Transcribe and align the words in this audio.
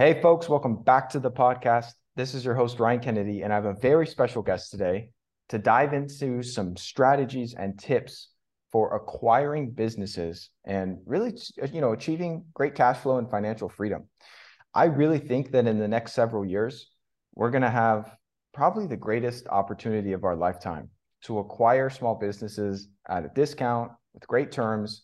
Hey, 0.00 0.18
folks, 0.22 0.48
welcome 0.48 0.82
back 0.82 1.10
to 1.10 1.20
the 1.20 1.30
podcast. 1.30 1.92
This 2.16 2.32
is 2.32 2.42
your 2.42 2.54
host, 2.54 2.80
Ryan 2.80 3.00
Kennedy, 3.00 3.42
and 3.42 3.52
I 3.52 3.56
have 3.56 3.66
a 3.66 3.74
very 3.74 4.06
special 4.06 4.40
guest 4.40 4.70
today 4.70 5.10
to 5.50 5.58
dive 5.58 5.92
into 5.92 6.42
some 6.42 6.74
strategies 6.74 7.52
and 7.52 7.78
tips 7.78 8.30
for 8.72 8.96
acquiring 8.96 9.72
businesses 9.72 10.48
and 10.64 10.96
really, 11.04 11.34
you 11.70 11.82
know, 11.82 11.92
achieving 11.92 12.46
great 12.54 12.74
cash 12.74 12.96
flow 12.96 13.18
and 13.18 13.30
financial 13.30 13.68
freedom. 13.68 14.08
I 14.72 14.84
really 14.84 15.18
think 15.18 15.50
that 15.50 15.66
in 15.66 15.78
the 15.78 15.86
next 15.86 16.14
several 16.14 16.46
years, 16.46 16.88
we're 17.34 17.50
going 17.50 17.60
to 17.60 17.68
have 17.68 18.16
probably 18.54 18.86
the 18.86 18.96
greatest 18.96 19.48
opportunity 19.48 20.14
of 20.14 20.24
our 20.24 20.34
lifetime 20.34 20.88
to 21.24 21.40
acquire 21.40 21.90
small 21.90 22.14
businesses 22.14 22.88
at 23.06 23.26
a 23.26 23.30
discount 23.34 23.92
with 24.14 24.26
great 24.26 24.50
terms. 24.50 25.02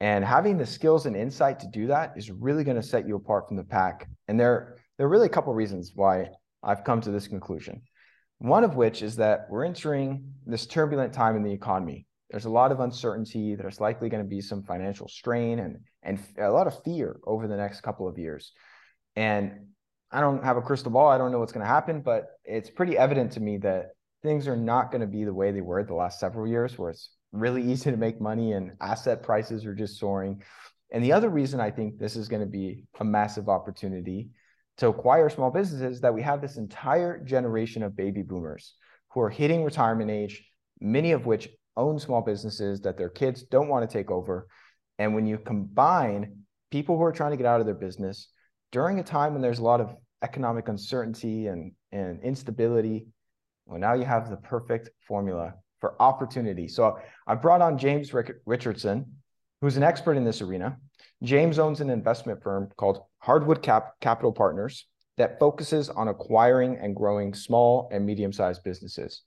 And 0.00 0.24
having 0.24 0.58
the 0.58 0.66
skills 0.66 1.06
and 1.06 1.16
insight 1.16 1.60
to 1.60 1.68
do 1.68 1.86
that 1.86 2.14
is 2.16 2.30
really 2.30 2.64
going 2.64 2.76
to 2.76 2.82
set 2.82 3.06
you 3.06 3.16
apart 3.16 3.48
from 3.48 3.56
the 3.56 3.64
pack. 3.64 4.08
And 4.28 4.38
there, 4.38 4.76
there 4.98 5.06
are 5.06 5.10
really 5.10 5.26
a 5.26 5.30
couple 5.30 5.52
of 5.52 5.56
reasons 5.56 5.92
why 5.94 6.30
I've 6.62 6.84
come 6.84 7.00
to 7.02 7.10
this 7.10 7.28
conclusion. 7.28 7.82
One 8.38 8.64
of 8.64 8.76
which 8.76 9.02
is 9.02 9.16
that 9.16 9.46
we're 9.48 9.64
entering 9.64 10.34
this 10.46 10.66
turbulent 10.66 11.12
time 11.12 11.36
in 11.36 11.42
the 11.42 11.52
economy. 11.52 12.06
There's 12.30 12.46
a 12.46 12.50
lot 12.50 12.72
of 12.72 12.80
uncertainty. 12.80 13.54
There's 13.54 13.80
likely 13.80 14.08
going 14.08 14.22
to 14.22 14.28
be 14.28 14.40
some 14.40 14.62
financial 14.62 15.08
strain 15.08 15.60
and, 15.60 15.78
and 16.02 16.18
a 16.38 16.50
lot 16.50 16.66
of 16.66 16.82
fear 16.82 17.20
over 17.24 17.46
the 17.46 17.56
next 17.56 17.82
couple 17.82 18.08
of 18.08 18.18
years. 18.18 18.52
And 19.14 19.68
I 20.10 20.20
don't 20.20 20.44
have 20.44 20.56
a 20.56 20.62
crystal 20.62 20.90
ball. 20.90 21.08
I 21.08 21.18
don't 21.18 21.32
know 21.32 21.38
what's 21.38 21.52
going 21.52 21.64
to 21.64 21.72
happen, 21.72 22.00
but 22.00 22.26
it's 22.44 22.70
pretty 22.70 22.98
evident 22.98 23.32
to 23.32 23.40
me 23.40 23.58
that 23.58 23.90
things 24.22 24.48
are 24.48 24.56
not 24.56 24.90
going 24.90 25.02
to 25.02 25.06
be 25.06 25.24
the 25.24 25.34
way 25.34 25.52
they 25.52 25.60
were 25.60 25.84
the 25.84 25.94
last 25.94 26.18
several 26.18 26.46
years, 26.46 26.78
where 26.78 26.90
it's 26.90 27.10
really 27.34 27.62
easy 27.62 27.90
to 27.90 27.96
make 27.96 28.20
money 28.20 28.52
and 28.52 28.72
asset 28.80 29.22
prices 29.22 29.66
are 29.66 29.74
just 29.74 29.98
soaring. 29.98 30.42
And 30.92 31.02
the 31.02 31.12
other 31.12 31.28
reason 31.28 31.60
I 31.60 31.70
think 31.70 31.98
this 31.98 32.16
is 32.16 32.28
going 32.28 32.42
to 32.42 32.48
be 32.48 32.84
a 33.00 33.04
massive 33.04 33.48
opportunity 33.48 34.30
to 34.78 34.88
acquire 34.88 35.28
small 35.28 35.50
businesses 35.50 35.96
is 35.96 36.00
that 36.00 36.14
we 36.14 36.22
have 36.22 36.40
this 36.40 36.56
entire 36.56 37.18
generation 37.22 37.82
of 37.82 37.96
baby 37.96 38.22
boomers 38.22 38.74
who 39.10 39.20
are 39.20 39.30
hitting 39.30 39.64
retirement 39.64 40.10
age, 40.10 40.44
many 40.80 41.12
of 41.12 41.26
which 41.26 41.48
own 41.76 41.98
small 41.98 42.22
businesses 42.22 42.80
that 42.82 42.96
their 42.96 43.08
kids 43.08 43.42
don't 43.42 43.68
want 43.68 43.88
to 43.88 43.92
take 43.92 44.10
over. 44.10 44.46
And 44.98 45.14
when 45.14 45.26
you 45.26 45.38
combine 45.38 46.38
people 46.70 46.96
who 46.96 47.04
are 47.04 47.12
trying 47.12 47.32
to 47.32 47.36
get 47.36 47.46
out 47.46 47.60
of 47.60 47.66
their 47.66 47.74
business 47.74 48.28
during 48.72 48.98
a 48.98 49.04
time 49.04 49.32
when 49.32 49.42
there's 49.42 49.58
a 49.58 49.64
lot 49.64 49.80
of 49.80 49.94
economic 50.22 50.68
uncertainty 50.68 51.46
and, 51.48 51.72
and 51.92 52.22
instability, 52.22 53.06
well, 53.66 53.80
now 53.80 53.94
you 53.94 54.04
have 54.04 54.30
the 54.30 54.36
perfect 54.36 54.90
formula 55.06 55.54
for 55.84 56.00
opportunity. 56.00 56.66
So 56.66 56.98
I 57.26 57.34
brought 57.34 57.60
on 57.60 57.76
James 57.76 58.14
Richardson, 58.46 59.04
who's 59.60 59.76
an 59.76 59.82
expert 59.82 60.16
in 60.16 60.24
this 60.24 60.40
arena. 60.40 60.78
James 61.22 61.58
owns 61.58 61.82
an 61.82 61.90
investment 61.90 62.42
firm 62.42 62.70
called 62.78 63.02
Harwood 63.18 63.60
Cap- 63.60 63.92
Capital 64.00 64.32
Partners 64.32 64.86
that 65.18 65.38
focuses 65.38 65.90
on 65.90 66.08
acquiring 66.08 66.78
and 66.78 66.96
growing 66.96 67.34
small 67.34 67.90
and 67.92 68.06
medium 68.06 68.32
sized 68.32 68.64
businesses. 68.64 69.24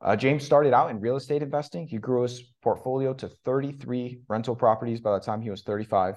Uh, 0.00 0.14
James 0.14 0.44
started 0.44 0.72
out 0.72 0.88
in 0.92 1.00
real 1.00 1.16
estate 1.16 1.42
investing. 1.42 1.88
He 1.88 1.98
grew 1.98 2.22
his 2.22 2.44
portfolio 2.62 3.12
to 3.14 3.28
33 3.44 4.20
rental 4.28 4.54
properties 4.54 5.00
by 5.00 5.14
the 5.14 5.24
time 5.24 5.42
he 5.42 5.50
was 5.50 5.62
35. 5.62 6.14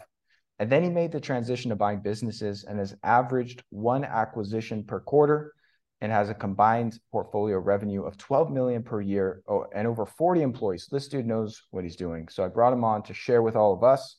And 0.59 0.71
then 0.71 0.83
he 0.83 0.91
made 0.91 1.11
the 1.11 1.19
transition 1.19 1.69
to 1.69 1.75
buying 1.75 2.01
businesses 2.01 2.65
and 2.65 2.77
has 2.77 2.95
averaged 3.01 3.63
one 3.71 4.03
acquisition 4.03 4.83
per 4.83 4.99
quarter 4.99 5.53
and 6.01 6.11
has 6.11 6.29
a 6.29 6.33
combined 6.33 6.99
portfolio 7.11 7.59
revenue 7.59 8.03
of 8.03 8.17
12 8.17 8.51
million 8.51 8.81
per 8.81 9.01
year 9.01 9.43
oh, 9.47 9.65
and 9.73 9.87
over 9.87 10.05
40 10.05 10.41
employees. 10.41 10.87
This 10.91 11.07
dude 11.07 11.27
knows 11.27 11.61
what 11.69 11.83
he's 11.83 11.95
doing. 11.95 12.27
So 12.27 12.43
I 12.43 12.47
brought 12.47 12.73
him 12.73 12.83
on 12.83 13.03
to 13.03 13.13
share 13.13 13.43
with 13.43 13.55
all 13.55 13.73
of 13.73 13.83
us. 13.83 14.17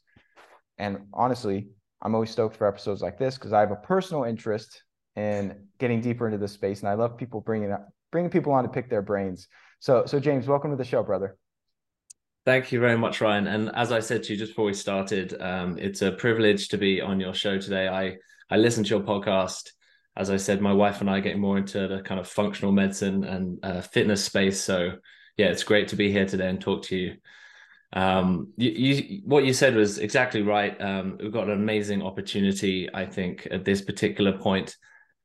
And 0.79 1.01
honestly, 1.13 1.69
I'm 2.01 2.15
always 2.15 2.31
stoked 2.31 2.57
for 2.57 2.67
episodes 2.67 3.03
like 3.03 3.19
this 3.19 3.37
because 3.37 3.53
I 3.53 3.61
have 3.61 3.73
a 3.73 3.77
personal 3.77 4.25
interest 4.25 4.83
in 5.17 5.67
getting 5.79 6.01
deeper 6.01 6.27
into 6.27 6.39
this 6.39 6.53
space, 6.53 6.81
and 6.81 6.89
I 6.89 6.95
love 6.95 7.19
people 7.19 7.41
bringing 7.41 7.71
up 7.71 7.89
bringing 8.11 8.31
people 8.31 8.53
on 8.53 8.65
to 8.65 8.69
pick 8.69 8.91
their 8.91 9.03
brains. 9.03 9.49
So, 9.81 10.05
so 10.07 10.21
James, 10.21 10.47
welcome 10.47 10.71
to 10.71 10.77
the 10.77 10.85
show, 10.85 11.03
brother. 11.03 11.37
Thank 12.45 12.73
you 12.73 12.81
very 12.81 12.99
much, 12.99 13.21
Ryan. 13.21 13.47
And 13.47 13.71
as 13.75 13.93
I 13.93 14.01
said 14.01 14.23
to 14.25 14.33
you 14.33 14.39
just 14.39 14.53
before 14.53 14.67
we 14.67 14.75
started, 14.75 15.41
um, 15.41 15.79
it's 15.79 16.03
a 16.03 16.13
privilege 16.13 16.69
to 16.69 16.79
be 16.79 17.01
on 17.01 17.21
your 17.21 17.35
show 17.35 17.59
today. 17.59 17.89
I 17.89 18.17
I 18.51 18.57
listened 18.57 18.87
to 18.87 18.97
your 18.97 19.05
podcast. 19.05 19.71
As 20.17 20.31
I 20.31 20.37
said, 20.37 20.61
my 20.61 20.73
wife 20.73 21.01
and 21.01 21.09
I 21.09 21.19
are 21.19 21.21
getting 21.21 21.41
more 21.41 21.59
into 21.59 21.89
the 21.89 22.03
kind 22.03 22.21
of 22.21 22.29
functional 22.29 22.73
medicine 22.73 23.25
and 23.25 23.59
uh, 23.63 23.81
fitness 23.81 24.25
space. 24.25 24.61
So 24.61 24.93
yeah, 25.37 25.47
it's 25.47 25.65
great 25.65 25.89
to 25.89 25.97
be 25.97 26.13
here 26.13 26.27
today 26.27 26.49
and 26.49 26.61
talk 26.61 26.83
to 26.85 26.97
you. 26.97 27.17
Um, 27.95 28.53
you, 28.57 28.71
you 28.71 29.21
what 29.25 29.45
you 29.45 29.53
said 29.53 29.75
was 29.75 29.99
exactly 29.99 30.43
right. 30.43 30.79
Um, 30.81 31.19
we've 31.21 31.33
got 31.33 31.49
an 31.49 31.53
amazing 31.53 32.03
opportunity, 32.03 32.89
I 32.93 33.07
think, 33.07 33.49
at 33.51 33.65
this 33.65 33.83
particular 33.83 34.39
point 34.39 34.77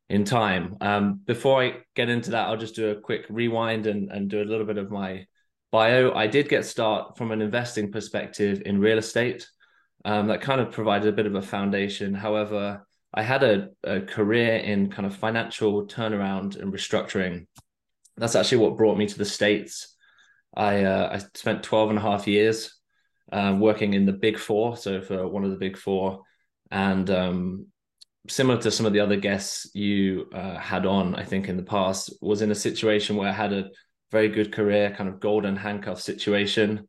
in 0.09 0.23
time. 0.23 0.77
Um, 0.81 1.21
before 1.25 1.61
I 1.63 1.77
get 1.95 2.09
into 2.09 2.31
that, 2.31 2.47
I'll 2.47 2.57
just 2.57 2.75
do 2.75 2.89
a 2.89 2.99
quick 2.99 3.25
rewind 3.29 3.87
and, 3.87 4.11
and 4.11 4.29
do 4.29 4.41
a 4.41 4.45
little 4.45 4.65
bit 4.65 4.77
of 4.77 4.89
my 4.89 5.25
bio, 5.71 6.13
I 6.13 6.27
did 6.27 6.49
get 6.49 6.65
start 6.65 7.17
from 7.17 7.31
an 7.31 7.41
investing 7.41 7.91
perspective 7.91 8.61
in 8.65 8.79
real 8.79 8.97
estate. 8.97 9.47
Um, 10.05 10.27
that 10.27 10.41
kind 10.41 10.61
of 10.61 10.71
provided 10.71 11.09
a 11.09 11.15
bit 11.15 11.25
of 11.25 11.35
a 11.35 11.41
foundation. 11.41 12.13
However, 12.13 12.86
I 13.17 13.23
had 13.23 13.41
a, 13.41 13.69
a 13.83 14.01
career 14.01 14.57
in 14.57 14.91
kind 14.91 15.07
of 15.07 15.15
financial 15.15 15.87
turnaround 15.87 16.61
and 16.61 16.71
restructuring. 16.71 17.47
That's 18.15 18.35
actually 18.35 18.59
what 18.59 18.77
brought 18.77 18.95
me 18.95 19.07
to 19.07 19.17
the 19.17 19.25
States. 19.25 19.95
I, 20.55 20.83
uh, 20.83 21.09
I 21.13 21.17
spent 21.33 21.63
12 21.63 21.89
and 21.89 21.97
a 21.97 22.01
half 22.03 22.27
years 22.27 22.77
um, 23.31 23.59
working 23.59 23.95
in 23.95 24.05
the 24.05 24.13
big 24.13 24.37
four. 24.37 24.77
So 24.77 25.01
for 25.01 25.27
one 25.27 25.43
of 25.43 25.49
the 25.49 25.57
big 25.57 25.77
four. 25.77 26.21
And 26.69 27.09
um, 27.09 27.65
similar 28.29 28.61
to 28.61 28.69
some 28.69 28.85
of 28.85 28.93
the 28.93 28.99
other 28.99 29.17
guests 29.17 29.71
you 29.73 30.29
uh, 30.31 30.59
had 30.59 30.85
on, 30.85 31.15
I 31.15 31.23
think 31.23 31.49
in 31.49 31.57
the 31.57 31.63
past, 31.63 32.13
was 32.21 32.43
in 32.43 32.51
a 32.51 32.55
situation 32.55 33.15
where 33.15 33.29
I 33.29 33.33
had 33.33 33.51
a 33.51 33.71
very 34.11 34.29
good 34.29 34.53
career, 34.53 34.93
kind 34.95 35.09
of 35.09 35.19
golden 35.19 35.55
handcuff 35.55 35.99
situation. 35.99 36.87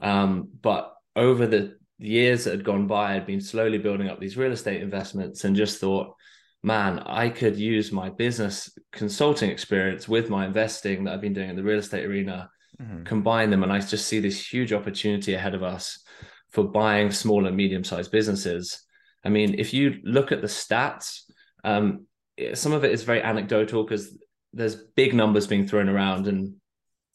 Um, 0.00 0.48
but 0.62 0.94
over 1.14 1.46
the 1.46 1.76
years 1.98 2.44
that 2.44 2.52
had 2.52 2.64
gone 2.64 2.86
by, 2.86 3.14
I'd 3.14 3.26
been 3.26 3.40
slowly 3.40 3.78
building 3.78 4.08
up 4.08 4.20
these 4.20 4.36
real 4.36 4.52
estate 4.52 4.82
investments 4.82 5.44
and 5.44 5.56
just 5.56 5.80
thought, 5.80 6.14
man, 6.62 6.98
I 7.00 7.28
could 7.28 7.56
use 7.56 7.92
my 7.92 8.10
business 8.10 8.76
consulting 8.92 9.50
experience 9.50 10.08
with 10.08 10.28
my 10.28 10.46
investing 10.46 11.04
that 11.04 11.14
I've 11.14 11.20
been 11.20 11.32
doing 11.32 11.50
in 11.50 11.56
the 11.56 11.62
real 11.62 11.78
estate 11.78 12.04
arena, 12.04 12.50
mm-hmm. 12.80 13.04
combine 13.04 13.50
them. 13.50 13.62
And 13.62 13.72
I 13.72 13.80
just 13.80 14.06
see 14.06 14.20
this 14.20 14.52
huge 14.52 14.72
opportunity 14.72 15.34
ahead 15.34 15.54
of 15.54 15.62
us 15.62 16.02
for 16.50 16.64
buying 16.64 17.10
small 17.10 17.46
and 17.46 17.56
medium 17.56 17.84
sized 17.84 18.10
businesses. 18.10 18.82
I 19.24 19.28
mean, 19.28 19.54
if 19.58 19.72
you 19.72 20.00
look 20.04 20.32
at 20.32 20.40
the 20.40 20.46
stats, 20.46 21.20
um, 21.64 22.06
some 22.54 22.72
of 22.72 22.84
it 22.84 22.92
is 22.92 23.02
very 23.02 23.22
anecdotal 23.22 23.84
because 23.84 24.18
there's 24.52 24.74
big 24.74 25.14
numbers 25.14 25.46
being 25.46 25.66
thrown 25.66 25.88
around 25.88 26.26
and 26.26 26.54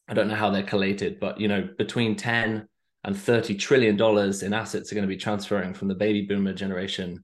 I 0.08 0.14
don't 0.14 0.28
know 0.28 0.36
how 0.36 0.50
they're 0.50 0.64
collated, 0.64 1.20
but 1.20 1.40
you 1.40 1.48
know, 1.48 1.68
between 1.78 2.16
10 2.16 2.68
and 3.04 3.18
30 3.18 3.56
trillion 3.56 3.98
dollars 3.98 4.44
in 4.44 4.54
assets 4.54 4.92
are 4.92 4.96
going 4.96 5.08
to 5.08 5.14
be 5.14 5.18
transferring 5.18 5.74
from 5.74 5.88
the 5.88 5.96
baby 5.96 6.26
boomer 6.26 6.54
generation 6.54 7.24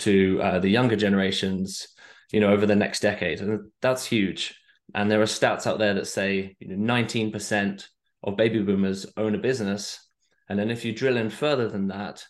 to 0.00 0.40
uh, 0.42 0.58
the 0.58 0.68
younger 0.68 0.96
generations, 0.96 1.86
you 2.32 2.40
know, 2.40 2.52
over 2.52 2.66
the 2.66 2.76
next 2.76 3.00
decade. 3.00 3.40
And 3.40 3.70
that's 3.80 4.04
huge. 4.04 4.54
And 4.94 5.10
there 5.10 5.20
are 5.20 5.26
stats 5.26 5.66
out 5.66 5.78
there 5.78 5.94
that 5.94 6.06
say 6.06 6.56
you 6.58 6.68
know, 6.68 6.94
19% 6.94 7.86
of 8.24 8.36
baby 8.36 8.62
boomers 8.62 9.06
own 9.16 9.34
a 9.34 9.38
business. 9.38 10.06
And 10.48 10.58
then 10.58 10.70
if 10.70 10.84
you 10.84 10.92
drill 10.92 11.16
in 11.16 11.30
further 11.30 11.68
than 11.68 11.88
that, 11.88 12.24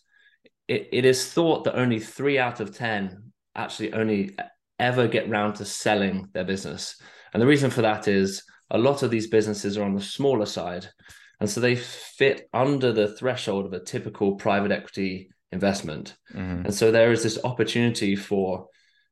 it, 0.69 0.89
it 0.93 1.05
is 1.05 1.33
thought 1.33 1.65
that 1.65 1.79
only 1.79 1.99
three 1.99 2.39
out 2.39 2.61
of 2.61 2.77
10 2.77 3.33
actually 3.55 3.93
only 3.93 4.37
ever 4.79 5.07
get 5.09 5.29
round 5.29 5.57
to 5.57 5.65
selling 5.65 6.29
their 6.33 6.45
business. 6.45 7.01
And 7.33 7.43
the 7.43 7.47
reason 7.47 7.71
for 7.71 7.83
that 7.83 8.09
is 8.09 8.43
a 8.71 8.79
lot 8.79 9.03
of 9.03 9.11
these 9.11 9.29
businesses 9.29 9.77
are 9.77 9.85
on 9.85 9.95
the 9.95 10.01
smaller 10.01 10.47
side. 10.47 10.89
And 11.43 11.51
so 11.51 11.61
they 11.61 11.75
fit 11.75 12.49
under 12.55 12.93
the 12.93 13.09
threshold 13.09 13.67
of 13.67 13.73
a 13.73 13.81
typical 13.81 14.37
private 14.37 14.71
equity 14.71 15.29
investment. 15.51 16.15
Mm-hmm. 16.33 16.67
And 16.67 16.73
so 16.73 16.93
there 16.93 17.11
is 17.11 17.25
this 17.25 17.37
opportunity 17.43 18.15
for 18.15 18.69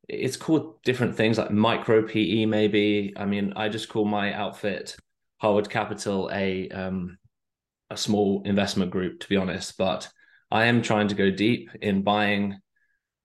it's 0.08 0.36
called 0.36 0.80
different 0.84 1.16
things 1.16 1.38
like 1.38 1.50
micro 1.50 2.06
PE, 2.06 2.46
maybe. 2.46 3.12
I 3.16 3.24
mean, 3.24 3.54
I 3.56 3.68
just 3.68 3.88
call 3.88 4.04
my 4.04 4.32
outfit 4.32 4.94
Harwood 5.38 5.68
Capital 5.70 6.30
a 6.32 6.68
um, 6.68 7.18
a 7.90 7.96
small 7.96 8.42
investment 8.44 8.92
group, 8.92 9.18
to 9.18 9.28
be 9.28 9.36
honest. 9.36 9.76
But 9.76 10.08
I 10.52 10.66
am 10.66 10.82
trying 10.82 11.08
to 11.08 11.16
go 11.16 11.32
deep 11.32 11.70
in 11.82 12.02
buying 12.02 12.60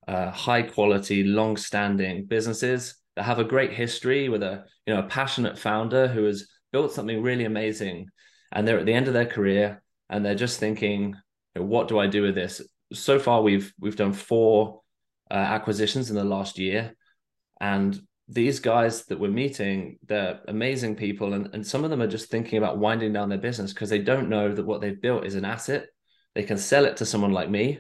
uh, 0.07 0.31
high 0.31 0.63
quality, 0.63 1.23
long 1.23 1.57
standing 1.57 2.25
businesses 2.25 2.95
that 3.15 3.25
have 3.25 3.37
a 3.37 3.43
great 3.43 3.71
history 3.71 4.29
with 4.29 4.41
a 4.41 4.65
you 4.87 4.95
know 4.95 5.01
a 5.01 5.09
passionate 5.09 5.59
founder 5.59 6.07
who 6.07 6.23
has 6.23 6.47
built 6.71 6.91
something 6.91 7.21
really 7.21 7.45
amazing 7.45 8.09
and 8.51 8.67
they're 8.67 8.79
at 8.79 8.85
the 8.85 8.93
end 8.93 9.07
of 9.07 9.13
their 9.13 9.25
career 9.25 9.81
and 10.09 10.23
they're 10.23 10.35
just 10.35 10.59
thinking 10.59 11.15
what 11.55 11.87
do 11.87 11.97
i 11.97 12.07
do 12.07 12.21
with 12.21 12.35
this? 12.35 12.61
So 12.93 13.17
far 13.17 13.41
we've 13.41 13.73
we've 13.79 13.95
done 13.95 14.13
four 14.13 14.81
uh, 15.31 15.35
acquisitions 15.35 16.09
in 16.09 16.15
the 16.15 16.23
last 16.23 16.59
year. 16.59 16.95
And 17.61 17.99
these 18.27 18.59
guys 18.59 19.05
that 19.05 19.19
we're 19.19 19.29
meeting 19.29 19.97
they're 20.05 20.41
amazing 20.47 20.95
people. 20.95 21.33
And, 21.33 21.49
and 21.53 21.65
some 21.65 21.83
of 21.83 21.89
them 21.89 22.01
are 22.01 22.07
just 22.07 22.29
thinking 22.29 22.57
about 22.57 22.77
winding 22.77 23.13
down 23.13 23.29
their 23.29 23.37
business 23.37 23.73
because 23.73 23.89
they 23.89 23.99
don't 23.99 24.29
know 24.29 24.53
that 24.53 24.65
what 24.65 24.81
they've 24.81 25.01
built 25.01 25.25
is 25.25 25.35
an 25.35 25.45
asset. 25.45 25.87
They 26.33 26.43
can 26.43 26.57
sell 26.57 26.85
it 26.85 26.97
to 26.97 27.05
someone 27.05 27.31
like 27.31 27.49
me 27.49 27.79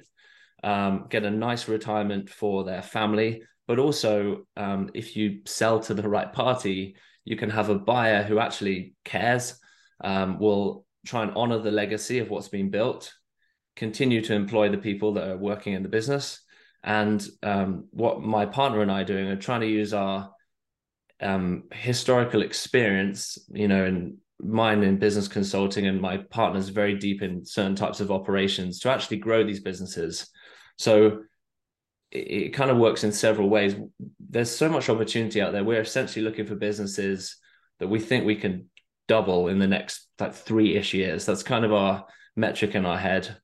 um, 0.65 1.05
get 1.09 1.23
a 1.23 1.31
nice 1.31 1.67
retirement 1.67 2.29
for 2.29 2.63
their 2.63 2.81
family. 2.81 3.43
But 3.67 3.79
also 3.79 4.47
um, 4.57 4.89
if 4.93 5.15
you 5.15 5.41
sell 5.45 5.79
to 5.81 5.93
the 5.93 6.09
right 6.09 6.31
party, 6.33 6.95
you 7.23 7.35
can 7.35 7.49
have 7.51 7.69
a 7.69 7.79
buyer 7.79 8.23
who 8.23 8.39
actually 8.39 8.95
cares, 9.03 9.59
um, 10.03 10.39
will 10.39 10.85
try 11.05 11.23
and 11.23 11.31
honor 11.35 11.59
the 11.59 11.71
legacy 11.71 12.19
of 12.19 12.29
what's 12.29 12.49
been 12.49 12.69
built, 12.69 13.13
continue 13.75 14.21
to 14.21 14.33
employ 14.33 14.69
the 14.69 14.77
people 14.77 15.13
that 15.13 15.27
are 15.27 15.37
working 15.37 15.73
in 15.73 15.83
the 15.83 15.89
business. 15.89 16.41
And 16.83 17.25
um, 17.43 17.87
what 17.91 18.21
my 18.21 18.45
partner 18.45 18.81
and 18.81 18.91
I 18.91 19.01
are 19.01 19.05
doing 19.05 19.27
are 19.27 19.35
trying 19.35 19.61
to 19.61 19.67
use 19.67 19.93
our 19.93 20.31
um, 21.21 21.63
historical 21.71 22.41
experience, 22.41 23.37
you 23.51 23.67
know, 23.67 23.85
and 23.85 24.17
mine 24.39 24.83
in 24.83 24.99
business 24.99 25.27
consulting 25.27 25.87
and 25.87 26.01
my 26.01 26.17
partner's 26.17 26.69
very 26.69 26.95
deep 26.95 27.21
in 27.21 27.45
certain 27.45 27.75
types 27.75 28.01
of 28.01 28.11
operations 28.11 28.79
to 28.79 28.89
actually 28.89 29.17
grow 29.17 29.43
these 29.43 29.61
businesses. 29.61 30.29
So 30.77 31.23
it, 32.11 32.17
it 32.17 32.49
kind 32.53 32.69
of 32.69 32.77
works 32.77 33.03
in 33.03 33.11
several 33.11 33.49
ways. 33.49 33.75
There's 34.19 34.55
so 34.55 34.69
much 34.69 34.89
opportunity 34.89 35.41
out 35.41 35.53
there. 35.53 35.63
We're 35.63 35.81
essentially 35.81 36.23
looking 36.23 36.45
for 36.45 36.55
businesses 36.55 37.37
that 37.79 37.87
we 37.87 37.99
think 37.99 38.25
we 38.25 38.35
can 38.35 38.69
double 39.07 39.47
in 39.47 39.59
the 39.59 39.67
next 39.67 40.07
like 40.19 40.33
three-ish 40.33 40.93
years. 40.93 41.25
That's 41.25 41.43
kind 41.43 41.65
of 41.65 41.73
our 41.73 42.05
metric 42.35 42.75
in 42.75 42.85
our 42.85 42.97
head. 42.97 43.37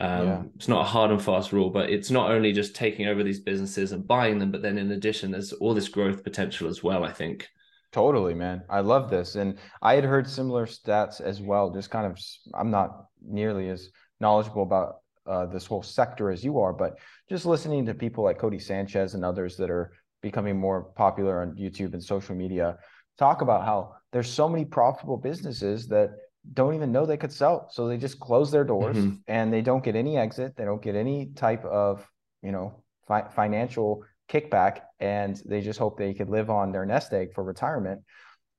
Um, 0.00 0.26
yeah. 0.26 0.42
It's 0.56 0.68
not 0.68 0.82
a 0.82 0.88
hard 0.88 1.10
and 1.10 1.20
fast 1.20 1.52
rule, 1.52 1.70
but 1.70 1.90
it's 1.90 2.10
not 2.10 2.30
only 2.30 2.52
just 2.52 2.74
taking 2.74 3.08
over 3.08 3.24
these 3.24 3.40
businesses 3.40 3.92
and 3.92 4.06
buying 4.06 4.38
them, 4.38 4.52
but 4.52 4.62
then 4.62 4.78
in 4.78 4.92
addition, 4.92 5.30
there's 5.30 5.52
all 5.54 5.74
this 5.74 5.88
growth 5.88 6.22
potential 6.22 6.68
as 6.68 6.82
well. 6.82 7.04
I 7.04 7.12
think. 7.12 7.48
Totally, 7.90 8.34
man. 8.34 8.62
I 8.68 8.80
love 8.80 9.10
this, 9.10 9.34
and 9.34 9.58
I 9.80 9.94
had 9.94 10.04
heard 10.04 10.28
similar 10.28 10.66
stats 10.66 11.20
as 11.20 11.40
well. 11.40 11.70
Just 11.70 11.90
kind 11.90 12.06
of, 12.06 12.18
I'm 12.54 12.70
not 12.70 13.06
nearly 13.22 13.70
as 13.70 13.88
knowledgeable 14.20 14.62
about 14.62 14.96
uh, 15.26 15.46
this 15.46 15.66
whole 15.66 15.82
sector 15.82 16.30
as 16.30 16.44
you 16.44 16.60
are, 16.60 16.72
but 16.72 16.98
just 17.28 17.46
listening 17.46 17.86
to 17.86 17.94
people 17.94 18.24
like 18.24 18.38
Codie 18.38 18.62
Sanchez 18.62 19.14
and 19.14 19.24
others 19.24 19.56
that 19.56 19.70
are 19.70 19.92
becoming 20.22 20.58
more 20.58 20.84
popular 20.96 21.42
on 21.42 21.56
YouTube 21.56 21.92
and 21.92 22.02
social 22.02 22.34
media 22.34 22.76
talk 23.18 23.40
about 23.40 23.64
how 23.64 23.94
there's 24.12 24.30
so 24.30 24.48
many 24.48 24.64
profitable 24.64 25.16
businesses 25.16 25.88
that 25.88 26.10
don't 26.54 26.74
even 26.74 26.92
know 26.92 27.04
they 27.04 27.16
could 27.16 27.32
sell. 27.32 27.68
So 27.70 27.88
they 27.88 27.96
just 27.96 28.18
close 28.20 28.50
their 28.50 28.64
doors 28.64 28.96
mm-hmm. 28.96 29.16
and 29.26 29.52
they 29.52 29.60
don't 29.60 29.84
get 29.84 29.96
any 29.96 30.16
exit. 30.16 30.56
They 30.56 30.64
don't 30.64 30.82
get 30.82 30.94
any 30.94 31.26
type 31.34 31.64
of, 31.64 32.06
you 32.42 32.52
know, 32.52 32.82
fi- 33.06 33.28
financial 33.28 34.02
kickback 34.30 34.80
and 35.00 35.40
they 35.46 35.60
just 35.60 35.78
hope 35.78 35.98
they 35.98 36.14
could 36.14 36.28
live 36.28 36.50
on 36.50 36.72
their 36.72 36.86
nest 36.86 37.12
egg 37.12 37.34
for 37.34 37.44
retirement. 37.44 38.02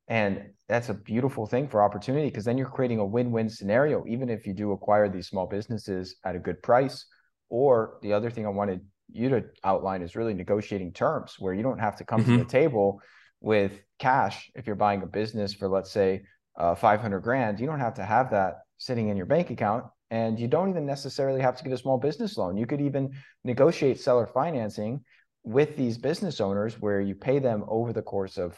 And 0.08 0.50
that's 0.68 0.90
a 0.90 0.94
beautiful 0.94 1.46
thing 1.46 1.68
for 1.68 1.84
opportunity 1.84 2.28
because 2.28 2.46
then 2.46 2.58
you're 2.58 2.70
creating 2.70 3.00
a 3.00 3.06
win-win 3.06 3.50
scenario, 3.50 4.04
even 4.08 4.30
if 4.30 4.48
you 4.48 4.54
do 4.54 4.72
acquire 4.72 5.08
these 5.08 5.28
small 5.28 5.46
businesses 5.46 6.16
at 6.26 6.36
a 6.36 6.40
good 6.40 6.62
price. 6.64 7.06
Or 7.50 7.98
the 8.02 8.14
other 8.14 8.30
thing 8.30 8.46
I 8.46 8.50
wanted 8.50 8.82
you 9.12 9.30
to 9.30 9.46
outline 9.64 10.02
is 10.02 10.16
really 10.16 10.34
negotiating 10.34 10.94
terms 10.94 11.36
where 11.40 11.54
you 11.54 11.64
don't 11.64 11.80
have 11.80 11.96
to 11.98 12.04
come 12.04 12.22
mm-hmm. 12.22 12.38
to 12.38 12.44
the 12.44 12.50
table 12.50 13.02
with 13.42 13.80
cash 14.00 14.50
if 14.56 14.68
you're 14.68 14.76
buying 14.76 15.04
a 15.04 15.08
business 15.08 15.54
for 15.54 15.68
let's 15.68 15.92
say 15.92 16.24
uh, 16.58 16.76
500 16.76 17.20
grand, 17.22 17.60
you 17.60 17.66
don't 17.66 17.80
have 17.80 17.96
to 17.96 18.04
have 18.04 18.32
that 18.32 18.62
sitting 18.78 19.10
in 19.10 19.18
your 19.18 19.26
bank 19.26 19.50
account. 19.50 19.86
And 20.12 20.40
you 20.40 20.48
don't 20.48 20.70
even 20.70 20.86
necessarily 20.86 21.40
have 21.42 21.56
to 21.58 21.64
get 21.64 21.72
a 21.72 21.78
small 21.78 21.98
business 21.98 22.36
loan. 22.38 22.58
You 22.58 22.66
could 22.66 22.82
even 22.82 23.12
negotiate 23.44 24.00
seller 24.00 24.26
financing 24.26 25.02
with 25.44 25.78
these 25.78 25.98
business 25.98 26.42
owners 26.42 26.80
where 26.82 27.00
you 27.00 27.14
pay 27.14 27.40
them 27.40 27.64
over 27.68 27.94
the 27.94 28.02
course 28.02 28.38
of 28.38 28.58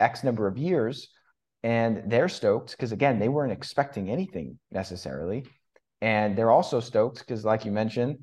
X 0.00 0.22
number 0.22 0.46
of 0.46 0.58
years. 0.58 1.08
And 1.62 2.10
they're 2.10 2.28
stoked 2.28 2.72
because, 2.72 2.92
again, 2.92 3.18
they 3.18 3.28
weren't 3.28 3.52
expecting 3.52 4.10
anything 4.10 4.58
necessarily. 4.70 5.46
And 6.02 6.36
they're 6.36 6.50
also 6.50 6.80
stoked 6.80 7.20
because, 7.20 7.44
like 7.44 7.64
you 7.64 7.72
mentioned, 7.72 8.18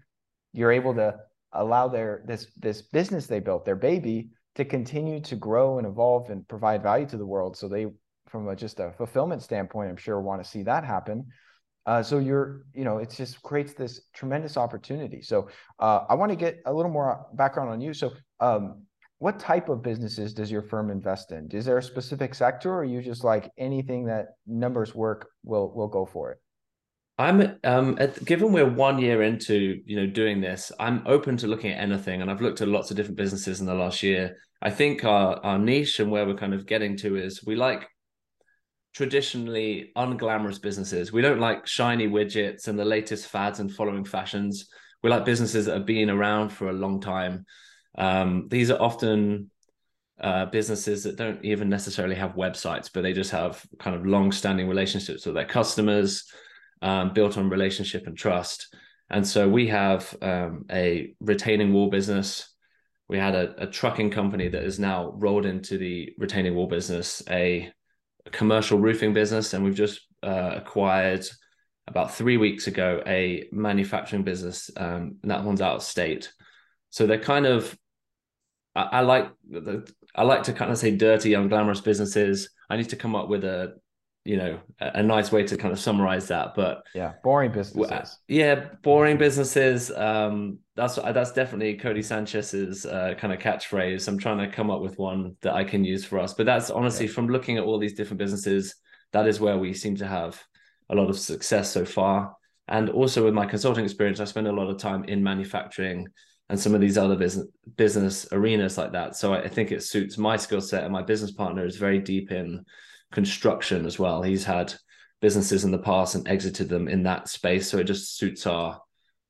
you're 0.53 0.71
able 0.71 0.93
to 0.95 1.17
allow 1.53 1.87
their 1.87 2.23
this 2.27 2.47
this 2.57 2.81
business 2.81 3.25
they 3.25 3.39
built, 3.39 3.65
their 3.65 3.75
baby, 3.75 4.29
to 4.59 4.65
continue 4.65 5.19
to 5.21 5.35
grow 5.35 5.77
and 5.79 5.87
evolve 5.87 6.29
and 6.29 6.47
provide 6.47 6.83
value 6.83 7.07
to 7.07 7.17
the 7.17 7.25
world. 7.25 7.57
So 7.57 7.67
they 7.67 7.87
from 8.27 8.47
a, 8.47 8.55
just 8.55 8.79
a 8.79 8.91
fulfillment 8.97 9.41
standpoint, 9.41 9.89
I'm 9.89 9.97
sure 9.97 10.21
want 10.21 10.43
to 10.43 10.49
see 10.49 10.63
that 10.63 10.83
happen. 10.83 11.25
Uh, 11.85 12.03
so 12.03 12.19
you're, 12.19 12.65
you 12.73 12.83
know, 12.83 12.97
it 12.99 13.09
just 13.09 13.41
creates 13.41 13.73
this 13.73 14.01
tremendous 14.13 14.57
opportunity. 14.57 15.21
So 15.21 15.49
uh, 15.79 16.01
I 16.07 16.13
want 16.13 16.29
to 16.31 16.35
get 16.35 16.61
a 16.65 16.73
little 16.73 16.91
more 16.91 17.25
background 17.33 17.69
on 17.71 17.81
you. 17.81 17.93
So 17.93 18.11
um, 18.39 18.83
what 19.17 19.39
type 19.39 19.69
of 19.69 19.81
businesses 19.81 20.33
does 20.33 20.51
your 20.51 20.61
firm 20.61 20.91
invest 20.91 21.31
in? 21.31 21.49
Is 21.51 21.65
there 21.65 21.77
a 21.77 21.83
specific 21.83 22.35
sector, 22.35 22.71
or 22.73 22.83
you 22.83 23.01
just 23.01 23.23
like 23.23 23.51
anything 23.57 24.05
that 24.05 24.27
numbers 24.45 24.93
work, 24.93 25.29
will 25.43 25.73
will 25.73 25.87
go 25.87 26.05
for 26.05 26.31
it? 26.31 26.37
I'm 27.19 27.59
um 27.65 27.97
at, 27.99 28.23
given 28.23 28.53
we're 28.53 28.65
one 28.65 28.97
year 28.97 29.21
into 29.21 29.81
you 29.85 29.97
know 29.97 30.07
doing 30.07 30.39
this, 30.39 30.71
I'm 30.79 31.03
open 31.05 31.35
to 31.37 31.47
looking 31.47 31.71
at 31.71 31.83
anything, 31.83 32.21
and 32.21 32.31
I've 32.31 32.41
looked 32.41 32.61
at 32.61 32.69
lots 32.69 32.89
of 32.89 32.97
different 32.97 33.17
businesses 33.17 33.59
in 33.59 33.65
the 33.65 33.75
last 33.75 34.01
year. 34.01 34.37
I 34.61 34.71
think 34.71 35.03
our 35.03 35.35
our 35.45 35.59
niche 35.59 35.99
and 35.99 36.09
where 36.09 36.25
we're 36.25 36.35
kind 36.35 36.53
of 36.53 36.65
getting 36.65 36.95
to 36.97 37.17
is 37.17 37.45
we 37.45 37.57
like 37.57 37.87
traditionally 38.93 39.91
unglamorous 39.97 40.61
businesses. 40.61 41.11
We 41.11 41.21
don't 41.21 41.41
like 41.41 41.67
shiny 41.67 42.07
widgets 42.07 42.69
and 42.69 42.79
the 42.79 42.85
latest 42.85 43.27
fads 43.27 43.59
and 43.59 43.71
following 43.71 44.05
fashions. 44.05 44.69
We 45.03 45.09
like 45.09 45.25
businesses 45.25 45.65
that 45.65 45.75
have 45.75 45.85
been 45.85 46.09
around 46.09 46.49
for 46.49 46.69
a 46.69 46.73
long 46.73 47.01
time. 47.01 47.45
Um, 47.97 48.47
these 48.49 48.71
are 48.71 48.81
often 48.81 49.51
uh, 50.21 50.45
businesses 50.45 51.03
that 51.03 51.17
don't 51.17 51.43
even 51.43 51.69
necessarily 51.69 52.15
have 52.15 52.35
websites, 52.35 52.89
but 52.93 53.03
they 53.03 53.13
just 53.13 53.31
have 53.31 53.65
kind 53.77 53.95
of 53.95 54.05
long-standing 54.05 54.67
relationships 54.67 55.25
with 55.25 55.35
their 55.35 55.45
customers, 55.45 56.25
um, 56.81 57.13
built 57.13 57.37
on 57.37 57.49
relationship 57.49 58.07
and 58.07 58.17
trust. 58.17 58.75
And 59.09 59.25
so 59.25 59.49
we 59.49 59.67
have 59.67 60.15
um, 60.21 60.65
a 60.71 61.15
retaining 61.19 61.73
wall 61.73 61.89
business. 61.89 62.53
We 63.07 63.17
had 63.17 63.33
a, 63.33 63.63
a 63.63 63.67
trucking 63.67 64.11
company 64.11 64.49
that 64.49 64.63
is 64.63 64.79
now 64.79 65.11
rolled 65.15 65.45
into 65.45 65.77
the 65.77 66.13
retaining 66.17 66.55
wall 66.55 66.67
business, 66.67 67.23
a 67.29 67.71
commercial 68.31 68.77
roofing 68.77 69.13
business, 69.13 69.53
and 69.53 69.63
we've 69.63 69.73
just 69.75 70.01
uh, 70.21 70.53
acquired 70.55 71.25
about 71.87 72.13
three 72.13 72.37
weeks 72.37 72.67
ago 72.67 73.01
a 73.07 73.47
manufacturing 73.51 74.23
business. 74.23 74.69
Um, 74.77 75.15
and 75.23 75.31
that 75.31 75.43
one's 75.43 75.61
out 75.61 75.77
of 75.77 75.83
state. 75.83 76.31
So 76.91 77.07
they're 77.07 77.17
kind 77.17 77.47
of, 77.47 77.75
I, 78.75 78.83
I 78.83 78.99
like 79.01 79.31
the, 79.49 79.91
I 80.13 80.23
like 80.23 80.43
to 80.43 80.53
kind 80.53 80.71
of 80.71 80.77
say 80.77 80.95
dirty, 80.95 81.31
unglamorous 81.31 81.83
businesses. 81.83 82.51
I 82.69 82.77
need 82.77 82.89
to 82.89 82.95
come 82.95 83.15
up 83.15 83.27
with 83.27 83.43
a 83.43 83.73
you 84.25 84.37
know 84.37 84.59
a, 84.79 84.99
a, 84.99 85.03
nice 85.03 85.31
way 85.31 85.43
to 85.43 85.57
kind 85.57 85.71
of 85.71 85.79
summarize 85.79 86.27
that 86.27 86.53
but 86.55 86.83
yeah 86.93 87.13
boring 87.23 87.51
businesses. 87.51 88.19
Yeah 88.27 88.65
boring 88.83 89.17
businesses 89.17 89.91
um 89.91 90.59
that's 90.75 90.95
that's 90.95 91.31
definitely 91.31 91.77
codie 91.77 92.03
sanchez's 92.03 92.85
uh, 92.85 93.13
kind 93.17 93.33
of 93.33 93.39
catchphrase 93.39 94.07
i'm 94.07 94.17
trying 94.17 94.37
to 94.37 94.47
come 94.47 94.69
up 94.69 94.81
with 94.81 94.97
one 94.97 95.35
that 95.41 95.53
i 95.53 95.63
can 95.63 95.83
use 95.83 96.03
for 96.03 96.19
us. 96.19 96.33
But 96.33 96.45
that's 96.45 96.69
honestly 96.69 97.05
yeah. 97.05 97.13
from 97.13 97.27
looking 97.27 97.57
at 97.57 97.63
all 97.63 97.79
these 97.79 97.93
different 97.93 98.19
businesses 98.19 98.75
that 99.13 99.27
is 99.27 99.39
where 99.39 99.57
we 99.57 99.73
seem 99.73 99.95
to 99.97 100.07
have 100.07 100.41
a 100.89 100.95
lot 100.95 101.09
of 101.09 101.17
success 101.17 101.71
so 101.71 101.83
far. 101.83 102.35
And 102.67 102.89
also 102.89 103.25
with 103.25 103.33
my 103.33 103.45
consulting 103.45 103.83
experience 103.85 104.19
i 104.19 104.25
spend 104.25 104.47
a 104.47 104.51
lot 104.51 104.69
of 104.69 104.77
time 104.77 105.05
in 105.05 105.23
manufacturing 105.23 106.07
and 106.49 106.59
some 106.59 106.75
of 106.75 106.81
these 106.81 106.97
other 106.97 107.15
business 107.15 107.47
business 107.77 108.27
arenas 108.31 108.77
like 108.77 108.91
that. 108.91 109.15
So 109.15 109.33
i, 109.33 109.43
I 109.43 109.47
think 109.47 109.71
it 109.71 109.83
suits 109.83 110.17
my 110.17 110.35
skill 110.35 110.61
set 110.61 110.83
and 110.83 110.91
my 110.91 111.03
business 111.03 111.31
partner 111.31 111.65
is 111.65 111.77
very 111.77 111.99
deep 111.99 112.31
in 112.31 112.65
construction 113.11 113.85
as 113.85 113.97
well. 113.99 114.21
He's 114.21 114.43
had 114.45 114.73
businesses 115.21 115.65
in 115.65 115.71
the 115.71 115.79
past 115.79 116.15
and 116.15 116.27
exited 116.27 116.69
them 116.69 116.87
in 116.87 117.03
that 117.03 117.27
space. 117.27 117.69
So 117.69 117.77
it 117.77 117.85
just 117.85 118.17
suits 118.17 118.47
our 118.47 118.81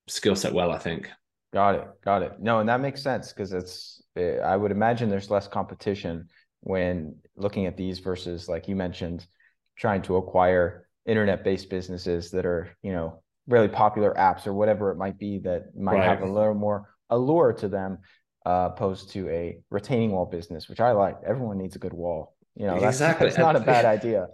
skill 0.08 0.36
set 0.36 0.54
well, 0.54 0.72
I 0.72 0.78
think. 0.78 1.10
Got 1.54 1.76
it. 1.76 1.88
Got 2.04 2.22
it. 2.22 2.34
No, 2.40 2.60
and 2.60 2.70
that 2.70 2.82
makes 2.82 3.02
sense 3.02 3.34
because 3.34 3.54
it's, 3.54 4.04
eh, 4.16 4.38
I 4.38 4.56
would 4.56 4.72
imagine 4.72 5.10
there's 5.10 5.32
less 5.32 5.48
competition 5.48 6.28
when 6.62 7.16
looking 7.36 7.66
at 7.66 7.78
these 7.78 8.00
versus, 8.00 8.48
like 8.48 8.68
you 8.68 8.76
mentioned, 8.76 9.26
trying 9.78 10.02
to 10.04 10.18
acquire 10.18 10.88
internet 11.06 11.44
based 11.44 11.70
businesses 11.70 12.32
that 12.32 12.46
are, 12.46 12.70
you 12.84 12.92
know, 12.92 13.24
really 13.48 13.68
popular 13.68 14.14
apps 14.14 14.46
or 14.46 14.54
whatever 14.54 14.92
it 14.92 14.98
might 14.98 15.18
be 15.18 15.40
that 15.40 15.76
might 15.76 15.96
right. 15.96 16.08
have 16.08 16.22
a 16.22 16.32
little 16.32 16.54
more 16.54 16.94
allure 17.10 17.52
to 17.54 17.68
them 17.68 17.98
uh, 18.46 18.70
opposed 18.72 19.10
to 19.12 19.28
a 19.30 19.60
retaining 19.72 20.12
wall 20.12 20.26
business, 20.26 20.70
which 20.70 20.80
I 20.80 20.92
like. 20.92 21.18
Everyone 21.26 21.58
needs 21.58 21.76
a 21.76 21.80
good 21.80 21.94
wall. 21.94 22.36
You 22.60 22.68
know, 22.68 22.80
that's, 22.80 22.98
exactly. 22.98 23.28
that's 23.30 23.40
not 23.40 23.56
a 23.56 23.62
bad 23.62 23.86
idea. 23.98 24.28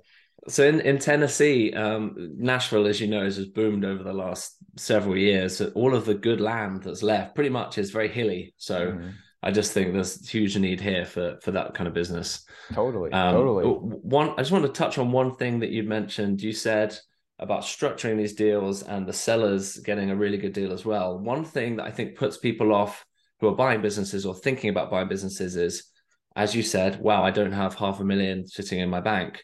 So 0.48 0.68
in, 0.68 0.82
in 0.82 1.00
Tennessee, 1.00 1.74
um, 1.74 2.34
Nashville, 2.38 2.86
as 2.86 3.00
you 3.00 3.08
know, 3.08 3.24
has 3.24 3.44
boomed 3.46 3.86
over 3.86 4.04
the 4.04 4.14
last 4.14 4.58
several 4.78 5.18
years. 5.18 5.58
So 5.58 5.72
all 5.76 5.96
of 5.96 6.06
the 6.06 6.14
good 6.14 6.42
land 6.42 6.84
that's 6.84 7.02
left 7.02 7.34
pretty 7.34 7.50
much 7.50 7.78
is 7.78 7.92
very 7.92 8.10
hilly. 8.10 8.54
So 8.58 8.92
mm-hmm. 8.92 9.10
I 9.42 9.52
just 9.52 9.74
think 9.74 9.94
there's 9.94 10.28
huge 10.28 10.58
need 10.58 10.82
here 10.82 11.06
for 11.06 11.38
for 11.42 11.52
that 11.52 11.74
kind 11.74 11.88
of 11.88 11.94
business. 11.94 12.46
Totally. 12.74 13.12
Um, 13.12 13.34
totally. 13.34 13.66
One 13.66 14.32
I 14.32 14.38
just 14.38 14.52
want 14.52 14.66
to 14.66 14.72
touch 14.72 14.98
on 14.98 15.12
one 15.12 15.36
thing 15.36 15.60
that 15.60 15.70
you 15.70 15.84
mentioned. 15.84 16.42
You 16.42 16.52
said 16.52 16.98
about 17.40 17.62
structuring 17.62 18.18
these 18.18 18.34
deals 18.34 18.84
and 18.84 19.06
the 19.06 19.14
sellers 19.14 19.78
getting 19.78 20.10
a 20.10 20.16
really 20.16 20.38
good 20.38 20.54
deal 20.54 20.72
as 20.72 20.86
well. 20.86 21.20
One 21.20 21.44
thing 21.44 21.76
that 21.78 21.86
I 21.86 21.92
think 21.92 22.18
puts 22.18 22.38
people 22.38 22.74
off 22.74 23.06
who 23.40 23.48
are 23.48 23.56
buying 23.56 23.82
businesses 23.82 24.26
or 24.26 24.34
thinking 24.34 24.70
about 24.70 24.90
buying 24.90 25.10
businesses 25.10 25.56
is 25.56 25.92
as 26.36 26.56
you 26.56 26.64
said, 26.64 27.00
wow, 27.00 27.24
I 27.24 27.32
don't 27.32 27.54
have 27.54 27.76
half 27.76 28.00
a 28.00 28.04
million 28.04 28.46
sitting 28.46 28.80
in 28.80 28.90
my 28.90 29.00
bank. 29.00 29.44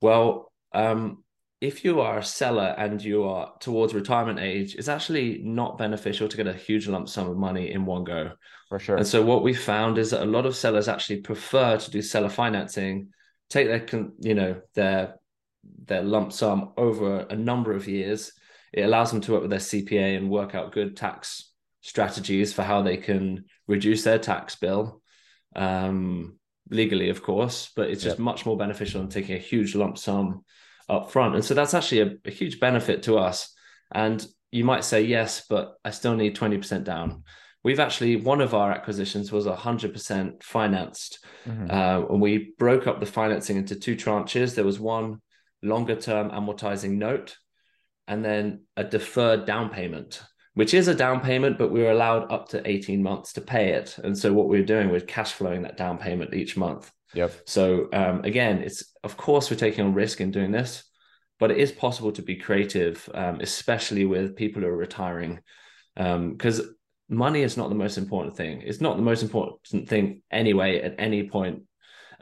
Well, 0.00 0.52
um, 0.72 1.24
if 1.60 1.84
you 1.84 2.00
are 2.00 2.18
a 2.18 2.24
seller 2.24 2.74
and 2.78 3.02
you 3.02 3.24
are 3.24 3.52
towards 3.58 3.94
retirement 3.94 4.38
age, 4.38 4.74
it's 4.76 4.88
actually 4.88 5.40
not 5.42 5.78
beneficial 5.78 6.28
to 6.28 6.36
get 6.36 6.46
a 6.46 6.52
huge 6.52 6.86
lump 6.86 7.08
sum 7.08 7.28
of 7.28 7.36
money 7.36 7.72
in 7.72 7.84
one 7.84 8.04
go. 8.04 8.32
For 8.68 8.78
sure. 8.78 8.96
And 8.96 9.06
so 9.06 9.22
what 9.22 9.42
we 9.42 9.54
found 9.54 9.98
is 9.98 10.10
that 10.10 10.22
a 10.22 10.26
lot 10.26 10.46
of 10.46 10.54
sellers 10.54 10.88
actually 10.88 11.20
prefer 11.22 11.78
to 11.78 11.90
do 11.90 12.02
seller 12.02 12.28
financing, 12.28 13.08
take 13.48 13.66
their 13.66 14.04
you 14.20 14.34
know 14.34 14.60
their 14.74 15.16
their 15.86 16.02
lump 16.02 16.32
sum 16.32 16.72
over 16.76 17.20
a 17.20 17.34
number 17.34 17.72
of 17.72 17.88
years. 17.88 18.32
It 18.72 18.82
allows 18.82 19.10
them 19.10 19.22
to 19.22 19.32
work 19.32 19.42
with 19.42 19.50
their 19.50 19.58
CPA 19.58 20.16
and 20.16 20.30
work 20.30 20.54
out 20.54 20.72
good 20.72 20.96
tax 20.96 21.50
strategies 21.80 22.52
for 22.52 22.62
how 22.62 22.82
they 22.82 22.98
can 22.98 23.46
reduce 23.66 24.04
their 24.04 24.18
tax 24.18 24.54
bill. 24.56 25.02
Um, 25.56 26.38
legally, 26.70 27.08
of 27.08 27.22
course, 27.22 27.70
but 27.74 27.90
it's 27.90 28.02
just 28.02 28.18
yep. 28.18 28.24
much 28.24 28.44
more 28.44 28.56
beneficial 28.56 29.00
than 29.00 29.10
taking 29.10 29.34
a 29.34 29.40
huge 29.40 29.74
lump 29.74 29.98
sum 29.98 30.44
up 30.88 31.10
front. 31.10 31.34
And 31.34 31.44
so 31.44 31.54
that's 31.54 31.74
actually 31.74 32.00
a, 32.00 32.14
a 32.26 32.30
huge 32.30 32.60
benefit 32.60 33.04
to 33.04 33.18
us. 33.18 33.54
And 33.92 34.24
you 34.50 34.64
might 34.64 34.84
say, 34.84 35.02
yes, 35.02 35.44
but 35.48 35.74
I 35.84 35.90
still 35.90 36.14
need 36.14 36.36
20% 36.36 36.84
down. 36.84 37.24
We've 37.64 37.80
actually, 37.80 38.16
one 38.16 38.40
of 38.40 38.54
our 38.54 38.70
acquisitions 38.70 39.32
was 39.32 39.46
100% 39.46 40.42
financed. 40.42 41.24
Mm-hmm. 41.46 41.70
Uh, 41.70 42.06
and 42.12 42.20
we 42.20 42.54
broke 42.58 42.86
up 42.86 43.00
the 43.00 43.06
financing 43.06 43.56
into 43.56 43.76
two 43.76 43.96
tranches. 43.96 44.54
There 44.54 44.64
was 44.64 44.78
one 44.78 45.20
longer 45.62 45.96
term 45.96 46.30
amortizing 46.30 46.92
note 46.92 47.36
and 48.06 48.24
then 48.24 48.62
a 48.76 48.84
deferred 48.84 49.44
down 49.44 49.70
payment 49.70 50.22
which 50.58 50.74
is 50.74 50.88
a 50.88 50.94
down 50.94 51.20
payment, 51.20 51.56
but 51.56 51.70
we 51.70 51.80
were 51.80 51.92
allowed 51.92 52.32
up 52.32 52.48
to 52.48 52.68
18 52.68 53.00
months 53.00 53.32
to 53.32 53.40
pay 53.40 53.74
it. 53.74 53.96
And 53.98 54.18
so 54.18 54.32
what 54.32 54.48
we 54.48 54.58
were 54.58 54.66
doing 54.66 54.90
was 54.90 55.04
cash 55.04 55.30
flowing 55.30 55.62
that 55.62 55.76
down 55.76 55.98
payment 55.98 56.34
each 56.34 56.56
month. 56.56 56.90
Yep. 57.14 57.32
So 57.46 57.88
um, 57.92 58.24
again, 58.24 58.62
it's 58.62 58.92
of 59.04 59.16
course 59.16 59.52
we're 59.52 59.56
taking 59.56 59.86
a 59.86 59.90
risk 59.90 60.20
in 60.20 60.32
doing 60.32 60.50
this, 60.50 60.82
but 61.38 61.52
it 61.52 61.58
is 61.58 61.70
possible 61.70 62.10
to 62.10 62.22
be 62.22 62.34
creative, 62.34 63.08
um, 63.14 63.38
especially 63.40 64.04
with 64.04 64.34
people 64.34 64.62
who 64.62 64.66
are 64.66 64.76
retiring, 64.76 65.38
because 65.94 66.58
um, 66.58 66.74
money 67.08 67.42
is 67.42 67.56
not 67.56 67.68
the 67.68 67.76
most 67.76 67.96
important 67.96 68.36
thing. 68.36 68.62
It's 68.62 68.80
not 68.80 68.96
the 68.96 69.02
most 69.04 69.22
important 69.22 69.88
thing 69.88 70.22
anyway 70.28 70.80
at 70.80 70.96
any 70.98 71.28
point, 71.28 71.62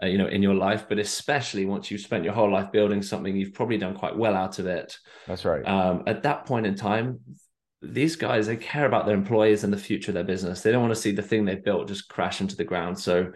uh, 0.02 0.09
you 0.09 0.19
know, 0.19 0.28
in 0.28 0.43
your 0.43 0.55
life. 0.55 0.90
But 0.90 0.99
especially 0.99 1.64
once 1.64 1.90
you've 1.90 2.02
spent 2.02 2.25
your 2.25 2.35
whole 2.35 2.52
life 2.52 2.71
building 2.71 3.00
something, 3.00 3.35
you've 3.35 3.55
probably 3.55 3.78
done 3.78 3.95
quite 3.95 4.14
well 4.14 4.37
out 4.37 4.59
of 4.59 4.66
it. 4.66 4.99
That's 5.26 5.47
right. 5.47 5.66
Um, 5.66 6.02
at 6.07 6.25
that 6.25 6.45
point 6.45 6.66
in 6.66 6.75
time, 6.75 7.21
these 7.83 8.16
guys 8.16 8.47
they 8.47 8.56
care 8.56 8.87
about 8.87 9.06
their 9.06 9.14
employees 9.14 9.64
and 9.64 9.73
the 9.73 9.78
future 9.78 10.11
of 10.11 10.14
their 10.14 10.25
business. 10.25 10.62
They 10.62 10.73
don't 10.73 10.83
want 10.83 10.95
to 10.95 11.00
see 11.00 11.12
the 11.12 11.23
thing 11.23 11.45
they've 11.45 11.62
built 11.62 11.88
just 11.88 12.09
crash 12.09 12.40
into 12.40 12.56
the 12.56 12.64
ground. 12.64 12.99
So 12.99 13.33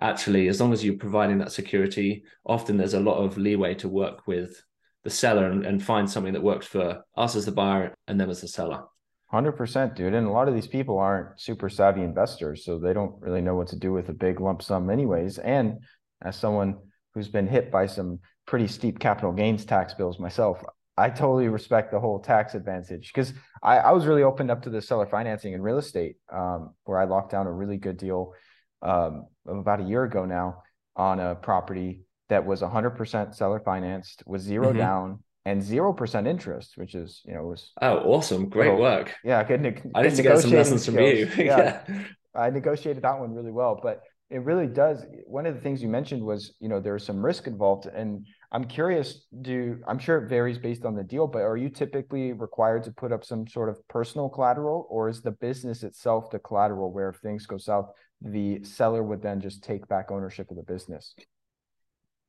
actually 0.00 0.48
as 0.48 0.60
long 0.60 0.72
as 0.72 0.84
you're 0.84 0.96
providing 0.96 1.38
that 1.38 1.52
security 1.52 2.24
often 2.46 2.76
there's 2.76 2.94
a 2.94 3.00
lot 3.00 3.18
of 3.18 3.36
leeway 3.36 3.74
to 3.74 3.88
work 3.88 4.26
with 4.26 4.62
the 5.04 5.10
seller 5.10 5.46
and, 5.50 5.64
and 5.64 5.82
find 5.82 6.10
something 6.10 6.32
that 6.32 6.42
works 6.42 6.66
for 6.66 7.02
us 7.16 7.36
as 7.36 7.46
the 7.46 7.52
buyer 7.52 7.94
and 8.06 8.20
them 8.20 8.30
as 8.30 8.40
the 8.40 8.48
seller. 8.48 8.84
100% 9.32 9.94
dude. 9.94 10.14
And 10.14 10.26
a 10.26 10.30
lot 10.30 10.48
of 10.48 10.54
these 10.54 10.66
people 10.66 10.98
aren't 10.98 11.40
super 11.40 11.68
savvy 11.68 12.02
investors 12.02 12.64
so 12.64 12.78
they 12.78 12.92
don't 12.92 13.20
really 13.20 13.40
know 13.40 13.54
what 13.54 13.68
to 13.68 13.76
do 13.76 13.92
with 13.92 14.08
a 14.08 14.14
big 14.14 14.40
lump 14.40 14.62
sum 14.62 14.90
anyways. 14.90 15.38
And 15.38 15.78
as 16.22 16.36
someone 16.36 16.78
who's 17.14 17.28
been 17.28 17.46
hit 17.46 17.70
by 17.70 17.86
some 17.86 18.18
pretty 18.46 18.66
steep 18.66 18.98
capital 18.98 19.32
gains 19.32 19.64
tax 19.64 19.94
bills 19.94 20.18
myself 20.18 20.62
I 20.96 21.08
totally 21.08 21.48
respect 21.48 21.92
the 21.92 22.00
whole 22.00 22.20
tax 22.20 22.54
advantage 22.54 23.12
because 23.12 23.32
I, 23.62 23.78
I, 23.78 23.92
was 23.92 24.06
really 24.06 24.22
opened 24.22 24.50
up 24.50 24.62
to 24.62 24.70
the 24.70 24.82
seller 24.82 25.06
financing 25.06 25.54
in 25.54 25.62
real 25.62 25.78
estate, 25.78 26.16
um, 26.30 26.74
where 26.84 26.98
I 26.98 27.04
locked 27.04 27.30
down 27.30 27.46
a 27.46 27.52
really 27.52 27.78
good 27.78 27.96
deal 27.96 28.34
um, 28.82 29.26
about 29.46 29.80
a 29.80 29.84
year 29.84 30.04
ago 30.04 30.24
now 30.26 30.62
on 30.96 31.20
a 31.20 31.34
property 31.34 32.02
that 32.28 32.44
was 32.44 32.60
100% 32.60 33.34
seller 33.34 33.60
financed, 33.60 34.22
was 34.26 34.42
0 34.42 34.68
mm-hmm. 34.68 34.78
down 34.78 35.24
and 35.44 35.62
0% 35.62 36.26
interest, 36.26 36.72
which 36.76 36.94
is, 36.94 37.22
you 37.24 37.34
know, 37.34 37.42
was 37.42 37.72
oh, 37.80 37.98
awesome. 37.98 38.48
Great 38.48 38.66
little, 38.66 38.80
work. 38.80 39.14
Yeah. 39.24 39.42
Good, 39.44 39.82
I 39.94 40.02
need 40.02 40.14
to 40.14 40.22
get 40.22 40.38
some 40.38 40.50
lessons 40.50 40.82
skills. 40.82 40.96
from 40.96 41.04
you. 41.04 41.30
yeah. 41.44 41.82
yeah. 41.88 42.04
I 42.34 42.50
negotiated 42.50 43.02
that 43.02 43.18
one 43.18 43.34
really 43.34 43.50
well, 43.50 43.80
but 43.82 44.02
it 44.30 44.42
really 44.42 44.66
does. 44.66 45.04
One 45.26 45.46
of 45.46 45.54
the 45.54 45.60
things 45.60 45.82
you 45.82 45.88
mentioned 45.88 46.22
was, 46.22 46.54
you 46.60 46.68
know, 46.68 46.80
there's 46.80 47.04
some 47.04 47.24
risk 47.24 47.46
involved 47.46 47.86
and 47.86 48.26
I'm 48.52 48.64
curious, 48.64 49.26
do 49.42 49.78
I'm 49.86 49.98
sure 49.98 50.18
it 50.18 50.28
varies 50.28 50.58
based 50.58 50.84
on 50.84 50.94
the 50.94 51.04
deal, 51.04 51.28
but 51.28 51.42
are 51.42 51.56
you 51.56 51.68
typically 51.68 52.32
required 52.32 52.82
to 52.84 52.90
put 52.90 53.12
up 53.12 53.24
some 53.24 53.46
sort 53.46 53.68
of 53.68 53.86
personal 53.86 54.28
collateral 54.28 54.88
or 54.90 55.08
is 55.08 55.22
the 55.22 55.30
business 55.30 55.84
itself 55.84 56.30
the 56.30 56.40
collateral 56.40 56.92
where 56.92 57.10
if 57.10 57.16
things 57.16 57.46
go 57.46 57.58
south, 57.58 57.90
the 58.20 58.62
seller 58.64 59.04
would 59.04 59.22
then 59.22 59.40
just 59.40 59.62
take 59.62 59.86
back 59.86 60.10
ownership 60.10 60.50
of 60.50 60.56
the 60.56 60.64
business? 60.64 61.14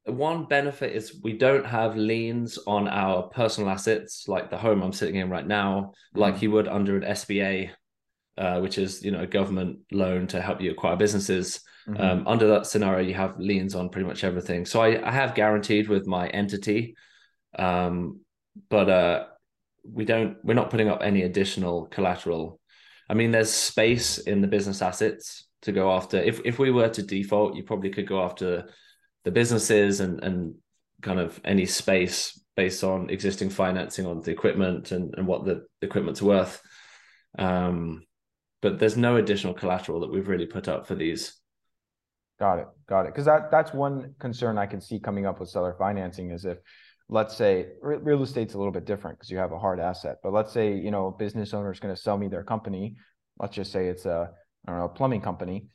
One 0.05 0.45
benefit 0.45 0.95
is 0.95 1.19
we 1.23 1.37
don't 1.37 1.65
have 1.65 1.95
liens 1.95 2.59
on 2.67 2.87
our 2.87 3.23
personal 3.23 3.69
assets 3.69 4.27
like 4.27 4.49
the 4.49 4.57
home 4.57 4.83
I'm 4.83 4.93
sitting 4.93 5.15
in 5.15 5.29
right 5.29 5.45
now, 5.45 5.93
like 6.13 6.35
mm-hmm. 6.35 6.43
you 6.43 6.51
would 6.51 6.67
under 6.67 6.97
an 6.97 7.03
SBA, 7.03 7.71
uh, 8.37 8.59
which 8.59 8.77
is 8.77 9.03
you 9.03 9.11
know 9.11 9.21
a 9.21 9.27
government 9.27 9.79
loan 9.91 10.27
to 10.27 10.41
help 10.41 10.61
you 10.61 10.71
acquire 10.71 10.95
businesses. 10.95 11.61
Mm-hmm. 11.87 12.01
Um, 12.01 12.27
under 12.27 12.47
that 12.47 12.67
scenario, 12.67 13.07
you 13.07 13.15
have 13.15 13.39
liens 13.39 13.75
on 13.75 13.89
pretty 13.89 14.07
much 14.07 14.23
everything. 14.23 14.65
So 14.65 14.81
I, 14.81 15.07
I 15.07 15.11
have 15.11 15.35
guaranteed 15.35 15.87
with 15.89 16.05
my 16.05 16.27
entity, 16.27 16.95
um, 17.57 18.19
but 18.69 18.89
uh, 18.89 19.25
we 19.83 20.05
don't. 20.05 20.37
We're 20.43 20.53
not 20.53 20.69
putting 20.69 20.89
up 20.89 21.01
any 21.01 21.23
additional 21.23 21.87
collateral. 21.87 22.59
I 23.09 23.13
mean, 23.13 23.31
there's 23.31 23.51
space 23.51 24.19
in 24.19 24.41
the 24.41 24.47
business 24.47 24.81
assets 24.81 25.47
to 25.63 25.71
go 25.71 25.91
after. 25.91 26.17
If 26.17 26.41
if 26.45 26.59
we 26.59 26.71
were 26.71 26.89
to 26.89 27.01
default, 27.01 27.55
you 27.55 27.63
probably 27.63 27.89
could 27.89 28.07
go 28.07 28.23
after 28.23 28.69
the 29.23 29.31
businesses 29.31 29.99
and 29.99 30.23
and 30.23 30.55
kind 31.01 31.19
of 31.19 31.39
any 31.43 31.65
space 31.65 32.39
based 32.55 32.83
on 32.83 33.09
existing 33.09 33.49
financing 33.49 34.05
on 34.05 34.21
the 34.21 34.31
equipment 34.31 34.91
and, 34.91 35.15
and 35.17 35.25
what 35.25 35.45
the 35.45 35.65
equipment's 35.81 36.21
worth. 36.21 36.61
Um, 37.39 38.03
but 38.61 38.77
there's 38.77 38.97
no 38.97 39.15
additional 39.15 39.53
collateral 39.53 40.01
that 40.01 40.11
we've 40.11 40.27
really 40.27 40.45
put 40.45 40.67
up 40.67 40.85
for 40.85 40.95
these 40.95 41.40
Got 42.41 42.57
it. 42.57 42.67
Got 42.89 43.05
it. 43.05 43.13
Because 43.13 43.25
that 43.25 43.51
that's 43.51 43.71
one 43.71 44.15
concern 44.19 44.57
I 44.57 44.65
can 44.65 44.81
see 44.81 44.99
coming 44.99 45.27
up 45.27 45.39
with 45.39 45.49
seller 45.49 45.75
financing 45.77 46.31
is 46.31 46.43
if, 46.43 46.57
let's 47.07 47.37
say, 47.37 47.67
real 47.83 48.23
estate's 48.23 48.55
a 48.55 48.57
little 48.57 48.73
bit 48.73 48.85
different 48.85 49.19
because 49.19 49.29
you 49.29 49.37
have 49.37 49.51
a 49.51 49.59
hard 49.59 49.79
asset. 49.79 50.15
But 50.23 50.33
let's 50.33 50.51
say 50.51 50.75
you 50.75 50.89
know 50.89 51.05
a 51.05 51.11
business 51.11 51.53
owner 51.53 51.71
is 51.71 51.79
going 51.79 51.95
to 51.95 52.01
sell 52.01 52.17
me 52.17 52.29
their 52.29 52.43
company. 52.43 52.95
Let's 53.37 53.55
just 53.55 53.71
say 53.71 53.89
it's 53.89 54.07
a 54.07 54.31
I 54.65 54.71
don't 54.71 54.79
know 54.79 54.85
a 54.85 54.89
plumbing 54.89 55.21
company, 55.21 55.67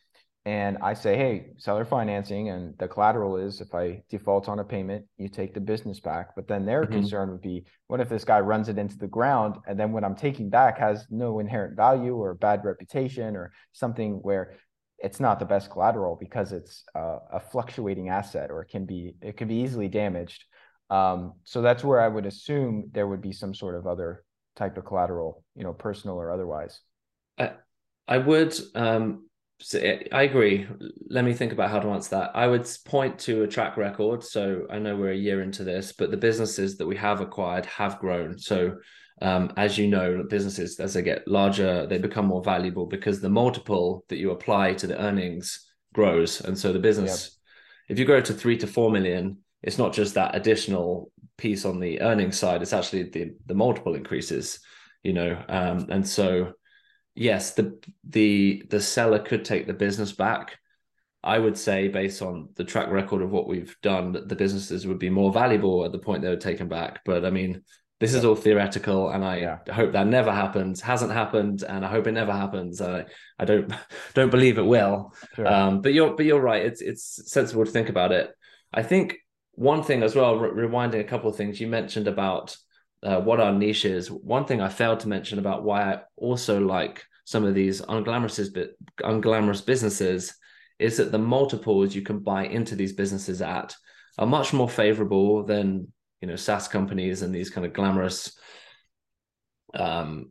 and 0.46 0.78
I 0.80 0.94
say, 0.94 1.16
hey, 1.16 1.50
seller 1.56 1.84
financing, 1.84 2.50
and 2.50 2.72
the 2.78 2.86
collateral 2.86 3.36
is 3.36 3.60
if 3.60 3.74
I 3.74 4.02
default 4.08 4.48
on 4.48 4.60
a 4.60 4.64
payment, 4.64 5.04
you 5.18 5.28
take 5.28 5.54
the 5.54 5.60
business 5.60 5.98
back. 5.98 6.36
But 6.36 6.46
then 6.46 6.64
their 6.64 6.82
mm-hmm. 6.82 6.92
concern 6.92 7.30
would 7.30 7.42
be, 7.42 7.64
what 7.88 8.00
if 8.00 8.08
this 8.08 8.24
guy 8.24 8.38
runs 8.38 8.68
it 8.68 8.78
into 8.78 8.96
the 8.96 9.08
ground, 9.08 9.56
and 9.68 9.78
then 9.78 9.90
what 9.90 10.04
I'm 10.04 10.14
taking 10.14 10.48
back 10.48 10.78
has 10.78 11.04
no 11.10 11.40
inherent 11.40 11.76
value 11.76 12.16
or 12.16 12.34
bad 12.34 12.64
reputation 12.64 13.34
or 13.34 13.52
something 13.72 14.14
where 14.22 14.54
it's 14.98 15.20
not 15.20 15.38
the 15.38 15.44
best 15.44 15.70
collateral 15.70 16.16
because 16.18 16.52
it's 16.52 16.84
uh, 16.94 17.18
a 17.32 17.40
fluctuating 17.40 18.08
asset 18.08 18.50
or 18.50 18.62
it 18.62 18.68
can 18.68 18.86
be 18.86 19.14
it 19.20 19.36
can 19.36 19.48
be 19.48 19.56
easily 19.56 19.88
damaged. 19.88 20.44
Um, 20.88 21.34
so 21.44 21.62
that's 21.62 21.84
where 21.84 22.00
I 22.00 22.08
would 22.08 22.26
assume 22.26 22.90
there 22.92 23.06
would 23.06 23.20
be 23.20 23.32
some 23.32 23.54
sort 23.54 23.74
of 23.74 23.86
other 23.86 24.24
type 24.54 24.76
of 24.76 24.84
collateral, 24.84 25.44
you 25.54 25.64
know, 25.64 25.72
personal 25.72 26.16
or 26.16 26.30
otherwise. 26.30 26.80
I, 27.38 27.52
I 28.08 28.18
would. 28.18 28.54
Um, 28.74 29.28
I 30.12 30.22
agree. 30.22 30.66
Let 31.08 31.24
me 31.24 31.32
think 31.32 31.52
about 31.52 31.70
how 31.70 31.80
to 31.80 31.88
answer 31.88 32.10
that. 32.10 32.32
I 32.34 32.46
would 32.46 32.68
point 32.84 33.18
to 33.20 33.42
a 33.42 33.48
track 33.48 33.78
record. 33.78 34.22
So 34.22 34.66
I 34.70 34.78
know 34.78 34.96
we're 34.96 35.12
a 35.12 35.16
year 35.16 35.42
into 35.42 35.64
this, 35.64 35.92
but 35.92 36.10
the 36.10 36.16
businesses 36.18 36.76
that 36.76 36.86
we 36.86 36.96
have 36.96 37.22
acquired 37.22 37.64
have 37.66 37.98
grown. 37.98 38.38
So 38.38 38.76
um, 39.22 39.52
as 39.56 39.78
you 39.78 39.88
know, 39.88 40.24
businesses 40.28 40.78
as 40.78 40.94
they 40.94 41.02
get 41.02 41.26
larger, 41.26 41.86
they 41.86 41.98
become 41.98 42.26
more 42.26 42.44
valuable 42.44 42.86
because 42.86 43.20
the 43.20 43.30
multiple 43.30 44.04
that 44.08 44.18
you 44.18 44.30
apply 44.30 44.74
to 44.74 44.86
the 44.86 45.00
earnings 45.00 45.66
grows, 45.94 46.40
and 46.42 46.58
so 46.58 46.72
the 46.72 46.78
business, 46.78 47.38
yep. 47.88 47.94
if 47.94 47.98
you 47.98 48.04
grow 48.04 48.20
to 48.20 48.34
three 48.34 48.58
to 48.58 48.66
four 48.66 48.90
million, 48.90 49.38
it's 49.62 49.78
not 49.78 49.94
just 49.94 50.14
that 50.14 50.36
additional 50.36 51.10
piece 51.38 51.64
on 51.64 51.80
the 51.80 52.02
earnings 52.02 52.38
side; 52.38 52.60
it's 52.60 52.74
actually 52.74 53.04
the 53.04 53.30
the 53.46 53.54
multiple 53.54 53.94
increases. 53.94 54.60
You 55.02 55.14
know, 55.14 55.42
um, 55.48 55.86
and 55.88 56.06
so 56.06 56.52
yes, 57.14 57.54
the 57.54 57.78
the 58.04 58.64
the 58.68 58.80
seller 58.80 59.18
could 59.18 59.44
take 59.44 59.66
the 59.66 59.72
business 59.72 60.12
back. 60.12 60.58
I 61.24 61.38
would 61.38 61.58
say, 61.58 61.88
based 61.88 62.22
on 62.22 62.50
the 62.54 62.64
track 62.64 62.88
record 62.90 63.22
of 63.22 63.30
what 63.30 63.48
we've 63.48 63.74
done, 63.82 64.12
that 64.12 64.28
the 64.28 64.36
businesses 64.36 64.86
would 64.86 65.00
be 65.00 65.10
more 65.10 65.32
valuable 65.32 65.84
at 65.84 65.90
the 65.90 65.98
point 65.98 66.22
they 66.22 66.28
were 66.28 66.36
taken 66.36 66.68
back. 66.68 67.00
But 67.04 67.24
I 67.24 67.30
mean, 67.30 67.62
this 67.98 68.12
is 68.12 68.24
all 68.24 68.34
theoretical 68.34 69.10
and 69.10 69.24
i 69.24 69.38
yeah. 69.38 69.58
hope 69.72 69.92
that 69.92 70.06
never 70.06 70.32
happens 70.32 70.80
hasn't 70.80 71.12
happened 71.12 71.62
and 71.62 71.84
i 71.84 71.88
hope 71.88 72.06
it 72.06 72.12
never 72.12 72.32
happens 72.32 72.80
i, 72.80 73.04
I 73.38 73.44
don't 73.44 73.72
don't 74.14 74.30
believe 74.30 74.58
it 74.58 74.66
will. 74.66 75.14
Sure. 75.34 75.46
um, 75.46 75.80
but 75.80 75.92
you're 75.92 76.14
but 76.14 76.26
you're 76.26 76.40
right. 76.40 76.64
It's 76.64 76.80
it's 76.80 77.30
sensible 77.30 77.64
to 77.64 77.70
think 77.70 77.88
about 77.88 78.12
it. 78.12 78.30
I 78.72 78.82
think 78.82 79.16
one 79.52 79.82
thing 79.82 80.02
as 80.02 80.14
well 80.14 80.38
re- 80.38 80.66
rewinding 80.66 81.00
a 81.00 81.04
couple 81.04 81.30
of 81.30 81.36
things 81.36 81.60
you 81.60 81.66
mentioned 81.66 82.08
about 82.08 82.56
uh, 83.02 83.20
what 83.20 83.40
our 83.40 83.52
niche 83.52 83.84
is 83.84 84.10
one 84.10 84.44
thing 84.44 84.60
i 84.60 84.68
failed 84.68 85.00
to 85.00 85.08
mention 85.08 85.38
about 85.38 85.62
why 85.62 85.94
i 85.94 86.00
also 86.16 86.60
like 86.60 87.04
some 87.24 87.44
of 87.44 87.54
these 87.54 87.80
unglamorous 87.82 88.38
unglamorous 89.00 89.64
businesses 89.64 90.34
is 90.78 90.96
that 90.96 91.12
the 91.12 91.18
multiples 91.18 91.94
you 91.94 92.02
can 92.02 92.18
buy 92.18 92.44
into 92.44 92.74
these 92.74 92.92
businesses 92.92 93.40
at 93.40 93.74
are 94.18 94.26
much 94.26 94.52
more 94.52 94.68
favorable 94.68 95.42
than 95.42 95.90
you 96.20 96.28
know 96.28 96.36
SaaS 96.36 96.68
companies 96.68 97.22
and 97.22 97.34
these 97.34 97.50
kind 97.50 97.66
of 97.66 97.72
glamorous 97.72 98.36
um 99.74 100.30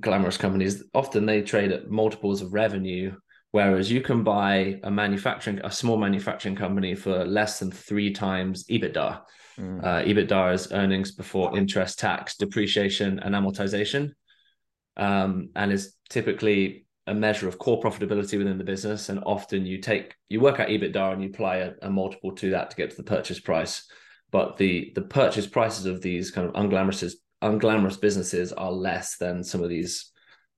glamorous 0.00 0.36
companies 0.36 0.82
often 0.94 1.26
they 1.26 1.42
trade 1.42 1.72
at 1.72 1.90
multiples 1.90 2.42
of 2.42 2.52
revenue 2.52 3.14
whereas 3.52 3.90
you 3.90 4.00
can 4.00 4.24
buy 4.24 4.80
a 4.82 4.90
manufacturing 4.90 5.60
a 5.64 5.70
small 5.70 5.96
manufacturing 5.96 6.56
company 6.56 6.94
for 6.94 7.24
less 7.24 7.58
than 7.58 7.70
three 7.70 8.12
times 8.12 8.64
ebitda. 8.64 9.20
Mm. 9.58 9.84
uh, 9.84 10.02
ebitda 10.02 10.52
is 10.52 10.72
earnings 10.72 11.12
before 11.12 11.56
interest 11.56 12.00
tax 12.00 12.36
depreciation 12.36 13.20
and 13.20 13.34
amortization. 13.34 14.10
Um, 14.96 15.50
and 15.56 15.72
is 15.72 15.94
typically 16.08 16.86
a 17.06 17.14
measure 17.14 17.48
of 17.48 17.58
core 17.58 17.80
profitability 17.80 18.38
within 18.38 18.58
the 18.58 18.64
business. 18.64 19.08
And 19.08 19.20
often 19.24 19.66
you 19.66 19.78
take 19.78 20.14
you 20.28 20.40
work 20.40 20.60
out 20.60 20.68
ebitda 20.68 21.12
and 21.12 21.22
you 21.22 21.28
apply 21.28 21.56
a, 21.56 21.72
a 21.82 21.90
multiple 21.90 22.32
to 22.32 22.50
that 22.50 22.70
to 22.70 22.76
get 22.76 22.90
to 22.90 22.96
the 22.96 23.02
purchase 23.02 23.40
price 23.40 23.86
but 24.34 24.56
the 24.56 24.90
the 24.96 25.00
purchase 25.00 25.46
prices 25.46 25.86
of 25.86 26.02
these 26.02 26.32
kind 26.32 26.48
of 26.48 26.54
unglamorous 26.54 27.14
unglamorous 27.40 28.00
businesses 28.00 28.52
are 28.52 28.72
less 28.72 29.16
than 29.16 29.44
some 29.44 29.62
of 29.62 29.68
these 29.68 30.10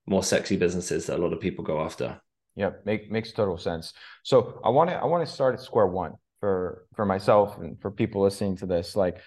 more 0.06 0.22
sexy 0.22 0.56
businesses 0.56 1.04
that 1.04 1.18
a 1.18 1.22
lot 1.22 1.34
of 1.34 1.40
people 1.40 1.62
go 1.62 1.82
after. 1.82 2.18
Yeah, 2.54 2.70
make, 2.86 3.10
makes 3.10 3.32
total 3.32 3.58
sense. 3.58 3.92
So 4.22 4.62
I 4.64 4.70
want 4.70 4.88
to 4.88 4.96
I 4.96 5.04
want 5.04 5.26
to 5.26 5.30
start 5.30 5.54
at 5.54 5.60
square 5.60 5.88
one 5.88 6.14
for 6.40 6.86
for 6.94 7.04
myself 7.04 7.58
and 7.58 7.78
for 7.82 7.90
people 7.90 8.22
listening 8.22 8.56
to 8.56 8.66
this. 8.66 8.96
Like, 8.96 9.18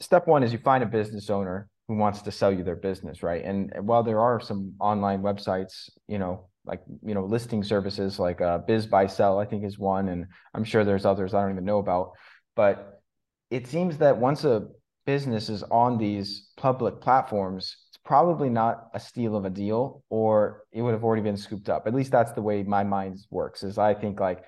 step 0.00 0.26
one 0.26 0.42
is 0.42 0.52
you 0.52 0.58
find 0.58 0.84
a 0.84 0.86
business 1.00 1.30
owner 1.30 1.70
who 1.86 1.96
wants 1.96 2.20
to 2.20 2.30
sell 2.30 2.52
you 2.52 2.64
their 2.64 2.76
business, 2.76 3.22
right? 3.22 3.42
And 3.42 3.72
while 3.80 4.02
there 4.02 4.20
are 4.20 4.38
some 4.38 4.74
online 4.80 5.22
websites, 5.22 5.88
you 6.08 6.18
know, 6.18 6.48
like 6.66 6.82
you 7.02 7.14
know, 7.14 7.24
listing 7.24 7.64
services 7.64 8.18
like 8.18 8.42
uh, 8.42 8.58
BizBuySell, 8.68 9.42
I 9.42 9.48
think 9.48 9.64
is 9.64 9.78
one, 9.78 10.10
and 10.10 10.26
I'm 10.52 10.64
sure 10.64 10.84
there's 10.84 11.06
others 11.06 11.32
I 11.32 11.40
don't 11.40 11.52
even 11.52 11.64
know 11.64 11.78
about, 11.78 12.12
but 12.54 12.97
it 13.50 13.66
seems 13.66 13.98
that 13.98 14.16
once 14.16 14.44
a 14.44 14.68
business 15.06 15.48
is 15.48 15.62
on 15.64 15.96
these 15.96 16.50
public 16.56 17.00
platforms, 17.00 17.76
it's 17.88 18.00
probably 18.04 18.50
not 18.50 18.88
a 18.92 19.00
steal 19.00 19.36
of 19.36 19.46
a 19.46 19.50
deal, 19.50 20.02
or 20.10 20.64
it 20.70 20.82
would 20.82 20.92
have 20.92 21.02
already 21.02 21.22
been 21.22 21.36
scooped 21.36 21.70
up. 21.70 21.86
At 21.86 21.94
least 21.94 22.12
that's 22.12 22.32
the 22.32 22.42
way 22.42 22.62
my 22.62 22.84
mind 22.84 23.18
works. 23.30 23.62
Is 23.62 23.78
I 23.78 23.94
think 23.94 24.20
like, 24.20 24.44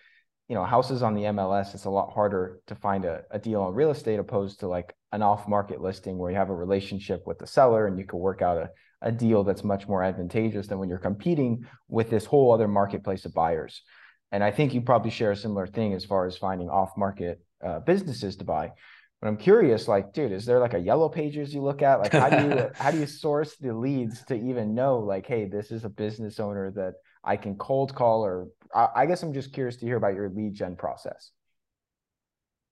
you 0.49 0.55
know, 0.55 0.65
houses 0.65 1.03
on 1.03 1.15
the 1.15 1.23
MLS, 1.23 1.75
it's 1.75 1.87
a 1.87 1.91
lot 1.91 2.13
harder 2.13 2.61
to 2.67 2.75
find 2.75 3.07
a, 3.07 3.23
a 3.31 3.39
deal 3.39 3.63
on 3.63 3.75
real 3.75 3.91
estate 3.91 4.19
opposed 4.19 4.61
to 4.61 4.69
like 4.69 4.95
an 5.13 5.23
off-market 5.23 5.81
listing 5.81 6.19
where 6.19 6.31
you 6.31 6.37
have 6.37 6.51
a 6.51 6.55
relationship 6.55 7.27
with 7.27 7.39
the 7.39 7.47
seller 7.47 7.87
and 7.87 7.99
you 7.99 8.05
can 8.05 8.19
work 8.19 8.43
out 8.43 8.59
a, 8.59 8.71
a 9.01 9.11
deal 9.11 9.45
that's 9.45 9.65
much 9.65 9.89
more 9.89 10.03
advantageous 10.03 10.67
than 10.67 10.79
when 10.79 10.91
you're 10.91 10.99
competing 10.99 11.65
with 11.89 12.11
this 12.11 12.27
whole 12.27 12.53
other 12.53 12.69
marketplace 12.69 13.25
of 13.25 13.33
buyers. 13.33 13.83
And 14.31 14.45
I 14.45 14.51
think 14.51 14.75
you 14.75 14.83
probably 14.83 15.11
share 15.11 15.33
a 15.33 15.37
similar 15.37 15.67
thing 15.67 15.95
as 15.95 16.05
far 16.05 16.27
as 16.27 16.37
finding 16.37 16.69
off-market 16.69 17.41
uh, 17.65 17.81
businesses 17.81 18.37
to 18.37 18.45
buy. 18.45 18.73
But 19.21 19.29
I'm 19.29 19.37
curious, 19.37 19.87
like, 19.87 20.15
dude, 20.15 20.33
is 20.33 20.47
there 20.47 20.61
like 20.61 20.73
a 20.73 20.79
yellow 20.79 21.09
pages 21.11 21.53
you 21.53 21.61
look 21.61 21.83
at? 21.83 22.01
Like, 22.01 22.13
how 22.13 22.31
do 22.31 22.49
you 22.49 22.71
how 22.75 22.91
do 22.91 22.99
you 22.99 23.07
source 23.07 23.57
the 23.57 23.75
leads 23.75 24.25
to 24.27 24.35
even 24.35 24.75
know, 24.75 24.99
like, 24.99 25.27
hey, 25.27 25.45
this 25.45 25.71
is 25.71 25.85
a 25.85 25.91
business 25.91 26.41
owner 26.41 26.71
that 26.73 26.95
I 27.23 27.37
can 27.37 27.57
cold 27.57 27.95
call? 27.95 28.25
Or 28.25 28.49
I, 28.75 28.89
I 28.97 29.07
guess 29.07 29.23
I'm 29.23 29.35
just 29.35 29.53
curious 29.53 29.77
to 29.77 29.87
hear 29.87 29.97
about 29.97 30.15
your 30.15 30.31
lead 30.31 30.55
gen 30.55 30.75
process. 30.75 31.33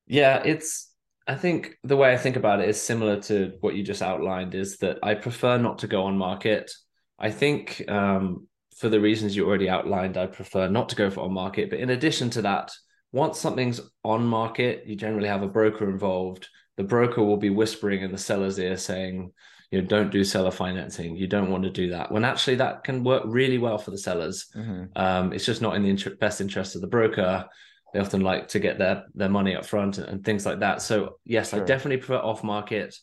Yeah, 0.07 0.42
it's 0.42 0.90
I 1.26 1.35
think 1.35 1.75
the 1.85 1.99
way 1.99 2.14
I 2.14 2.16
think 2.16 2.37
about 2.37 2.61
it 2.61 2.68
is 2.71 2.80
similar 2.80 3.21
to 3.23 3.52
what 3.61 3.75
you 3.75 3.83
just 3.83 4.00
outlined. 4.00 4.54
Is 4.54 4.78
that 4.78 4.99
I 5.02 5.14
prefer 5.14 5.59
not 5.59 5.80
to 5.80 5.87
go 5.87 6.04
on 6.04 6.16
market. 6.16 6.71
I 7.18 7.30
think 7.30 7.85
um, 7.88 8.47
for 8.78 8.88
the 8.88 9.00
reasons 9.00 9.37
you 9.37 9.47
already 9.47 9.68
outlined, 9.68 10.16
I 10.16 10.26
prefer 10.26 10.68
not 10.68 10.88
to 10.90 10.97
go 10.97 11.11
for 11.11 11.21
on 11.21 11.35
market. 11.35 11.68
But 11.68 11.80
in 11.80 11.90
addition 11.90 12.30
to 12.30 12.42
that, 12.42 12.71
once 13.12 13.38
something's 13.38 13.80
on 14.04 14.26
market, 14.26 14.84
you 14.86 14.96
generally 14.96 15.28
have 15.28 15.42
a 15.42 15.48
broker 15.48 15.88
involved. 15.88 16.48
The 16.76 16.84
broker 16.84 17.22
will 17.22 17.36
be 17.36 17.50
whispering 17.50 18.02
in 18.02 18.12
the 18.12 18.18
seller's 18.18 18.58
ear 18.58 18.76
saying, 18.76 19.32
you 19.70 19.80
know, 19.80 19.86
don't 19.86 20.10
do 20.10 20.24
seller 20.24 20.50
financing. 20.50 21.16
You 21.16 21.26
don't 21.26 21.50
want 21.50 21.64
to 21.64 21.70
do 21.70 21.90
that. 21.90 22.10
When 22.10 22.24
actually 22.24 22.56
that 22.56 22.84
can 22.84 23.04
work 23.04 23.22
really 23.26 23.58
well 23.58 23.78
for 23.78 23.90
the 23.90 23.98
sellers. 23.98 24.46
Mm-hmm. 24.56 24.84
Um, 24.96 25.32
it's 25.32 25.44
just 25.44 25.60
not 25.60 25.76
in 25.76 25.82
the 25.82 25.90
inter- 25.90 26.16
best 26.16 26.40
interest 26.40 26.74
of 26.74 26.80
the 26.80 26.86
broker. 26.86 27.44
They 27.92 28.00
often 28.00 28.20
like 28.20 28.48
to 28.48 28.58
get 28.58 28.78
their 28.78 29.04
their 29.14 29.28
money 29.28 29.54
up 29.54 29.64
front 29.64 29.99
and, 29.99 30.08
and 30.08 30.25
things 30.25 30.44
like 30.44 30.60
that. 30.60 30.82
So 30.82 31.18
yes, 31.25 31.50
sure. 31.50 31.62
I 31.62 31.64
definitely 31.64 31.99
prefer 31.99 32.16
off 32.16 32.44
market. 32.44 32.94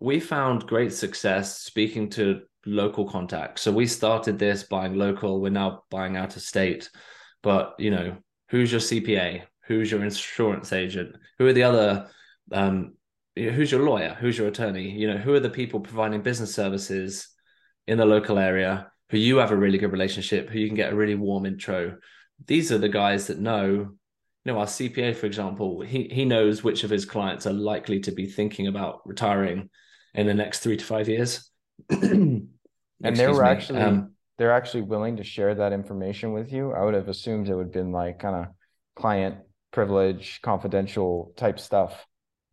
We 0.00 0.20
found 0.20 0.66
great 0.66 0.92
success 0.92 1.58
speaking 1.58 2.08
to 2.10 2.42
local 2.64 3.08
contacts. 3.08 3.62
So 3.62 3.72
we 3.72 3.86
started 3.86 4.38
this 4.38 4.64
buying 4.64 4.94
local. 4.94 5.40
We're 5.40 5.50
now 5.50 5.82
buying 5.90 6.16
out 6.16 6.36
of 6.36 6.42
state. 6.42 6.90
But 7.42 7.74
you 7.78 7.90
know, 7.90 8.16
who's 8.48 8.72
your 8.72 8.80
CPA, 8.80 9.42
who's 9.66 9.90
your 9.90 10.02
insurance 10.02 10.72
agent, 10.72 11.16
who 11.38 11.46
are 11.46 11.52
the 11.52 11.62
other, 11.62 12.08
um, 12.52 12.94
who's 13.36 13.70
your 13.70 13.82
lawyer, 13.82 14.16
who's 14.18 14.38
your 14.38 14.48
attorney, 14.48 14.90
you 14.90 15.06
know, 15.06 15.18
who 15.18 15.34
are 15.34 15.40
the 15.40 15.50
people 15.50 15.80
providing 15.80 16.22
business 16.22 16.54
services 16.54 17.28
in 17.86 17.98
the 17.98 18.04
local 18.04 18.38
area 18.38 18.90
who 19.10 19.18
you 19.18 19.38
have 19.38 19.52
a 19.52 19.56
really 19.56 19.78
good 19.78 19.92
relationship, 19.92 20.50
who 20.50 20.58
you 20.58 20.66
can 20.66 20.76
get 20.76 20.92
a 20.92 20.96
really 20.96 21.14
warm 21.14 21.46
intro. 21.46 21.96
These 22.46 22.70
are 22.72 22.78
the 22.78 22.88
guys 22.88 23.26
that 23.28 23.38
know, 23.38 23.64
you 23.64 24.52
know, 24.52 24.58
our 24.58 24.66
CPA, 24.66 25.16
for 25.16 25.26
example, 25.26 25.80
he 25.80 26.08
he 26.10 26.24
knows 26.24 26.62
which 26.62 26.84
of 26.84 26.90
his 26.90 27.04
clients 27.04 27.46
are 27.46 27.52
likely 27.52 28.00
to 28.00 28.12
be 28.12 28.26
thinking 28.26 28.66
about 28.66 29.00
retiring 29.06 29.70
in 30.14 30.26
the 30.26 30.34
next 30.34 30.60
three 30.60 30.76
to 30.76 30.84
five 30.84 31.08
years. 31.08 31.50
and 31.90 32.48
they 33.02 33.26
were 33.26 33.44
actually 33.44 33.80
um, 33.80 34.12
they're 34.38 34.52
actually 34.52 34.82
willing 34.82 35.16
to 35.16 35.24
share 35.24 35.54
that 35.56 35.72
information 35.72 36.32
with 36.32 36.52
you. 36.52 36.72
I 36.72 36.84
would 36.84 36.94
have 36.94 37.08
assumed 37.08 37.48
it 37.48 37.54
would 37.54 37.66
have 37.66 37.72
been 37.72 37.92
like 37.92 38.20
kind 38.20 38.36
of 38.36 38.46
client 38.96 39.36
privilege, 39.72 40.40
confidential 40.42 41.32
type 41.36 41.60
stuff. 41.60 42.06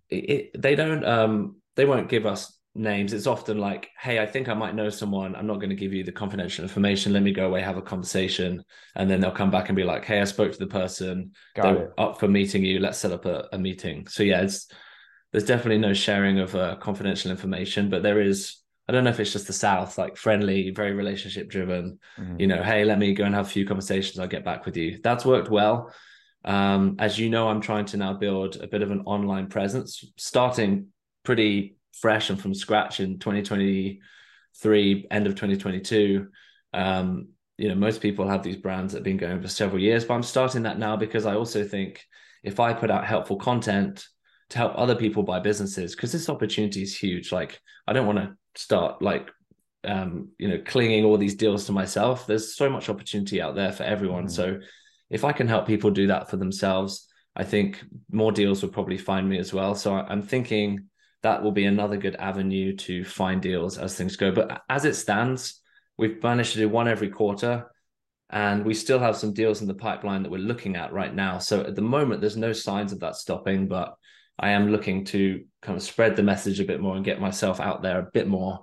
It, 0.10 0.30
it, 0.30 0.62
they 0.62 0.76
don't 0.76 1.06
um 1.06 1.58
they 1.76 1.86
won't 1.86 2.10
give 2.10 2.26
us 2.26 2.58
names. 2.76 3.13
It's 3.13 3.28
often 3.28 3.58
like, 3.58 3.89
hey, 4.00 4.19
I 4.19 4.26
think 4.26 4.50
I 4.50 4.54
might 4.54 4.76
know 4.76 4.89
someone. 4.89 5.36
I'm 5.36 5.48
not 5.48 5.56
going 5.56 5.69
to 5.69 5.76
give 5.76 5.93
you 5.93 6.04
the 6.04 6.12
confidential 6.12 6.63
information. 6.63 7.13
Let 7.13 7.24
me 7.24 7.32
go 7.32 7.48
away, 7.48 7.62
have 7.62 7.78
a 7.78 7.82
conversation. 7.82 8.63
And 8.95 9.10
then 9.10 9.21
they'll 9.21 9.32
come 9.32 9.50
back 9.52 9.69
and 9.69 9.76
be 9.76 9.84
like, 9.84 10.04
hey, 10.04 10.19
I 10.19 10.26
spoke 10.26 10.52
to 10.52 10.60
the 10.60 10.67
person. 10.67 11.32
Got 11.56 11.63
They're 11.63 11.84
it. 11.86 11.93
up 11.98 12.19
for 12.19 12.28
meeting 12.28 12.65
you. 12.65 12.80
Let's 12.80 12.98
set 12.98 13.13
up 13.13 13.26
a, 13.26 13.48
a 13.54 13.58
meeting. 13.58 14.08
So 14.08 14.24
yeah, 14.24 14.41
it's 14.41 14.67
there's 15.32 15.45
definitely 15.45 15.80
no 15.80 15.93
sharing 15.93 16.39
of 16.39 16.56
uh, 16.56 16.76
confidential 16.76 17.32
information, 17.32 17.89
but 17.89 18.04
there 18.04 18.21
is 18.21 18.58
I 18.88 18.91
don't 18.91 19.04
know 19.04 19.10
if 19.10 19.19
it's 19.19 19.34
just 19.34 19.48
the 19.48 19.54
South, 19.54 19.98
like 19.98 20.15
friendly, 20.15 20.69
very 20.69 20.93
relationship 20.93 21.50
driven. 21.50 22.00
Mm-hmm. 22.19 22.39
You 22.39 22.48
know, 22.48 22.62
hey, 22.62 22.86
let 22.86 23.00
me 23.00 23.13
go 23.13 23.24
and 23.24 23.34
have 23.34 23.48
a 23.48 23.50
few 23.50 23.65
conversations. 23.65 24.19
I'll 24.19 24.28
get 24.28 24.45
back 24.45 24.65
with 24.65 24.78
you. 24.78 25.00
That's 25.04 25.26
worked 25.26 25.50
well. 25.50 25.91
Um, 26.43 26.98
as 27.00 27.17
you 27.17 27.30
know, 27.30 27.50
I'm 27.50 27.62
trying 27.62 27.86
to 27.86 27.98
now 27.98 28.13
build 28.13 28.58
a 28.58 28.67
bit 28.67 28.84
of 28.84 28.91
an 28.91 29.02
online 29.06 29.48
presence, 29.48 30.06
starting 30.17 30.89
pretty 31.24 31.78
fresh 31.93 32.30
and 32.30 32.39
from 32.39 32.54
scratch 32.54 33.00
in 33.00 33.17
2023, 33.17 35.08
end 35.10 35.28
of 35.28 35.34
2022. 35.34 36.28
Um, 36.74 37.30
you 37.58 37.69
know, 37.69 37.76
most 37.76 38.02
people 38.02 38.28
have 38.28 38.43
these 38.43 38.58
brands 38.58 38.93
that 38.93 39.00
have 39.00 39.06
been 39.06 39.17
going 39.17 39.41
for 39.41 39.48
several 39.48 39.82
years, 39.82 40.06
but 40.06 40.13
I'm 40.13 40.24
starting 40.24 40.63
that 40.63 40.78
now 40.78 40.95
because 40.98 41.26
I 41.26 41.34
also 41.36 41.63
think 41.63 42.06
if 42.43 42.60
I 42.60 42.74
put 42.74 42.91
out 42.91 43.06
helpful 43.06 43.38
content 43.38 44.06
to 44.50 44.58
help 44.60 44.74
other 44.76 44.95
people 44.95 45.24
buy 45.24 45.39
businesses, 45.39 45.95
because 45.95 46.12
this 46.12 46.30
opportunity 46.30 46.84
is 46.84 46.95
huge. 46.95 47.32
Like, 47.32 47.60
I 47.88 47.93
don't 47.93 48.06
want 48.06 48.19
to 48.19 48.36
start 48.55 49.01
like 49.01 49.29
um, 49.83 50.29
you 50.37 50.47
know 50.47 50.61
clinging 50.65 51.05
all 51.05 51.17
these 51.17 51.35
deals 51.35 51.65
to 51.65 51.71
myself. 51.71 52.25
There's 52.25 52.55
so 52.55 52.69
much 52.69 52.89
opportunity 52.89 53.41
out 53.41 53.55
there 53.55 53.71
for 53.71 53.83
everyone. 53.83 54.25
Mm. 54.25 54.31
so 54.31 54.59
if 55.09 55.23
i 55.23 55.31
can 55.31 55.47
help 55.47 55.67
people 55.67 55.91
do 55.91 56.07
that 56.07 56.29
for 56.29 56.37
themselves 56.37 57.07
i 57.35 57.43
think 57.43 57.83
more 58.11 58.31
deals 58.31 58.61
will 58.61 58.69
probably 58.69 58.97
find 58.97 59.29
me 59.29 59.37
as 59.37 59.53
well. 59.53 59.75
So 59.75 59.93
i'm 59.93 60.21
thinking 60.21 60.89
that 61.23 61.41
will 61.41 61.51
be 61.51 61.65
another 61.65 61.97
good 61.97 62.15
avenue 62.15 62.75
to 62.75 63.03
find 63.03 63.41
deals 63.41 63.79
as 63.79 63.95
things 63.95 64.15
go. 64.15 64.31
But 64.31 64.61
as 64.69 64.85
it 64.85 64.95
stands 64.95 65.61
we've 65.97 66.21
managed 66.21 66.53
to 66.53 66.59
do 66.59 66.69
one 66.69 66.87
every 66.87 67.09
quarter 67.09 67.71
and 68.29 68.65
we 68.65 68.73
still 68.73 68.99
have 68.99 69.15
some 69.15 69.33
deals 69.33 69.61
in 69.61 69.67
the 69.67 69.73
pipeline 69.73 70.23
that 70.23 70.31
we're 70.31 70.37
looking 70.37 70.75
at 70.75 70.93
right 70.93 71.13
now. 71.13 71.39
So 71.39 71.61
at 71.61 71.75
the 71.75 71.81
moment 71.81 72.21
there's 72.21 72.37
no 72.37 72.53
signs 72.53 72.91
of 72.91 72.99
that 72.99 73.15
stopping 73.15 73.67
but 73.67 73.95
I 74.38 74.52
am 74.52 74.71
looking 74.71 75.06
to 75.06 75.43
kind 75.62 75.78
of 75.78 75.84
spread 75.84 76.15
the 76.15 76.24
message 76.24 76.60
a 76.60 76.65
bit 76.65 76.82
more 76.82 76.95
and 76.95 77.06
get 77.06 77.21
myself 77.21 77.60
out 77.60 77.82
there 77.82 78.00
a 78.00 78.10
bit 78.13 78.28
more, 78.28 78.60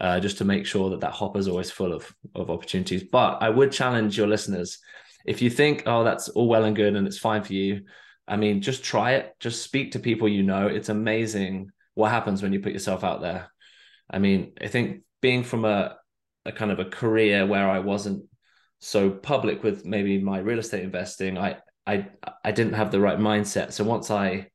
uh, 0.00 0.20
just 0.20 0.38
to 0.38 0.44
make 0.44 0.66
sure 0.66 0.90
that 0.90 1.00
that 1.00 1.12
hopper 1.12 1.38
is 1.38 1.48
always 1.48 1.70
full 1.70 1.92
of 1.92 2.14
of 2.34 2.50
opportunities. 2.50 3.04
But 3.04 3.42
I 3.42 3.50
would 3.50 3.72
challenge 3.72 4.16
your 4.16 4.26
listeners 4.26 4.78
if 5.24 5.40
you 5.40 5.50
think, 5.50 5.84
oh, 5.86 6.04
that's 6.04 6.28
all 6.28 6.48
well 6.48 6.64
and 6.64 6.76
good 6.76 6.94
and 6.94 7.06
it's 7.06 7.18
fine 7.18 7.42
for 7.42 7.54
you. 7.54 7.82
I 8.26 8.36
mean, 8.36 8.62
just 8.62 8.84
try 8.84 9.12
it. 9.12 9.34
Just 9.40 9.62
speak 9.62 9.92
to 9.92 9.98
people 9.98 10.28
you 10.28 10.42
know. 10.42 10.66
It's 10.66 10.88
amazing 10.88 11.70
what 11.94 12.10
happens 12.10 12.42
when 12.42 12.52
you 12.52 12.60
put 12.60 12.72
yourself 12.72 13.04
out 13.04 13.20
there. 13.20 13.50
I 14.10 14.18
mean, 14.18 14.52
I 14.60 14.68
think 14.68 15.02
being 15.20 15.44
from 15.44 15.64
a 15.64 15.96
a 16.46 16.52
kind 16.52 16.70
of 16.70 16.78
a 16.78 16.84
career 16.84 17.46
where 17.46 17.68
I 17.68 17.78
wasn't 17.78 18.24
so 18.78 19.10
public 19.10 19.62
with 19.62 19.86
maybe 19.86 20.20
my 20.20 20.38
real 20.38 20.58
estate 20.58 20.84
investing, 20.84 21.38
I 21.38 21.58
I 21.86 22.08
I 22.44 22.52
didn't 22.52 22.74
have 22.74 22.90
the 22.90 23.00
right 23.00 23.18
mindset. 23.18 23.72
So 23.72 23.84
once 23.84 24.10
I 24.10 24.48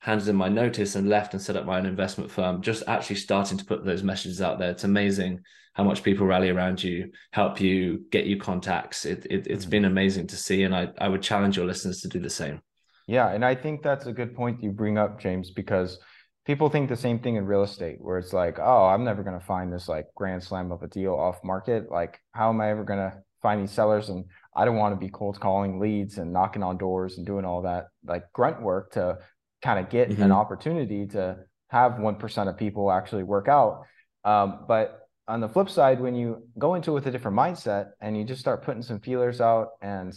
handed 0.00 0.28
in 0.28 0.36
my 0.36 0.48
notice 0.48 0.94
and 0.94 1.08
left 1.08 1.34
and 1.34 1.42
set 1.42 1.56
up 1.56 1.66
my 1.66 1.78
own 1.78 1.86
investment 1.86 2.30
firm, 2.30 2.62
just 2.62 2.82
actually 2.86 3.16
starting 3.16 3.58
to 3.58 3.64
put 3.64 3.84
those 3.84 4.02
messages 4.02 4.40
out 4.40 4.58
there. 4.58 4.70
It's 4.70 4.84
amazing 4.84 5.40
how 5.74 5.84
much 5.84 6.02
people 6.02 6.26
rally 6.26 6.48
around 6.48 6.82
you, 6.82 7.10
help 7.32 7.60
you, 7.60 8.04
get 8.10 8.26
you 8.26 8.38
contacts. 8.38 9.04
It, 9.04 9.26
it, 9.28 9.50
has 9.50 9.62
mm-hmm. 9.62 9.70
been 9.70 9.84
amazing 9.84 10.28
to 10.28 10.36
see. 10.36 10.62
And 10.62 10.74
I, 10.74 10.88
I 10.98 11.08
would 11.08 11.22
challenge 11.22 11.56
your 11.56 11.66
listeners 11.66 12.00
to 12.02 12.08
do 12.08 12.18
the 12.18 12.30
same. 12.30 12.60
Yeah. 13.06 13.30
And 13.30 13.44
I 13.44 13.54
think 13.54 13.82
that's 13.82 14.06
a 14.06 14.12
good 14.12 14.34
point 14.34 14.62
you 14.62 14.70
bring 14.70 14.98
up, 14.98 15.20
James, 15.20 15.50
because 15.50 15.98
people 16.46 16.70
think 16.70 16.88
the 16.88 16.96
same 16.96 17.18
thing 17.18 17.34
in 17.36 17.44
real 17.44 17.64
estate 17.64 17.98
where 18.00 18.18
it's 18.18 18.32
like 18.32 18.58
oh 18.60 18.86
i'm 18.86 19.04
never 19.04 19.22
going 19.22 19.38
to 19.38 19.44
find 19.44 19.72
this 19.72 19.88
like 19.88 20.06
grand 20.14 20.42
slam 20.42 20.70
of 20.72 20.82
a 20.82 20.88
deal 20.88 21.14
off 21.14 21.42
market 21.44 21.90
like 21.90 22.20
how 22.32 22.48
am 22.48 22.60
i 22.60 22.70
ever 22.70 22.84
going 22.84 22.98
to 22.98 23.12
find 23.42 23.60
these 23.60 23.72
sellers 23.72 24.08
and 24.08 24.24
i 24.54 24.64
don't 24.64 24.76
want 24.76 24.94
to 24.94 24.98
be 24.98 25.10
cold 25.10 25.38
calling 25.38 25.80
leads 25.80 26.18
and 26.18 26.32
knocking 26.32 26.62
on 26.62 26.78
doors 26.78 27.18
and 27.18 27.26
doing 27.26 27.44
all 27.44 27.62
that 27.62 27.88
like 28.06 28.22
grunt 28.32 28.62
work 28.62 28.92
to 28.92 29.18
kind 29.62 29.78
of 29.78 29.90
get 29.90 30.10
mm-hmm. 30.10 30.22
an 30.22 30.32
opportunity 30.32 31.06
to 31.06 31.36
have 31.68 31.92
1% 31.92 32.48
of 32.48 32.56
people 32.56 32.90
actually 32.90 33.22
work 33.22 33.48
out. 33.48 33.82
Um, 34.24 34.64
but 34.68 35.06
on 35.28 35.40
the 35.40 35.48
flip 35.48 35.68
side 35.68 36.00
when 36.00 36.14
you 36.14 36.42
go 36.58 36.74
into 36.74 36.92
it 36.92 36.94
with 36.94 37.06
a 37.06 37.10
different 37.10 37.36
mindset 37.36 37.90
and 38.00 38.16
you 38.16 38.24
just 38.24 38.40
start 38.40 38.62
putting 38.62 38.82
some 38.82 39.00
feelers 39.00 39.40
out 39.40 39.70
and 39.82 40.16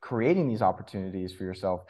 creating 0.00 0.48
these 0.48 0.62
opportunities 0.62 1.34
for 1.34 1.44
yourself 1.44 1.82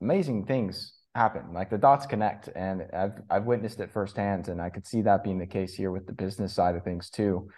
amazing 0.00 0.46
things 0.46 0.94
happen. 1.14 1.52
Like 1.52 1.70
the 1.70 1.78
dots 1.78 2.06
connect 2.06 2.48
and 2.54 2.84
i've 2.94 3.20
i've 3.28 3.44
witnessed 3.44 3.80
it 3.80 3.92
firsthand 3.92 4.48
and 4.48 4.60
i 4.62 4.70
could 4.70 4.86
see 4.86 5.02
that 5.02 5.22
being 5.22 5.38
the 5.38 5.46
case 5.46 5.74
here 5.74 5.90
with 5.90 6.06
the 6.06 6.12
business 6.12 6.54
side 6.54 6.74
of 6.74 6.82
things 6.82 7.10
too 7.10 7.48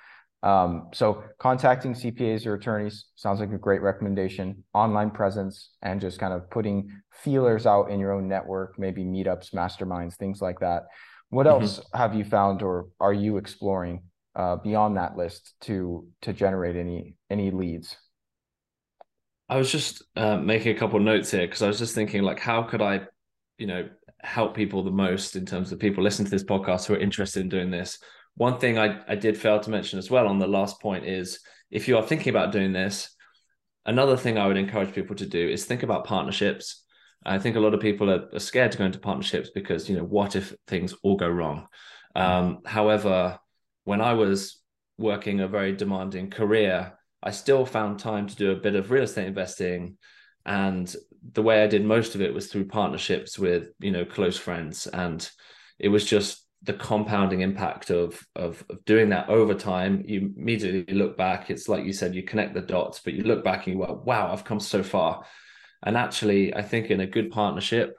um, 0.44 0.88
so 0.92 1.24
contacting 1.38 1.94
cpas 1.94 2.44
or 2.44 2.54
attorneys 2.54 3.07
sounds 3.14 3.40
like 3.40 3.50
a 3.50 3.57
great 3.57 3.80
recommendation. 3.80 4.62
Online 4.74 5.11
presence 5.11 5.70
and 5.80 6.02
just 6.02 6.18
kind 6.18 6.35
of 6.35 6.50
putting 6.50 6.90
feelers 7.22 7.64
out 7.64 7.90
in 7.90 7.98
your 7.98 8.12
own 8.12 8.28
network 8.28 8.78
maybe 8.78 9.04
meetups 9.04 9.54
masterminds 9.54 10.16
things 10.16 10.42
like 10.42 10.61
that. 10.61 10.83
What 11.30 11.46
mm-hmm. 11.46 11.62
else 11.62 11.80
have 11.94 12.14
you 12.14 12.24
found 12.24 12.61
or 12.61 12.88
are 13.00 13.14
you 13.14 13.38
exploring 13.38 14.02
uh, 14.37 14.57
beyond 14.57 14.98
that 14.98 15.16
list 15.16 15.54
to 15.62 16.07
to 16.22 16.35
generate 16.35 16.76
any 16.76 17.16
any 17.30 17.50
leads? 17.50 17.96
I 19.48 19.57
was 19.57 19.72
just 19.72 20.02
uh, 20.14 20.37
making 20.37 20.76
a 20.76 20.78
couple 20.78 20.98
of 20.98 21.04
notes 21.04 21.30
here 21.30 21.46
because 21.46 21.62
I 21.62 21.68
was 21.68 21.78
just 21.78 21.94
thinking, 21.94 22.22
like, 22.22 22.38
how 22.38 22.64
could 22.64 22.83
I 22.83 23.07
you 23.57 23.66
know 23.66 23.88
help 24.20 24.54
people 24.54 24.83
the 24.83 24.90
most 24.90 25.37
in 25.37 25.46
terms 25.46 25.72
of 25.72 25.78
people 25.78 26.04
listening 26.04 26.26
to 26.26 26.30
this 26.30 26.44
podcast 26.44 26.87
who 26.87 26.94
are 26.94 26.98
interested 26.98 27.40
in 27.40 27.48
doing 27.48 27.70
this 27.70 27.98
one 28.37 28.59
thing 28.59 28.79
I, 28.79 29.01
I 29.07 29.14
did 29.14 29.38
fail 29.38 29.61
to 29.61 29.70
mention 29.70 29.99
as 29.99 30.11
well 30.11 30.27
on 30.27 30.38
the 30.38 30.47
last 30.47 30.81
point 30.81 31.07
is 31.07 31.38
if 31.70 31.88
you 31.88 31.97
are 31.97 32.03
thinking 32.03 32.31
about 32.31 32.53
doing 32.53 32.73
this 32.73 33.14
another 33.87 34.16
thing 34.16 34.38
i 34.38 34.47
would 34.47 34.57
encourage 34.57 34.94
people 34.94 35.16
to 35.16 35.27
do 35.27 35.49
is 35.49 35.64
think 35.64 35.83
about 35.83 36.05
partnerships. 36.05 36.83
I 37.27 37.38
think 37.38 37.57
a 37.57 37.61
lot 37.61 37.73
of 37.73 37.81
people 37.81 38.11
are, 38.11 38.29
are 38.35 38.38
scared 38.38 38.73
to 38.73 38.79
go 38.79 38.85
into 38.85 38.99
partnerships 38.99 39.51
because 39.55 39.88
you 39.88 39.97
know 39.97 40.05
what 40.05 40.37
if 40.37 40.55
things 40.66 40.94
all 41.03 41.16
go 41.16 41.29
wrong? 41.29 41.66
Um, 42.14 42.61
however 42.64 43.38
when 43.85 44.01
i 44.01 44.14
was 44.14 44.61
working 44.99 45.40
a 45.40 45.49
very 45.49 45.73
demanding 45.73 46.31
career 46.31 46.92
i 47.25 47.31
still 47.31 47.66
found 47.66 47.99
time 47.99 48.29
to 48.29 48.37
do 48.37 48.53
a 48.53 48.57
bit 48.57 48.77
of 48.77 48.90
real 48.90 49.03
estate 49.03 49.27
investing. 49.27 49.97
And 50.47 50.94
the 51.33 51.42
way 51.42 51.62
I 51.62 51.66
did 51.66 51.85
most 51.85 52.14
of 52.14 52.20
it 52.20 52.35
was 52.35 52.49
through 52.49 52.66
partnerships 52.66 53.38
with 53.38 53.70
you 53.81 53.90
know 53.90 54.05
close 54.05 54.37
friends, 54.37 54.87
and 54.87 55.29
it 55.79 55.88
was 55.88 56.05
just 56.05 56.43
the 56.64 56.72
compounding 56.72 57.42
impact 57.42 57.90
of 57.90 58.20
of, 58.35 58.64
of 58.70 58.85
doing 58.85 59.11
that 59.11 59.29
over 59.29 59.55
time. 59.55 60.03
You 60.07 60.33
immediately 60.37 60.94
look 60.94 61.16
back. 61.16 61.50
It's 61.50 61.68
like 61.68 61.85
you 61.85 61.92
said, 61.92 62.14
you 62.14 62.22
connect 62.22 62.55
the 62.55 62.61
dots, 62.61 63.00
but 63.05 63.14
you 63.14 63.22
look 63.22 63.44
back 63.44 63.66
and 63.66 63.79
you 63.79 63.87
go, 63.87 64.03
"Wow, 64.05 64.33
I've 64.33 64.44
come 64.44 64.61
so 64.61 64.83
far." 64.83 65.24
And 65.83 65.96
actually, 65.96 66.55
I 66.55 66.62
think 66.62 66.90
in 66.90 67.00
a 67.00 67.07
good 67.07 67.31
partnership, 67.31 67.94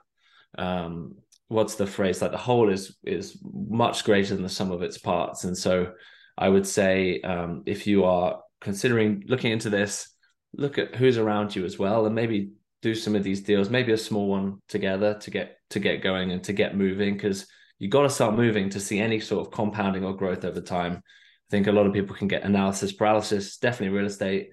um, 0.58 1.16
what's 1.48 1.76
the 1.76 1.86
phrase? 1.86 2.20
Like 2.20 2.32
the 2.32 2.36
whole 2.38 2.68
is 2.70 2.96
is 3.04 3.38
much 3.42 4.04
greater 4.04 4.34
than 4.34 4.42
the 4.42 4.48
sum 4.48 4.72
of 4.72 4.82
its 4.82 4.98
parts. 4.98 5.44
And 5.44 5.56
so, 5.56 5.92
I 6.36 6.48
would 6.48 6.66
say 6.66 7.20
um, 7.20 7.62
if 7.66 7.86
you 7.86 8.04
are 8.04 8.40
considering 8.60 9.24
looking 9.28 9.52
into 9.52 9.70
this, 9.70 10.10
look 10.54 10.78
at 10.78 10.96
who's 10.96 11.18
around 11.18 11.54
you 11.54 11.64
as 11.64 11.78
well, 11.78 12.06
and 12.06 12.14
maybe 12.14 12.50
do 12.82 12.94
some 12.94 13.14
of 13.14 13.24
these 13.24 13.42
deals, 13.42 13.70
maybe 13.70 13.92
a 13.92 13.98
small 13.98 14.28
one 14.28 14.60
together 14.68 15.14
to 15.20 15.30
get 15.30 15.58
to 15.70 15.80
get 15.80 16.02
going 16.02 16.32
and 16.32 16.42
to 16.44 16.52
get 16.52 16.76
moving 16.76 17.14
because 17.14 17.46
you 17.78 17.88
got 17.88 18.02
to 18.02 18.10
start 18.10 18.34
moving 18.34 18.70
to 18.70 18.80
see 18.80 18.98
any 18.98 19.20
sort 19.20 19.46
of 19.46 19.52
compounding 19.52 20.04
or 20.04 20.16
growth 20.16 20.44
over 20.44 20.60
time. 20.60 20.94
I 20.96 21.50
think 21.50 21.66
a 21.66 21.72
lot 21.72 21.86
of 21.86 21.92
people 21.92 22.16
can 22.16 22.28
get 22.28 22.42
analysis 22.42 22.92
paralysis, 22.92 23.58
definitely 23.58 23.96
real 23.96 24.06
estate, 24.06 24.50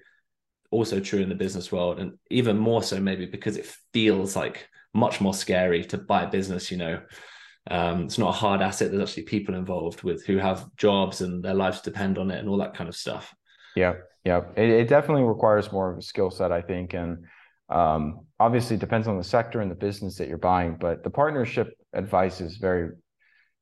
also 0.70 1.00
true 1.00 1.20
in 1.20 1.28
the 1.28 1.34
business 1.34 1.72
world, 1.72 1.98
and 1.98 2.18
even 2.30 2.58
more 2.58 2.82
so 2.82 3.00
maybe 3.00 3.26
because 3.26 3.56
it 3.56 3.74
feels 3.92 4.36
like 4.36 4.68
much 4.92 5.20
more 5.20 5.34
scary 5.34 5.84
to 5.86 5.98
buy 5.98 6.24
a 6.24 6.30
business. 6.30 6.70
You 6.70 6.76
know, 6.76 7.02
um, 7.70 8.04
it's 8.04 8.18
not 8.18 8.28
a 8.28 8.32
hard 8.32 8.60
asset. 8.60 8.90
There's 8.90 9.08
actually 9.08 9.24
people 9.24 9.54
involved 9.54 10.02
with 10.02 10.24
who 10.24 10.36
have 10.36 10.66
jobs 10.76 11.20
and 11.20 11.42
their 11.42 11.54
lives 11.54 11.80
depend 11.80 12.18
on 12.18 12.30
it 12.30 12.38
and 12.38 12.48
all 12.48 12.58
that 12.58 12.74
kind 12.74 12.88
of 12.88 12.96
stuff. 12.96 13.34
Yeah, 13.74 13.94
yeah, 14.24 14.42
it, 14.56 14.68
it 14.68 14.88
definitely 14.88 15.24
requires 15.24 15.72
more 15.72 15.90
of 15.90 15.98
a 15.98 16.02
skill 16.02 16.30
set, 16.30 16.52
I 16.52 16.60
think, 16.60 16.94
and 16.94 17.24
um, 17.68 18.26
obviously, 18.38 18.76
depends 18.76 19.08
on 19.08 19.16
the 19.16 19.24
sector 19.24 19.60
and 19.60 19.70
the 19.70 19.74
business 19.74 20.16
that 20.18 20.28
you're 20.28 20.38
buying, 20.38 20.76
but 20.78 21.02
the 21.02 21.10
partnership 21.10 21.76
advice 21.92 22.40
is 22.40 22.56
very, 22.56 22.90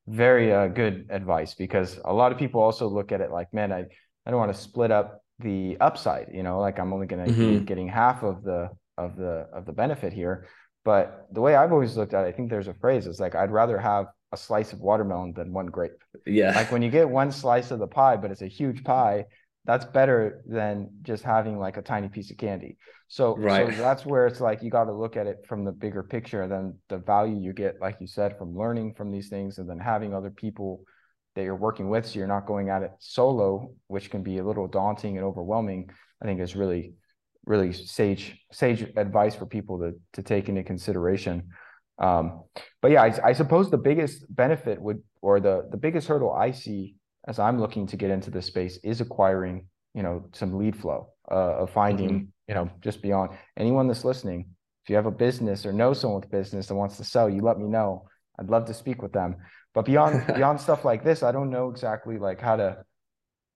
very 0.06 0.52
uh, 0.52 0.68
good 0.68 1.06
advice 1.10 1.54
because 1.54 1.98
a 2.04 2.12
lot 2.12 2.32
of 2.32 2.38
people 2.38 2.60
also 2.60 2.88
look 2.88 3.12
at 3.12 3.20
it 3.20 3.30
like, 3.30 3.52
man, 3.54 3.72
I, 3.72 3.84
I 4.26 4.30
don't 4.30 4.38
want 4.38 4.52
to 4.52 4.60
split 4.60 4.90
up 4.90 5.22
the 5.38 5.76
upside. 5.80 6.28
You 6.32 6.42
know, 6.42 6.60
like 6.60 6.78
I'm 6.78 6.92
only 6.92 7.06
going 7.06 7.24
to 7.24 7.30
mm-hmm. 7.30 7.58
be 7.58 7.64
getting 7.64 7.88
half 7.88 8.22
of 8.22 8.42
the 8.42 8.70
of 8.98 9.16
the 9.16 9.48
of 9.52 9.66
the 9.66 9.72
benefit 9.72 10.12
here. 10.12 10.46
But 10.84 11.28
the 11.30 11.40
way 11.40 11.54
I've 11.54 11.72
always 11.72 11.96
looked 11.96 12.14
at 12.14 12.24
it, 12.24 12.28
I 12.28 12.32
think 12.32 12.50
there's 12.50 12.68
a 12.68 12.74
phrase. 12.74 13.06
It's 13.06 13.20
like 13.20 13.34
I'd 13.34 13.52
rather 13.52 13.78
have 13.78 14.06
a 14.32 14.36
slice 14.36 14.72
of 14.72 14.80
watermelon 14.80 15.34
than 15.34 15.52
one 15.52 15.66
grape. 15.66 15.92
Yeah. 16.26 16.52
Like 16.54 16.72
when 16.72 16.82
you 16.82 16.90
get 16.90 17.08
one 17.08 17.30
slice 17.30 17.70
of 17.70 17.78
the 17.78 17.86
pie, 17.86 18.16
but 18.16 18.30
it's 18.30 18.42
a 18.42 18.48
huge 18.48 18.82
pie, 18.82 19.26
that's 19.64 19.84
better 19.84 20.42
than 20.46 20.88
just 21.02 21.22
having 21.22 21.58
like 21.58 21.76
a 21.76 21.82
tiny 21.82 22.08
piece 22.08 22.30
of 22.30 22.36
candy. 22.36 22.76
So, 23.08 23.36
right. 23.36 23.74
so 23.74 23.82
that's 23.82 24.04
where 24.04 24.26
it's 24.26 24.40
like 24.40 24.62
you 24.62 24.70
got 24.70 24.84
to 24.84 24.92
look 24.92 25.16
at 25.16 25.26
it 25.26 25.44
from 25.46 25.64
the 25.64 25.72
bigger 25.72 26.02
picture. 26.02 26.46
Then 26.48 26.78
the 26.88 26.98
value 26.98 27.38
you 27.38 27.52
get, 27.52 27.80
like 27.80 27.98
you 28.00 28.06
said, 28.06 28.36
from 28.38 28.56
learning 28.56 28.94
from 28.94 29.12
these 29.12 29.28
things, 29.28 29.58
and 29.58 29.68
then 29.68 29.78
having 29.78 30.14
other 30.14 30.30
people 30.30 30.84
that 31.34 31.44
you're 31.44 31.56
working 31.56 31.88
with, 31.88 32.06
so 32.06 32.18
you're 32.18 32.28
not 32.28 32.46
going 32.46 32.68
at 32.68 32.82
it 32.82 32.90
solo, 32.98 33.72
which 33.86 34.10
can 34.10 34.22
be 34.22 34.38
a 34.38 34.44
little 34.44 34.66
daunting 34.66 35.16
and 35.16 35.24
overwhelming. 35.24 35.90
I 36.20 36.26
think 36.26 36.40
is 36.40 36.56
really, 36.56 36.94
really 37.46 37.72
sage 37.72 38.38
sage 38.50 38.82
advice 38.96 39.34
for 39.34 39.46
people 39.46 39.78
to 39.78 39.92
to 40.14 40.22
take 40.22 40.48
into 40.48 40.64
consideration. 40.64 41.48
Um, 41.98 42.44
but 42.80 42.90
yeah, 42.90 43.02
I, 43.02 43.28
I 43.28 43.32
suppose 43.32 43.70
the 43.70 43.78
biggest 43.78 44.24
benefit 44.34 44.80
would, 44.80 45.02
or 45.20 45.38
the 45.38 45.68
the 45.70 45.76
biggest 45.76 46.08
hurdle 46.08 46.32
I 46.32 46.50
see 46.50 46.96
as 47.26 47.38
I'm 47.38 47.60
looking 47.60 47.86
to 47.88 47.96
get 47.96 48.10
into 48.10 48.30
this 48.30 48.46
space 48.46 48.78
is 48.82 49.00
acquiring, 49.00 49.66
you 49.94 50.02
know, 50.02 50.24
some 50.32 50.58
lead 50.58 50.76
flow 50.76 51.08
uh, 51.30 51.58
of 51.58 51.70
finding, 51.70 52.10
mm-hmm. 52.10 52.24
you 52.48 52.54
know, 52.54 52.70
just 52.80 53.02
beyond 53.02 53.30
anyone 53.56 53.86
that's 53.88 54.04
listening. 54.04 54.46
If 54.84 54.90
you 54.90 54.96
have 54.96 55.06
a 55.06 55.12
business 55.12 55.64
or 55.64 55.72
know 55.72 55.92
someone 55.92 56.20
with 56.20 56.30
business 56.30 56.66
that 56.66 56.74
wants 56.74 56.96
to 56.96 57.04
sell, 57.04 57.30
you 57.30 57.42
let 57.42 57.58
me 57.58 57.68
know. 57.68 58.08
I'd 58.38 58.50
love 58.50 58.66
to 58.66 58.74
speak 58.74 59.02
with 59.02 59.12
them. 59.12 59.36
But 59.74 59.84
beyond 59.84 60.26
beyond 60.34 60.60
stuff 60.60 60.84
like 60.84 61.04
this, 61.04 61.22
I 61.22 61.32
don't 61.32 61.50
know 61.50 61.70
exactly 61.70 62.18
like 62.18 62.40
how 62.40 62.56
to, 62.56 62.84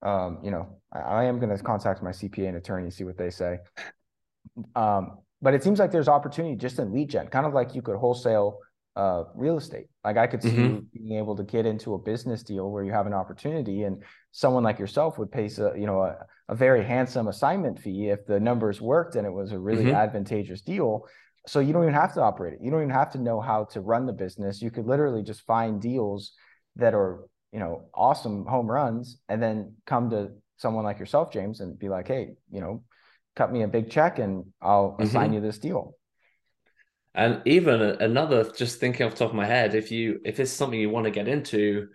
um, 0.02 0.38
you 0.42 0.50
know, 0.50 0.79
I, 0.92 0.98
I 0.98 1.24
am 1.24 1.40
going 1.40 1.57
to 1.57 1.62
contact 1.62 2.02
my 2.02 2.11
CPA 2.11 2.48
and 2.48 2.57
attorney 2.57 2.85
and 2.85 2.94
see 2.94 3.05
what 3.05 3.18
they 3.18 3.31
say. 3.31 3.59
Um, 4.74 5.18
but 5.42 5.55
it 5.55 5.62
seems 5.62 5.79
like 5.79 5.90
there's 5.90 6.09
opportunity 6.09 6.57
just 6.57 6.79
in 6.79 6.92
lead 6.92 7.11
gen, 7.11 7.26
kind 7.29 7.46
of 7.46 7.52
like 7.52 7.74
you 7.74 7.83
could 7.83 7.96
wholesale 7.96 8.61
uh, 8.96 9.24
real 9.35 9.59
estate. 9.59 9.87
Like 10.04 10.16
I 10.16 10.26
could 10.26 10.42
see 10.42 10.50
mm-hmm. 10.50 10.78
being 10.92 11.18
able 11.18 11.37
to 11.37 11.44
get 11.44 11.66
into 11.66 11.94
a 11.94 11.98
business 11.98 12.42
deal 12.42 12.70
where 12.70 12.82
you 12.82 12.92
have 12.92 13.06
an 13.06 13.12
opportunity, 13.12 13.82
and 13.82 14.02
someone 14.32 14.64
like 14.64 14.78
yourself 14.78 15.18
would 15.18 15.30
pay, 15.30 15.50
a, 15.59 15.78
you 15.78 15.87
know, 15.87 16.02
a, 16.02 16.16
a 16.48 16.54
very 16.54 16.85
handsome 16.85 17.28
assignment 17.28 17.78
fee 17.78 18.09
if 18.09 18.26
the 18.26 18.40
numbers 18.40 18.80
worked 18.80 19.16
and 19.16 19.26
it 19.26 19.32
was 19.32 19.52
a 19.52 19.59
really 19.59 19.85
mm-hmm. 19.85 19.94
advantageous 19.94 20.62
deal. 20.62 21.06
So 21.46 21.61
you 21.61 21.72
don't 21.72 21.82
even 21.82 21.94
have 21.94 22.14
to 22.14 22.22
operate 22.22 22.54
it. 22.54 22.61
You 22.62 22.70
don't 22.70 22.80
even 22.80 22.90
have 22.90 23.12
to 23.12 23.18
know 23.18 23.40
how 23.40 23.64
to 23.66 23.80
run 23.80 24.06
the 24.06 24.12
business. 24.12 24.62
You 24.62 24.70
could 24.70 24.87
literally 24.87 25.22
just 25.22 25.42
find 25.42 25.80
deals 25.80 26.32
that 26.76 26.94
are, 26.94 27.24
you 27.52 27.61
know, 27.61 27.88
awesome 27.94 28.46
home 28.46 28.66
runs, 28.66 29.18
and 29.28 29.42
then 29.42 29.74
come 29.87 30.11
to 30.11 30.30
someone 30.56 30.85
like 30.85 30.98
yourself, 30.98 31.32
James, 31.32 31.61
and 31.61 31.78
be 31.78 31.88
like, 31.88 32.09
hey, 32.09 32.30
you 32.50 32.61
know, 32.61 32.82
cut 33.37 33.52
me 33.52 33.62
a 33.62 33.68
big 33.68 33.90
check 33.90 34.18
and 34.18 34.46
I'll 34.61 34.96
assign 34.98 35.26
mm-hmm. 35.26 35.35
you 35.35 35.40
this 35.40 35.59
deal. 35.59 35.94
And 37.16 37.40
even 37.46 37.81
another, 37.81 38.52
just 38.52 38.79
thinking 38.79 39.07
off 39.07 39.12
the 39.12 39.18
top 39.20 39.31
of 39.31 39.35
my 39.35 39.46
head, 39.46 39.74
if 39.74 39.90
you 39.90 40.20
if 40.24 40.38
it's 40.38 40.50
something 40.50 40.79
you 40.79 40.90
want 40.90 41.05
to 41.05 41.11
get 41.11 41.29
into, 41.29 41.88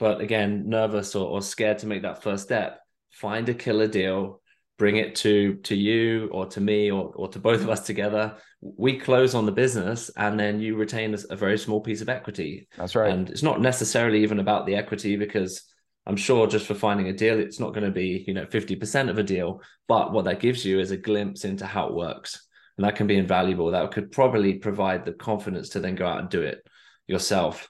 but 0.00 0.20
again 0.20 0.68
nervous 0.68 1.14
or, 1.14 1.28
or 1.28 1.42
scared 1.42 1.78
to 1.78 1.86
make 1.86 2.02
that 2.02 2.24
first 2.24 2.42
step, 2.42 2.80
find 3.12 3.48
a 3.48 3.54
killer 3.54 3.86
deal, 3.86 4.42
bring 4.76 4.96
it 4.96 5.14
to 5.16 5.54
to 5.62 5.76
you 5.76 6.28
or 6.32 6.46
to 6.46 6.60
me 6.60 6.90
or 6.90 7.12
or 7.14 7.28
to 7.28 7.38
both 7.38 7.60
of 7.62 7.70
us 7.70 7.86
together. 7.86 8.36
We 8.60 8.98
close 8.98 9.36
on 9.36 9.46
the 9.46 9.52
business, 9.52 10.10
and 10.16 10.38
then 10.40 10.60
you 10.60 10.74
retain 10.74 11.14
a, 11.14 11.18
a 11.30 11.36
very 11.36 11.56
small 11.56 11.80
piece 11.80 12.00
of 12.00 12.08
equity. 12.08 12.66
That's 12.76 12.96
right. 12.96 13.12
And 13.12 13.30
it's 13.30 13.44
not 13.44 13.60
necessarily 13.60 14.24
even 14.24 14.40
about 14.40 14.66
the 14.66 14.74
equity 14.74 15.14
because 15.14 15.62
I'm 16.04 16.16
sure 16.16 16.48
just 16.48 16.66
for 16.66 16.74
finding 16.74 17.08
a 17.08 17.12
deal, 17.12 17.38
it's 17.38 17.60
not 17.60 17.74
going 17.74 17.86
to 17.86 17.92
be 17.92 18.24
you 18.26 18.34
know 18.34 18.46
50% 18.46 19.08
of 19.08 19.18
a 19.18 19.22
deal, 19.22 19.60
but 19.86 20.12
what 20.12 20.24
that 20.24 20.40
gives 20.40 20.64
you 20.64 20.80
is 20.80 20.90
a 20.90 20.96
glimpse 20.96 21.44
into 21.44 21.64
how 21.64 21.86
it 21.86 21.94
works 21.94 22.44
and 22.76 22.84
that 22.84 22.96
can 22.96 23.06
be 23.06 23.16
invaluable. 23.16 23.70
That 23.70 23.92
could 23.92 24.10
probably 24.10 24.54
provide 24.54 25.04
the 25.04 25.12
confidence 25.12 25.70
to 25.70 25.80
then 25.80 25.94
go 25.94 26.06
out 26.06 26.20
and 26.20 26.28
do 26.28 26.42
it 26.42 26.66
yourself. 27.06 27.68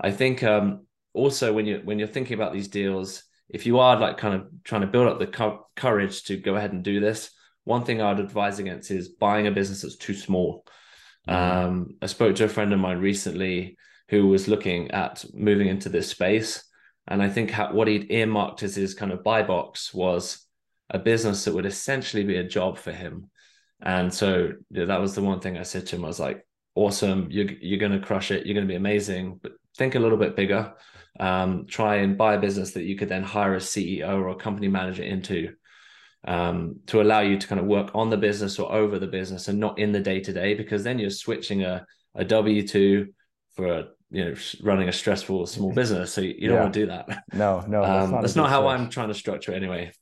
I 0.00 0.10
think 0.10 0.42
um, 0.42 0.86
also 1.12 1.52
when 1.52 1.66
you 1.66 1.80
when 1.84 1.98
you're 1.98 2.08
thinking 2.08 2.34
about 2.34 2.52
these 2.52 2.68
deals, 2.68 3.22
if 3.48 3.66
you 3.66 3.78
are 3.78 3.98
like 3.98 4.16
kind 4.16 4.34
of 4.34 4.48
trying 4.64 4.82
to 4.82 4.86
build 4.86 5.08
up 5.08 5.18
the 5.18 5.26
co- 5.26 5.66
courage 5.76 6.24
to 6.24 6.36
go 6.36 6.56
ahead 6.56 6.72
and 6.72 6.82
do 6.82 7.00
this, 7.00 7.30
one 7.64 7.84
thing 7.84 8.00
I'd 8.00 8.20
advise 8.20 8.58
against 8.58 8.90
is 8.90 9.08
buying 9.08 9.46
a 9.46 9.52
business 9.52 9.82
that's 9.82 9.96
too 9.96 10.14
small. 10.14 10.64
Mm-hmm. 11.28 11.66
Um, 11.68 11.96
I 12.00 12.06
spoke 12.06 12.36
to 12.36 12.44
a 12.44 12.48
friend 12.48 12.72
of 12.72 12.80
mine 12.80 12.98
recently 12.98 13.76
who 14.08 14.26
was 14.26 14.48
looking 14.48 14.90
at 14.90 15.24
moving 15.32 15.68
into 15.68 15.88
this 15.88 16.08
space. 16.08 16.64
And 17.06 17.22
I 17.22 17.28
think 17.28 17.50
how, 17.50 17.72
what 17.72 17.88
he'd 17.88 18.10
earmarked 18.10 18.62
as 18.62 18.74
his 18.74 18.94
kind 18.94 19.12
of 19.12 19.22
buy 19.22 19.42
box 19.42 19.94
was 19.94 20.44
a 20.90 20.98
business 20.98 21.44
that 21.44 21.54
would 21.54 21.66
essentially 21.66 22.24
be 22.24 22.36
a 22.36 22.44
job 22.44 22.78
for 22.78 22.92
him. 22.92 23.30
And 23.82 24.12
so 24.12 24.52
yeah, 24.70 24.86
that 24.86 25.00
was 25.00 25.14
the 25.14 25.22
one 25.22 25.40
thing 25.40 25.56
I 25.56 25.62
said 25.62 25.86
to 25.88 25.96
him. 25.96 26.04
I 26.04 26.08
was 26.08 26.20
like, 26.20 26.46
awesome, 26.74 27.28
you're, 27.30 27.50
you're 27.60 27.78
going 27.78 27.98
to 27.98 28.06
crush 28.06 28.30
it. 28.30 28.46
You're 28.46 28.54
going 28.54 28.66
to 28.66 28.72
be 28.72 28.76
amazing, 28.76 29.40
but 29.42 29.52
think 29.76 29.94
a 29.94 30.00
little 30.00 30.18
bit 30.18 30.36
bigger. 30.36 30.74
Um, 31.18 31.66
try 31.66 31.96
and 31.96 32.16
buy 32.16 32.34
a 32.34 32.40
business 32.40 32.72
that 32.72 32.84
you 32.84 32.96
could 32.96 33.08
then 33.08 33.22
hire 33.22 33.54
a 33.54 33.58
CEO 33.58 34.08
or 34.08 34.28
a 34.28 34.36
company 34.36 34.68
manager 34.68 35.02
into 35.02 35.54
um, 36.26 36.76
to 36.86 37.00
allow 37.00 37.20
you 37.20 37.38
to 37.38 37.46
kind 37.46 37.60
of 37.60 37.66
work 37.66 37.90
on 37.94 38.10
the 38.10 38.16
business 38.16 38.58
or 38.58 38.70
over 38.72 38.98
the 38.98 39.06
business 39.06 39.48
and 39.48 39.58
not 39.58 39.78
in 39.78 39.92
the 39.92 40.00
day 40.00 40.20
to 40.20 40.32
day, 40.32 40.54
because 40.54 40.84
then 40.84 40.98
you're 40.98 41.10
switching 41.10 41.62
a, 41.62 41.86
a 42.14 42.24
W 42.24 42.66
2 42.66 43.08
for 43.54 43.66
a 43.66 43.88
you 44.10 44.24
know 44.24 44.34
running 44.62 44.88
a 44.88 44.92
stressful 44.92 45.46
small 45.46 45.72
business 45.72 46.12
so 46.12 46.20
you 46.20 46.48
don't 46.48 46.56
yeah. 46.56 46.62
want 46.62 46.74
to 46.74 46.80
do 46.80 46.86
that 46.86 47.24
no 47.32 47.64
no 47.68 47.82
that's 47.82 48.04
um, 48.04 48.10
not, 48.10 48.20
that's 48.22 48.36
not 48.36 48.50
how 48.50 48.66
i'm 48.68 48.90
trying 48.90 49.08
to 49.08 49.14
structure 49.14 49.52
it 49.52 49.56
anyway 49.56 49.92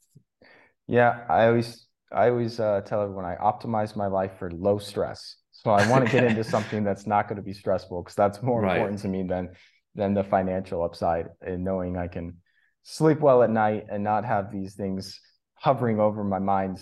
yeah 0.86 1.24
i 1.28 1.46
always 1.46 1.86
i 2.12 2.28
always 2.28 2.60
uh, 2.60 2.80
tell 2.82 3.02
everyone 3.02 3.24
i 3.24 3.36
optimize 3.36 3.96
my 3.96 4.06
life 4.06 4.32
for 4.38 4.50
low 4.50 4.78
stress 4.78 5.36
so 5.52 5.70
i 5.70 5.88
want 5.90 6.04
to 6.04 6.12
get 6.12 6.24
into 6.24 6.44
something 6.54 6.84
that's 6.84 7.06
not 7.06 7.28
going 7.28 7.36
to 7.36 7.42
be 7.42 7.52
stressful 7.52 8.02
because 8.02 8.14
that's 8.14 8.42
more 8.42 8.62
right. 8.62 8.76
important 8.76 9.00
to 9.00 9.08
me 9.08 9.22
than 9.22 9.50
than 9.94 10.14
the 10.14 10.24
financial 10.24 10.82
upside 10.82 11.26
and 11.42 11.64
knowing 11.64 11.96
i 11.96 12.06
can 12.06 12.36
sleep 12.82 13.20
well 13.20 13.42
at 13.42 13.50
night 13.50 13.84
and 13.90 14.02
not 14.02 14.24
have 14.24 14.50
these 14.52 14.74
things 14.74 15.20
hovering 15.54 16.00
over 16.00 16.22
my 16.24 16.38
mind 16.38 16.78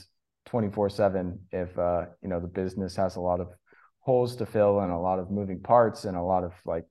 24 0.47 0.89
7 0.91 1.39
if 1.51 1.77
uh 1.79 2.05
you 2.23 2.29
know 2.29 2.41
the 2.41 2.47
business 2.47 2.95
has 2.95 3.17
a 3.17 3.21
lot 3.21 3.41
of 3.41 3.49
holes 4.07 4.37
to 4.37 4.47
fill 4.47 4.81
and 4.81 4.93
a 4.93 4.97
lot 4.97 5.19
of 5.19 5.31
moving 5.31 5.61
parts 5.61 6.05
and 6.05 6.17
a 6.17 6.23
lot 6.23 6.45
of 6.45 6.53
like 6.65 6.85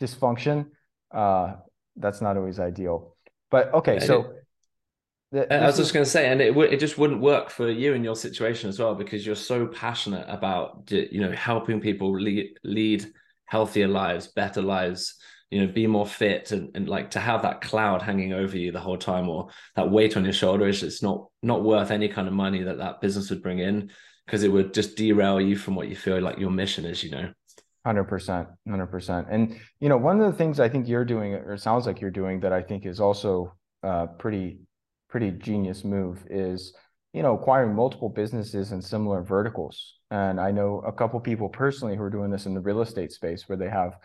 dysfunction, 0.00 0.66
uh, 1.12 1.54
that's 1.96 2.20
not 2.20 2.36
always 2.36 2.58
ideal. 2.58 3.16
But 3.50 3.72
okay, 3.72 4.00
so 4.00 4.34
I 5.34 5.66
was 5.66 5.76
just 5.76 5.92
going 5.92 6.04
to 6.04 6.10
say, 6.10 6.28
and 6.28 6.40
it 6.40 6.48
w- 6.48 6.70
it 6.70 6.78
just 6.78 6.98
wouldn't 6.98 7.20
work 7.20 7.50
for 7.50 7.68
you 7.68 7.94
in 7.94 8.04
your 8.04 8.16
situation 8.16 8.68
as 8.68 8.78
well 8.78 8.94
because 8.94 9.26
you're 9.26 9.34
so 9.34 9.66
passionate 9.66 10.24
about 10.28 10.90
you 10.90 11.20
know 11.20 11.32
helping 11.32 11.80
people 11.80 12.12
lead, 12.18 12.58
lead 12.62 13.06
healthier 13.46 13.88
lives, 13.88 14.28
better 14.28 14.62
lives, 14.62 15.16
you 15.50 15.60
know, 15.60 15.72
be 15.72 15.86
more 15.86 16.06
fit, 16.06 16.52
and, 16.52 16.74
and 16.76 16.88
like 16.88 17.10
to 17.10 17.20
have 17.20 17.42
that 17.42 17.60
cloud 17.60 18.02
hanging 18.02 18.32
over 18.32 18.56
you 18.56 18.72
the 18.72 18.80
whole 18.80 18.96
time 18.96 19.28
or 19.28 19.48
that 19.74 19.90
weight 19.90 20.16
on 20.16 20.24
your 20.24 20.32
shoulders. 20.32 20.82
It's 20.82 21.02
not 21.02 21.26
not 21.42 21.64
worth 21.64 21.90
any 21.90 22.08
kind 22.08 22.28
of 22.28 22.34
money 22.34 22.62
that 22.62 22.78
that 22.78 23.00
business 23.00 23.30
would 23.30 23.42
bring 23.42 23.58
in 23.58 23.90
because 24.26 24.42
it 24.42 24.52
would 24.52 24.74
just 24.74 24.96
derail 24.96 25.40
you 25.40 25.56
from 25.56 25.74
what 25.74 25.88
you 25.88 25.96
feel 25.96 26.20
like 26.20 26.38
your 26.38 26.50
mission 26.50 26.84
is. 26.84 27.02
You 27.02 27.10
know. 27.10 27.32
Hundred 27.84 28.04
percent, 28.04 28.48
hundred 28.68 28.88
percent. 28.88 29.28
And 29.30 29.60
you 29.78 29.88
know, 29.88 29.96
one 29.96 30.20
of 30.20 30.30
the 30.30 30.36
things 30.36 30.58
I 30.58 30.68
think 30.68 30.88
you're 30.88 31.04
doing, 31.04 31.34
or 31.34 31.56
sounds 31.56 31.86
like 31.86 32.00
you're 32.00 32.10
doing, 32.10 32.40
that 32.40 32.52
I 32.52 32.62
think 32.62 32.84
is 32.84 32.98
also 33.00 33.54
a 33.84 34.08
pretty, 34.08 34.58
pretty 35.08 35.30
genius 35.30 35.84
move 35.84 36.24
is, 36.28 36.74
you 37.12 37.22
know, 37.22 37.34
acquiring 37.34 37.74
multiple 37.74 38.08
businesses 38.08 38.72
in 38.72 38.82
similar 38.82 39.22
verticals. 39.22 39.94
And 40.10 40.40
I 40.40 40.50
know 40.50 40.82
a 40.86 40.92
couple 40.92 41.18
people 41.20 41.48
personally 41.48 41.96
who 41.96 42.02
are 42.02 42.10
doing 42.10 42.30
this 42.30 42.46
in 42.46 42.54
the 42.54 42.60
real 42.60 42.82
estate 42.82 43.12
space, 43.12 43.48
where 43.48 43.58
they 43.58 43.70
have 43.70 43.96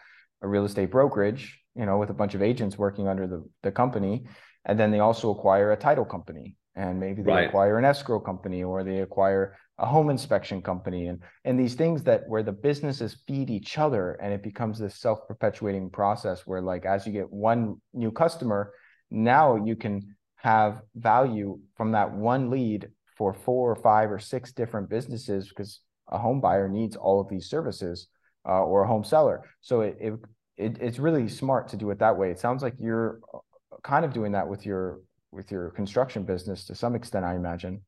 a 0.42 0.48
real 0.48 0.66
estate 0.66 0.92
brokerage, 0.92 1.60
you 1.76 1.86
know, 1.86 1.98
with 1.98 2.10
a 2.10 2.16
bunch 2.16 2.36
of 2.36 2.42
agents 2.42 2.78
working 2.78 3.08
under 3.08 3.28
the 3.28 3.48
the 3.64 3.72
company, 3.72 4.26
and 4.66 4.80
then 4.80 4.92
they 4.92 5.00
also 5.00 5.30
acquire 5.32 5.72
a 5.72 5.78
title 5.78 6.06
company, 6.06 6.56
and 6.76 7.00
maybe 7.00 7.22
they 7.22 7.32
right. 7.32 7.48
acquire 7.48 7.78
an 7.78 7.86
escrow 7.86 8.20
company, 8.20 8.64
or 8.64 8.84
they 8.84 9.00
acquire 9.00 9.56
a 9.82 9.86
home 9.86 10.10
inspection 10.10 10.62
company 10.62 11.08
and 11.08 11.20
and 11.44 11.60
these 11.60 11.74
things 11.74 12.04
that 12.04 12.22
where 12.28 12.44
the 12.44 12.52
businesses 12.52 13.18
feed 13.28 13.50
each 13.50 13.78
other 13.80 14.14
and 14.22 14.32
it 14.32 14.44
becomes 14.44 14.78
this 14.78 14.96
self-perpetuating 14.96 15.90
process 15.90 16.46
where 16.46 16.62
like 16.62 16.86
as 16.86 17.06
you 17.08 17.12
get 17.12 17.32
one 17.32 17.76
new 17.94 18.12
customer 18.12 18.74
now 19.10 19.56
you 19.56 19.76
can 19.76 20.16
have 20.42 20.82
value 20.96 21.60
from 21.76 21.92
that 21.92 22.12
one 22.12 22.50
lead 22.50 22.90
for 23.18 23.34
four 23.34 23.72
or 23.72 23.76
five 23.76 24.12
or 24.12 24.20
six 24.20 24.52
different 24.52 24.90
businesses 24.90 25.50
because 25.50 25.82
a 26.10 26.18
home 26.18 26.42
buyer 26.42 26.68
needs 26.68 26.96
all 26.96 27.22
of 27.22 27.30
these 27.30 27.48
services 27.48 28.08
uh, 28.48 28.64
or 28.64 28.84
a 28.84 28.88
home 28.88 29.04
seller 29.04 29.44
so 29.62 29.82
it, 29.82 29.96
it, 30.00 30.14
it 30.58 30.78
it's 30.82 31.00
really 31.00 31.30
smart 31.30 31.68
to 31.68 31.78
do 31.78 31.92
it 31.92 32.00
that 32.00 32.18
way 32.18 32.32
it 32.32 32.40
sounds 32.40 32.64
like 32.64 32.74
you're 32.80 33.20
uh, 33.34 33.38
kind 33.84 34.04
of 34.04 34.14
doing 34.14 34.32
that 34.32 34.48
with 34.48 34.66
your 34.66 35.02
with 35.32 35.52
your 35.52 35.70
construction 35.72 36.24
business 36.24 36.66
to 36.66 36.74
some 36.74 36.96
extent 36.96 37.24
i 37.24 37.36
imagine 37.36 37.80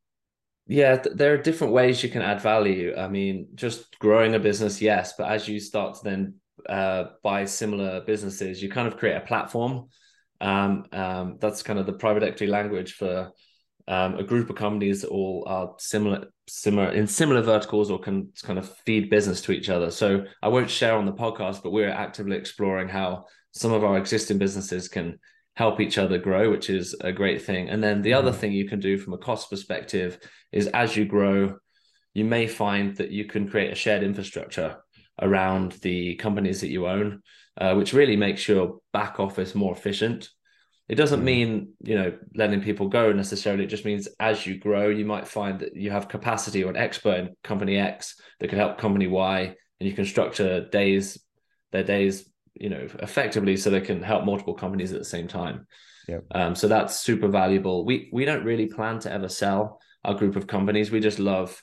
yeah, 0.65 0.95
th- 0.95 1.15
there 1.15 1.33
are 1.33 1.37
different 1.37 1.73
ways 1.73 2.01
you 2.03 2.09
can 2.09 2.21
add 2.21 2.41
value. 2.41 2.95
I 2.95 3.07
mean, 3.07 3.47
just 3.55 3.99
growing 3.99 4.33
a 4.33 4.39
business, 4.39 4.81
yes, 4.81 5.13
but 5.17 5.29
as 5.29 5.47
you 5.47 5.59
start 5.59 5.95
to 5.95 6.03
then 6.03 6.35
uh, 6.69 7.05
buy 7.21 7.45
similar 7.45 8.01
businesses, 8.01 8.63
you 8.63 8.69
kind 8.69 8.87
of 8.87 8.97
create 8.97 9.17
a 9.17 9.21
platform. 9.21 9.89
Um, 10.43 10.85
um, 10.91 11.37
that's 11.39 11.63
kind 11.63 11.79
of 11.79 11.85
the 11.85 11.93
private 11.93 12.21
equity 12.21 12.47
language 12.47 12.93
for 12.93 13.31
um, 13.87 14.15
a 14.15 14.23
group 14.23 14.49
of 14.49 14.57
companies 14.57 15.01
that 15.01 15.07
all 15.07 15.45
are 15.47 15.73
similar, 15.79 16.27
similar 16.47 16.91
in 16.91 17.07
similar 17.07 17.41
verticals 17.41 17.89
or 17.89 17.99
can 17.99 18.29
kind 18.43 18.59
of 18.59 18.69
feed 18.85 19.09
business 19.09 19.41
to 19.41 19.53
each 19.53 19.69
other. 19.69 19.89
So 19.89 20.25
I 20.41 20.49
won't 20.49 20.69
share 20.69 20.95
on 20.95 21.05
the 21.05 21.13
podcast, 21.13 21.63
but 21.63 21.71
we're 21.71 21.89
actively 21.89 22.37
exploring 22.37 22.89
how 22.89 23.25
some 23.53 23.71
of 23.71 23.83
our 23.83 23.97
existing 23.97 24.37
businesses 24.37 24.89
can 24.89 25.17
help 25.55 25.79
each 25.79 25.97
other 25.97 26.17
grow, 26.17 26.49
which 26.49 26.69
is 26.69 26.93
a 27.01 27.11
great 27.11 27.41
thing. 27.41 27.69
And 27.69 27.81
then 27.81 28.01
the 28.01 28.11
mm-hmm. 28.11 28.27
other 28.27 28.37
thing 28.37 28.51
you 28.51 28.67
can 28.67 28.79
do 28.79 28.97
from 28.97 29.13
a 29.13 29.17
cost 29.17 29.49
perspective 29.49 30.19
is 30.51 30.67
as 30.67 30.97
you 30.97 31.05
grow, 31.05 31.55
you 32.13 32.25
may 32.25 32.47
find 32.47 32.97
that 32.97 33.11
you 33.11 33.25
can 33.25 33.49
create 33.49 33.71
a 33.71 33.75
shared 33.75 34.03
infrastructure 34.03 34.77
around 35.21 35.73
the 35.83 36.15
companies 36.15 36.61
that 36.61 36.69
you 36.69 36.87
own, 36.87 37.21
uh, 37.59 37.75
which 37.75 37.93
really 37.93 38.15
makes 38.15 38.47
your 38.47 38.79
back 38.91 39.19
office 39.19 39.55
more 39.55 39.73
efficient. 39.73 40.29
It 40.89 40.95
doesn't 40.95 41.19
mm-hmm. 41.19 41.25
mean 41.25 41.73
you 41.83 41.95
know 41.95 42.17
letting 42.35 42.61
people 42.61 42.89
go 42.89 43.11
necessarily. 43.11 43.63
It 43.63 43.67
just 43.67 43.85
means 43.85 44.07
as 44.19 44.45
you 44.45 44.57
grow, 44.59 44.89
you 44.89 45.05
might 45.05 45.27
find 45.27 45.59
that 45.59 45.75
you 45.75 45.91
have 45.91 46.09
capacity 46.09 46.63
or 46.63 46.69
an 46.69 46.77
expert 46.77 47.17
in 47.19 47.35
company 47.43 47.77
X 47.77 48.19
that 48.39 48.49
can 48.49 48.59
help 48.59 48.77
company 48.77 49.07
Y, 49.07 49.55
and 49.79 49.89
you 49.89 49.93
can 49.93 50.05
structure 50.05 50.67
days 50.69 51.19
their 51.71 51.83
days 51.83 52.29
you 52.55 52.69
know 52.69 52.87
effectively 52.99 53.57
so 53.57 53.69
they 53.69 53.81
can 53.81 54.01
help 54.01 54.23
multiple 54.23 54.53
companies 54.53 54.93
at 54.93 54.99
the 54.99 55.05
same 55.05 55.27
time 55.27 55.67
yep. 56.07 56.23
um, 56.31 56.55
so 56.55 56.67
that's 56.67 56.99
super 56.99 57.27
valuable 57.27 57.83
we 57.83 58.09
we 58.13 58.25
don't 58.25 58.45
really 58.45 58.67
plan 58.67 58.99
to 58.99 59.11
ever 59.11 59.27
sell 59.27 59.81
our 60.05 60.13
group 60.13 60.35
of 60.35 60.47
companies 60.47 60.91
we 60.91 60.99
just 60.99 61.19
love 61.19 61.61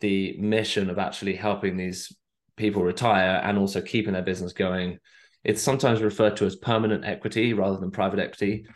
the 0.00 0.36
mission 0.38 0.90
of 0.90 0.98
actually 0.98 1.34
helping 1.34 1.76
these 1.76 2.14
people 2.56 2.82
retire 2.82 3.40
and 3.44 3.58
also 3.58 3.80
keeping 3.80 4.12
their 4.12 4.22
business 4.22 4.52
going 4.52 4.98
it's 5.44 5.62
sometimes 5.62 6.02
referred 6.02 6.36
to 6.36 6.46
as 6.46 6.56
permanent 6.56 7.04
equity 7.04 7.52
rather 7.52 7.78
than 7.78 7.90
private 7.90 8.18
equity 8.18 8.66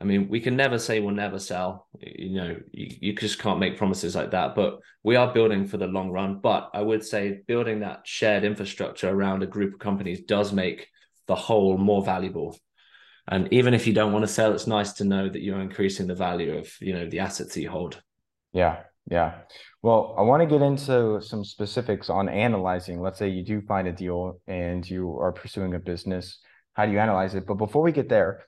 I 0.00 0.06
mean, 0.06 0.28
we 0.28 0.40
can 0.40 0.56
never 0.56 0.78
say 0.78 0.98
we'll 1.00 1.14
never 1.14 1.38
sell. 1.38 1.86
You 2.00 2.34
know, 2.34 2.56
you, 2.72 2.96
you 3.00 3.12
just 3.14 3.38
can't 3.38 3.58
make 3.58 3.76
promises 3.76 4.16
like 4.16 4.30
that. 4.30 4.54
But 4.54 4.78
we 5.02 5.16
are 5.16 5.32
building 5.32 5.66
for 5.66 5.76
the 5.76 5.86
long 5.86 6.10
run. 6.10 6.40
But 6.40 6.70
I 6.72 6.80
would 6.80 7.04
say 7.04 7.40
building 7.46 7.80
that 7.80 8.06
shared 8.06 8.42
infrastructure 8.42 9.10
around 9.10 9.42
a 9.42 9.46
group 9.46 9.74
of 9.74 9.78
companies 9.78 10.22
does 10.22 10.54
make 10.54 10.88
the 11.26 11.34
whole 11.34 11.76
more 11.76 12.02
valuable. 12.02 12.58
And 13.28 13.52
even 13.52 13.74
if 13.74 13.86
you 13.86 13.92
don't 13.92 14.12
want 14.12 14.22
to 14.22 14.32
sell, 14.32 14.54
it's 14.54 14.66
nice 14.66 14.94
to 14.94 15.04
know 15.04 15.28
that 15.28 15.42
you're 15.42 15.60
increasing 15.60 16.06
the 16.06 16.14
value 16.14 16.56
of 16.56 16.72
you 16.80 16.94
know 16.94 17.06
the 17.08 17.20
assets 17.20 17.54
that 17.54 17.60
you 17.60 17.70
hold. 17.70 18.00
Yeah, 18.52 18.80
yeah. 19.10 19.40
Well, 19.82 20.14
I 20.16 20.22
want 20.22 20.40
to 20.40 20.46
get 20.46 20.62
into 20.62 21.20
some 21.20 21.44
specifics 21.44 22.08
on 22.08 22.28
analyzing. 22.28 23.00
Let's 23.00 23.18
say 23.18 23.28
you 23.28 23.44
do 23.44 23.60
find 23.60 23.88
a 23.88 23.92
deal 23.92 24.40
and 24.46 24.88
you 24.88 25.18
are 25.18 25.32
pursuing 25.32 25.74
a 25.74 25.78
business. 25.78 26.38
How 26.74 26.86
do 26.86 26.92
you 26.92 27.00
analyze 27.00 27.34
it? 27.34 27.46
But 27.46 27.54
before 27.54 27.82
we 27.82 27.92
get 27.92 28.08
there, 28.08 28.44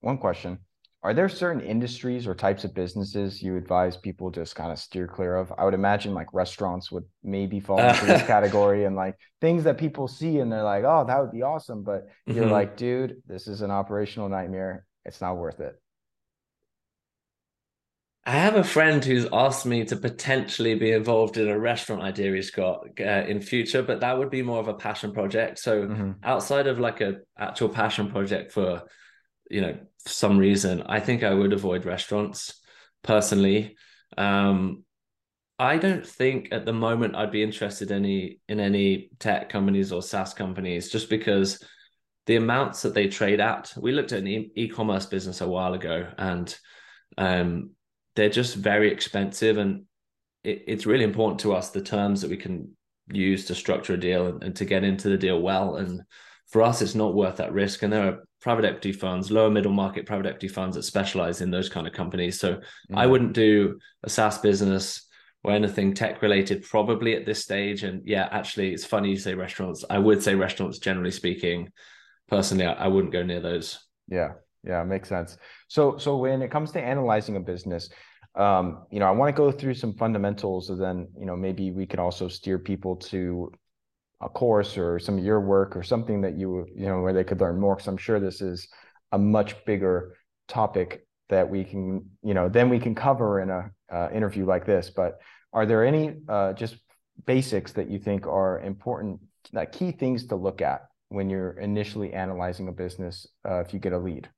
one 0.00 0.18
question 0.18 0.58
are 1.02 1.14
there 1.14 1.30
certain 1.30 1.62
industries 1.62 2.26
or 2.26 2.34
types 2.34 2.64
of 2.64 2.74
businesses 2.74 3.42
you 3.42 3.56
advise 3.56 3.96
people 3.96 4.30
just 4.30 4.54
kind 4.54 4.70
of 4.70 4.78
steer 4.78 5.06
clear 5.06 5.36
of? 5.36 5.50
I 5.56 5.64
would 5.64 5.72
imagine 5.72 6.12
like 6.12 6.34
restaurants 6.34 6.92
would 6.92 7.04
maybe 7.22 7.58
fall 7.58 7.78
into 7.88 8.04
this 8.04 8.26
category 8.26 8.84
and 8.84 8.96
like 8.96 9.16
things 9.40 9.64
that 9.64 9.78
people 9.78 10.08
see 10.08 10.40
and 10.40 10.52
they're 10.52 10.62
like, 10.62 10.84
oh, 10.84 11.04
that 11.06 11.18
would 11.18 11.32
be 11.32 11.42
awesome. 11.42 11.84
But 11.84 12.08
you're 12.26 12.44
mm-hmm. 12.44 12.52
like, 12.52 12.76
dude, 12.76 13.22
this 13.26 13.46
is 13.46 13.62
an 13.62 13.70
operational 13.70 14.28
nightmare. 14.28 14.84
It's 15.06 15.22
not 15.22 15.38
worth 15.38 15.60
it. 15.60 15.80
I 18.26 18.32
have 18.32 18.56
a 18.56 18.64
friend 18.64 19.02
who's 19.02 19.26
asked 19.32 19.64
me 19.64 19.84
to 19.86 19.96
potentially 19.96 20.74
be 20.74 20.92
involved 20.92 21.38
in 21.38 21.48
a 21.48 21.58
restaurant 21.58 22.02
idea 22.02 22.34
he's 22.34 22.50
got 22.50 22.86
uh, 23.00 23.24
in 23.26 23.40
future, 23.40 23.82
but 23.82 24.00
that 24.00 24.18
would 24.18 24.30
be 24.30 24.42
more 24.42 24.60
of 24.60 24.68
a 24.68 24.74
passion 24.74 25.12
project. 25.12 25.58
So 25.58 25.86
mm-hmm. 25.86 26.12
outside 26.22 26.66
of 26.66 26.78
like 26.78 27.00
a 27.00 27.16
actual 27.38 27.70
passion 27.70 28.10
project 28.10 28.52
for 28.52 28.82
you 29.50 29.60
know, 29.60 29.76
for 30.04 30.08
some 30.08 30.38
reason, 30.38 30.82
I 30.86 31.00
think 31.00 31.22
I 31.22 31.34
would 31.34 31.52
avoid 31.52 31.84
restaurants 31.84 32.54
personally. 33.02 33.76
Um, 34.16 34.84
I 35.58 35.76
don't 35.76 36.06
think 36.06 36.48
at 36.52 36.64
the 36.64 36.72
moment 36.72 37.16
I'd 37.16 37.32
be 37.32 37.42
interested 37.42 37.90
in 37.90 38.04
any 38.04 38.40
in 38.48 38.60
any 38.60 39.10
tech 39.18 39.50
companies 39.50 39.92
or 39.92 40.02
SaaS 40.02 40.32
companies 40.32 40.88
just 40.88 41.10
because 41.10 41.62
the 42.26 42.36
amounts 42.36 42.82
that 42.82 42.94
they 42.94 43.08
trade 43.08 43.40
at. 43.40 43.72
We 43.76 43.92
looked 43.92 44.12
at 44.12 44.20
an 44.20 44.28
e- 44.28 44.68
commerce 44.68 45.06
business 45.06 45.40
a 45.40 45.48
while 45.48 45.74
ago, 45.74 46.08
and 46.16 46.56
um, 47.18 47.70
they're 48.20 48.28
just 48.28 48.56
very 48.56 48.92
expensive, 48.92 49.56
and 49.56 49.84
it, 50.44 50.64
it's 50.66 50.86
really 50.86 51.04
important 51.04 51.40
to 51.40 51.54
us 51.54 51.70
the 51.70 51.80
terms 51.82 52.20
that 52.20 52.30
we 52.30 52.36
can 52.36 52.76
use 53.12 53.46
to 53.46 53.54
structure 53.54 53.94
a 53.94 54.00
deal 54.00 54.26
and, 54.26 54.44
and 54.44 54.56
to 54.56 54.64
get 54.64 54.84
into 54.84 55.08
the 55.08 55.16
deal 55.16 55.40
well 55.40 55.76
and 55.76 56.02
for 56.50 56.62
us, 56.62 56.82
it's 56.82 56.96
not 56.96 57.14
worth 57.14 57.36
that 57.36 57.52
risk. 57.52 57.82
And 57.82 57.92
there 57.92 58.08
are 58.08 58.24
private 58.40 58.64
equity 58.64 58.92
funds, 58.92 59.30
lower 59.30 59.50
middle 59.50 59.72
market 59.72 60.04
private 60.04 60.26
equity 60.26 60.48
funds 60.48 60.76
that 60.76 60.82
specialize 60.82 61.40
in 61.40 61.50
those 61.50 61.68
kind 61.68 61.86
of 61.86 61.92
companies. 61.92 62.40
So 62.40 62.54
mm-hmm. 62.54 62.98
I 62.98 63.06
wouldn't 63.06 63.34
do 63.34 63.78
a 64.02 64.10
SaaS 64.10 64.38
business 64.38 65.06
or 65.44 65.52
anything 65.52 65.94
tech 65.94 66.22
related 66.22 66.64
probably 66.64 67.14
at 67.14 67.24
this 67.24 67.40
stage. 67.42 67.84
And 67.84 68.02
yeah, 68.04 68.28
actually, 68.32 68.74
it's 68.74 68.84
funny 68.84 69.10
you 69.10 69.16
say 69.16 69.34
restaurants. 69.34 69.84
I 69.88 69.98
would 69.98 70.22
say 70.22 70.34
restaurants, 70.34 70.78
generally 70.78 71.12
speaking. 71.12 71.70
Personally, 72.28 72.66
I, 72.66 72.72
I 72.72 72.88
wouldn't 72.88 73.12
go 73.12 73.22
near 73.22 73.40
those. 73.40 73.78
Yeah, 74.08 74.32
yeah, 74.64 74.82
makes 74.82 75.08
sense. 75.08 75.38
So, 75.68 75.98
so 75.98 76.16
when 76.16 76.42
it 76.42 76.50
comes 76.50 76.72
to 76.72 76.80
analyzing 76.80 77.36
a 77.36 77.40
business, 77.40 77.90
you 78.36 79.00
know, 79.00 79.06
I 79.06 79.10
want 79.10 79.34
to 79.34 79.36
go 79.36 79.50
through 79.50 79.74
some 79.74 79.94
fundamentals, 79.94 80.70
and 80.70 80.80
then 80.80 81.08
you 81.18 81.26
know 81.26 81.36
maybe 81.36 81.70
we 81.70 81.86
can 81.86 82.00
also 82.00 82.28
steer 82.28 82.58
people 82.58 82.96
to 82.96 83.52
a 84.22 84.28
course 84.28 84.76
or 84.76 84.98
some 84.98 85.18
of 85.18 85.24
your 85.24 85.40
work 85.40 85.76
or 85.76 85.82
something 85.82 86.20
that 86.20 86.36
you 86.36 86.66
you 86.74 86.86
know 86.86 87.00
where 87.00 87.12
they 87.12 87.24
could 87.24 87.40
learn 87.40 87.58
more. 87.58 87.74
Because 87.74 87.88
I'm 87.88 87.96
sure 87.96 88.20
this 88.20 88.40
is 88.40 88.68
a 89.12 89.18
much 89.18 89.64
bigger 89.64 90.16
topic 90.48 91.06
that 91.28 91.48
we 91.48 91.64
can 91.64 92.10
you 92.22 92.34
know 92.34 92.48
then 92.48 92.68
we 92.68 92.78
can 92.78 92.94
cover 92.94 93.40
in 93.40 93.50
a 93.50 93.70
uh, 93.90 94.08
interview 94.12 94.44
like 94.44 94.66
this. 94.66 94.90
But 94.90 95.20
are 95.52 95.66
there 95.66 95.84
any 95.84 96.16
uh, 96.28 96.52
just 96.52 96.76
basics 97.26 97.72
that 97.72 97.90
you 97.90 97.98
think 97.98 98.26
are 98.26 98.60
important, 98.60 99.20
that 99.52 99.72
key 99.72 99.92
things 99.92 100.26
to 100.26 100.36
look 100.36 100.62
at 100.62 100.86
when 101.08 101.28
you're 101.28 101.52
initially 101.58 102.12
analyzing 102.12 102.68
a 102.68 102.72
business 102.72 103.26
uh, 103.48 103.60
if 103.60 103.74
you 103.74 103.80
get 103.80 103.92
a 103.92 103.98
lead? 103.98 104.28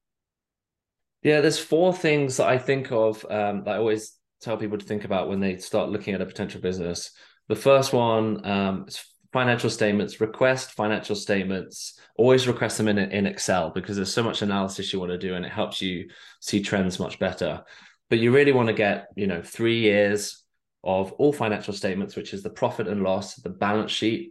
Yeah, 1.22 1.40
there's 1.40 1.58
four 1.58 1.94
things 1.94 2.38
that 2.38 2.48
I 2.48 2.58
think 2.58 2.90
of 2.90 3.24
um, 3.30 3.64
that 3.64 3.74
I 3.74 3.78
always 3.78 4.16
tell 4.40 4.56
people 4.56 4.78
to 4.78 4.84
think 4.84 5.04
about 5.04 5.28
when 5.28 5.40
they 5.40 5.56
start 5.58 5.88
looking 5.88 6.14
at 6.14 6.20
a 6.20 6.26
potential 6.26 6.60
business. 6.60 7.12
The 7.48 7.54
first 7.54 7.92
one 7.92 8.44
um, 8.44 8.84
is 8.88 9.04
financial 9.32 9.70
statements. 9.70 10.20
Request 10.20 10.72
financial 10.72 11.14
statements. 11.14 11.98
Always 12.16 12.48
request 12.48 12.76
them 12.76 12.88
in 12.88 12.98
in 12.98 13.26
Excel 13.26 13.70
because 13.70 13.96
there's 13.96 14.12
so 14.12 14.22
much 14.22 14.42
analysis 14.42 14.92
you 14.92 14.98
want 14.98 15.12
to 15.12 15.18
do, 15.18 15.34
and 15.34 15.46
it 15.46 15.52
helps 15.52 15.80
you 15.80 16.08
see 16.40 16.60
trends 16.60 16.98
much 16.98 17.18
better. 17.18 17.62
But 18.10 18.18
you 18.18 18.32
really 18.32 18.52
want 18.52 18.68
to 18.68 18.74
get 18.74 19.06
you 19.16 19.28
know 19.28 19.42
three 19.42 19.78
years 19.78 20.42
of 20.82 21.12
all 21.12 21.32
financial 21.32 21.72
statements, 21.72 22.16
which 22.16 22.34
is 22.34 22.42
the 22.42 22.50
profit 22.50 22.88
and 22.88 23.04
loss, 23.04 23.36
the 23.36 23.48
balance 23.48 23.92
sheet, 23.92 24.30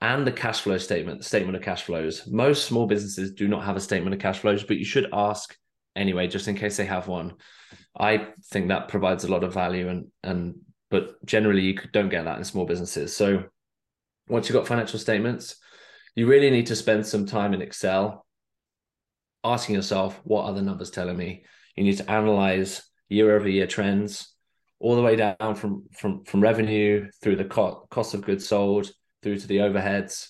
and 0.00 0.26
the 0.26 0.32
cash 0.32 0.62
flow 0.62 0.78
statement, 0.78 1.24
statement 1.26 1.56
of 1.56 1.62
cash 1.62 1.82
flows. 1.82 2.26
Most 2.26 2.64
small 2.64 2.86
businesses 2.86 3.34
do 3.34 3.48
not 3.48 3.64
have 3.64 3.76
a 3.76 3.80
statement 3.80 4.14
of 4.14 4.20
cash 4.20 4.38
flows, 4.38 4.64
but 4.64 4.78
you 4.78 4.84
should 4.86 5.08
ask 5.12 5.54
anyway, 5.96 6.26
just 6.26 6.48
in 6.48 6.56
case 6.56 6.76
they 6.76 6.86
have 6.86 7.08
one. 7.08 7.34
I 7.98 8.28
think 8.46 8.68
that 8.68 8.88
provides 8.88 9.24
a 9.24 9.30
lot 9.30 9.44
of 9.44 9.54
value 9.54 9.88
and 9.88 10.06
and 10.22 10.56
but 10.90 11.24
generally 11.24 11.62
you 11.62 11.78
don't 11.92 12.10
get 12.10 12.24
that 12.24 12.38
in 12.38 12.44
small 12.44 12.66
businesses. 12.66 13.16
So 13.16 13.44
once 14.28 14.48
you've 14.48 14.56
got 14.56 14.68
financial 14.68 14.98
statements, 14.98 15.56
you 16.14 16.26
really 16.26 16.50
need 16.50 16.66
to 16.66 16.76
spend 16.76 17.06
some 17.06 17.26
time 17.26 17.54
in 17.54 17.62
Excel 17.62 18.26
asking 19.44 19.74
yourself, 19.74 20.20
what 20.24 20.44
are 20.44 20.52
the 20.54 20.62
numbers 20.62 20.90
telling 20.90 21.16
me? 21.16 21.44
You 21.76 21.84
need 21.84 21.96
to 21.96 22.10
analyze 22.10 22.82
year 23.08 23.34
over 23.34 23.48
year 23.48 23.66
trends 23.66 24.32
all 24.78 24.96
the 24.96 25.02
way 25.02 25.16
down 25.16 25.54
from 25.54 25.84
from 25.92 26.24
from 26.24 26.40
revenue 26.40 27.08
through 27.22 27.36
the 27.36 27.44
co- 27.44 27.86
cost 27.90 28.14
of 28.14 28.22
goods 28.22 28.46
sold 28.46 28.90
through 29.22 29.38
to 29.38 29.46
the 29.46 29.58
overheads. 29.58 30.28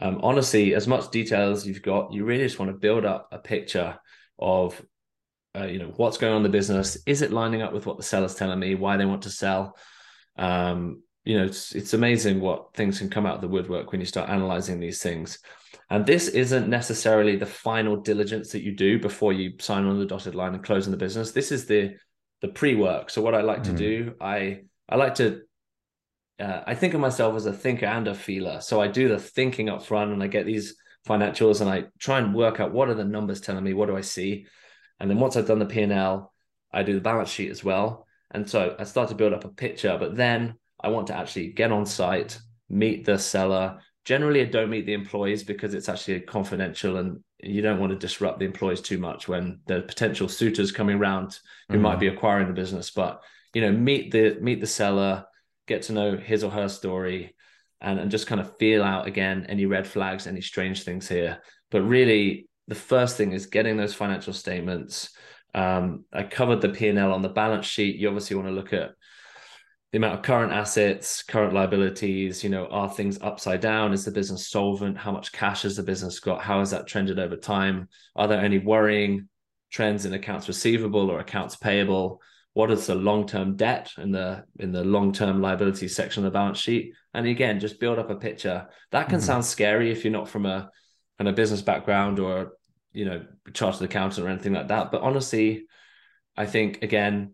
Um, 0.00 0.20
honestly, 0.22 0.74
as 0.74 0.86
much 0.86 1.10
detail 1.10 1.52
as 1.52 1.66
you've 1.66 1.82
got, 1.82 2.12
you 2.12 2.24
really 2.24 2.44
just 2.44 2.58
want 2.58 2.70
to 2.70 2.76
build 2.76 3.04
up 3.04 3.28
a 3.32 3.38
picture 3.38 3.98
of 4.38 4.80
uh, 5.56 5.66
you 5.66 5.78
know 5.78 5.92
what's 5.96 6.18
going 6.18 6.32
on 6.32 6.38
in 6.38 6.42
the 6.42 6.48
business? 6.48 6.98
Is 7.06 7.22
it 7.22 7.32
lining 7.32 7.62
up 7.62 7.72
with 7.72 7.86
what 7.86 7.96
the 7.96 8.02
seller's 8.02 8.34
telling 8.34 8.58
me 8.58 8.74
why 8.74 8.96
they 8.96 9.06
want 9.06 9.22
to 9.22 9.30
sell? 9.30 9.76
Um, 10.36 11.02
you 11.24 11.38
know 11.38 11.44
it's, 11.44 11.74
it's 11.74 11.94
amazing 11.94 12.40
what 12.40 12.74
things 12.74 12.98
can 12.98 13.08
come 13.08 13.24
out 13.24 13.36
of 13.36 13.40
the 13.40 13.48
woodwork 13.48 13.90
when 13.90 14.00
you 14.00 14.06
start 14.06 14.28
analyzing 14.28 14.80
these 14.80 15.02
things. 15.02 15.38
And 15.90 16.04
this 16.06 16.28
isn't 16.28 16.68
necessarily 16.68 17.36
the 17.36 17.46
final 17.46 17.96
diligence 17.96 18.52
that 18.52 18.62
you 18.62 18.74
do 18.74 18.98
before 18.98 19.32
you 19.32 19.54
sign 19.60 19.84
on 19.84 19.98
the 19.98 20.06
dotted 20.06 20.34
line 20.34 20.54
and 20.54 20.64
closing 20.64 20.90
the 20.90 20.96
business. 20.96 21.32
This 21.32 21.52
is 21.52 21.66
the 21.66 21.94
the 22.40 22.48
pre-work. 22.48 23.10
So 23.10 23.22
what 23.22 23.34
i 23.34 23.40
like 23.40 23.62
mm-hmm. 23.62 23.76
to 23.76 23.78
do 23.78 24.14
i 24.20 24.60
i 24.88 24.96
like 24.96 25.14
to 25.16 25.42
uh, 26.40 26.60
i 26.66 26.74
think 26.74 26.94
of 26.94 27.00
myself 27.00 27.36
as 27.36 27.46
a 27.46 27.52
thinker 27.52 27.86
and 27.86 28.08
a 28.08 28.14
feeler. 28.14 28.60
So 28.60 28.80
i 28.80 28.88
do 28.88 29.08
the 29.08 29.18
thinking 29.18 29.68
up 29.68 29.84
front 29.84 30.12
and 30.12 30.22
i 30.22 30.26
get 30.26 30.46
these 30.46 30.76
financials 31.08 31.60
and 31.60 31.70
i 31.70 31.84
try 31.98 32.18
and 32.18 32.34
work 32.34 32.60
out 32.60 32.72
what 32.72 32.88
are 32.88 32.94
the 32.94 33.04
numbers 33.04 33.40
telling 33.40 33.62
me 33.62 33.74
what 33.74 33.86
do 33.86 33.96
i 33.96 34.00
see 34.00 34.46
and 35.00 35.10
then 35.10 35.18
once 35.18 35.36
I've 35.36 35.46
done 35.46 35.58
the 35.58 35.66
P&L, 35.66 36.32
I 36.72 36.82
do 36.82 36.94
the 36.94 37.00
balance 37.00 37.30
sheet 37.30 37.50
as 37.50 37.64
well. 37.64 38.06
And 38.30 38.48
so 38.48 38.74
I 38.78 38.84
start 38.84 39.08
to 39.10 39.14
build 39.14 39.32
up 39.32 39.44
a 39.44 39.48
picture, 39.48 39.96
but 39.98 40.16
then 40.16 40.56
I 40.80 40.88
want 40.88 41.06
to 41.08 41.16
actually 41.16 41.48
get 41.48 41.72
on 41.72 41.86
site, 41.86 42.38
meet 42.68 43.04
the 43.04 43.18
seller. 43.18 43.78
Generally, 44.04 44.42
I 44.42 44.46
don't 44.46 44.70
meet 44.70 44.86
the 44.86 44.92
employees 44.92 45.44
because 45.44 45.72
it's 45.74 45.88
actually 45.88 46.20
confidential 46.20 46.96
and 46.96 47.20
you 47.38 47.62
don't 47.62 47.78
want 47.78 47.92
to 47.92 47.98
disrupt 47.98 48.38
the 48.38 48.44
employees 48.44 48.80
too 48.80 48.98
much 48.98 49.28
when 49.28 49.60
the 49.66 49.82
potential 49.82 50.28
suitors 50.28 50.72
coming 50.72 50.96
around 50.96 51.38
who 51.68 51.78
mm. 51.78 51.82
might 51.82 52.00
be 52.00 52.08
acquiring 52.08 52.48
the 52.48 52.54
business. 52.54 52.90
But 52.90 53.22
you 53.54 53.62
know, 53.62 53.72
meet 53.72 54.10
the 54.10 54.38
meet 54.40 54.60
the 54.60 54.66
seller, 54.66 55.24
get 55.66 55.82
to 55.82 55.92
know 55.92 56.16
his 56.16 56.42
or 56.42 56.50
her 56.50 56.68
story, 56.68 57.34
and, 57.80 58.00
and 58.00 58.10
just 58.10 58.26
kind 58.26 58.40
of 58.40 58.56
feel 58.56 58.82
out 58.82 59.06
again 59.06 59.46
any 59.48 59.66
red 59.66 59.86
flags, 59.86 60.26
any 60.26 60.40
strange 60.40 60.82
things 60.82 61.08
here. 61.08 61.40
But 61.70 61.82
really, 61.82 62.48
the 62.68 62.74
first 62.74 63.16
thing 63.16 63.32
is 63.32 63.46
getting 63.46 63.76
those 63.76 63.94
financial 63.94 64.32
statements. 64.32 65.10
Um, 65.54 66.04
I 66.12 66.24
covered 66.24 66.60
the 66.60 66.70
P 66.70 66.88
and 66.88 66.98
L 66.98 67.12
on 67.12 67.22
the 67.22 67.28
balance 67.28 67.66
sheet. 67.66 67.96
You 67.96 68.08
obviously 68.08 68.36
want 68.36 68.48
to 68.48 68.54
look 68.54 68.72
at 68.72 68.92
the 69.92 69.98
amount 69.98 70.14
of 70.14 70.22
current 70.22 70.52
assets, 70.52 71.22
current 71.22 71.54
liabilities. 71.54 72.42
You 72.42 72.50
know, 72.50 72.66
are 72.66 72.90
things 72.90 73.18
upside 73.20 73.60
down? 73.60 73.92
Is 73.92 74.04
the 74.04 74.10
business 74.10 74.48
solvent? 74.48 74.98
How 74.98 75.12
much 75.12 75.32
cash 75.32 75.62
has 75.62 75.76
the 75.76 75.82
business 75.82 76.18
got? 76.18 76.42
How 76.42 76.58
has 76.58 76.72
that 76.72 76.86
trended 76.86 77.18
over 77.18 77.36
time? 77.36 77.88
Are 78.16 78.26
there 78.26 78.40
any 78.40 78.58
worrying 78.58 79.28
trends 79.70 80.04
in 80.04 80.12
accounts 80.12 80.48
receivable 80.48 81.10
or 81.10 81.20
accounts 81.20 81.56
payable? 81.56 82.20
What 82.54 82.70
is 82.70 82.86
the 82.86 82.94
long-term 82.94 83.56
debt 83.56 83.92
in 83.98 84.10
the 84.10 84.44
in 84.58 84.72
the 84.72 84.84
long-term 84.84 85.40
liability 85.40 85.88
section 85.88 86.24
of 86.24 86.32
the 86.32 86.36
balance 86.36 86.58
sheet? 86.58 86.94
And 87.12 87.26
again, 87.26 87.60
just 87.60 87.78
build 87.78 87.98
up 87.98 88.10
a 88.10 88.16
picture. 88.16 88.66
That 88.90 89.08
can 89.08 89.18
mm-hmm. 89.18 89.26
sound 89.26 89.44
scary 89.44 89.92
if 89.92 90.04
you're 90.04 90.12
not 90.12 90.28
from 90.28 90.46
a 90.46 90.70
kind 91.18 91.28
of 91.28 91.34
business 91.34 91.62
background 91.62 92.18
or 92.18 92.52
you 92.92 93.04
know 93.04 93.24
chartered 93.52 93.82
accountant 93.82 94.26
or 94.26 94.30
anything 94.30 94.52
like 94.52 94.68
that. 94.68 94.90
But 94.90 95.02
honestly 95.02 95.66
i 96.36 96.46
think 96.46 96.82
again 96.82 97.32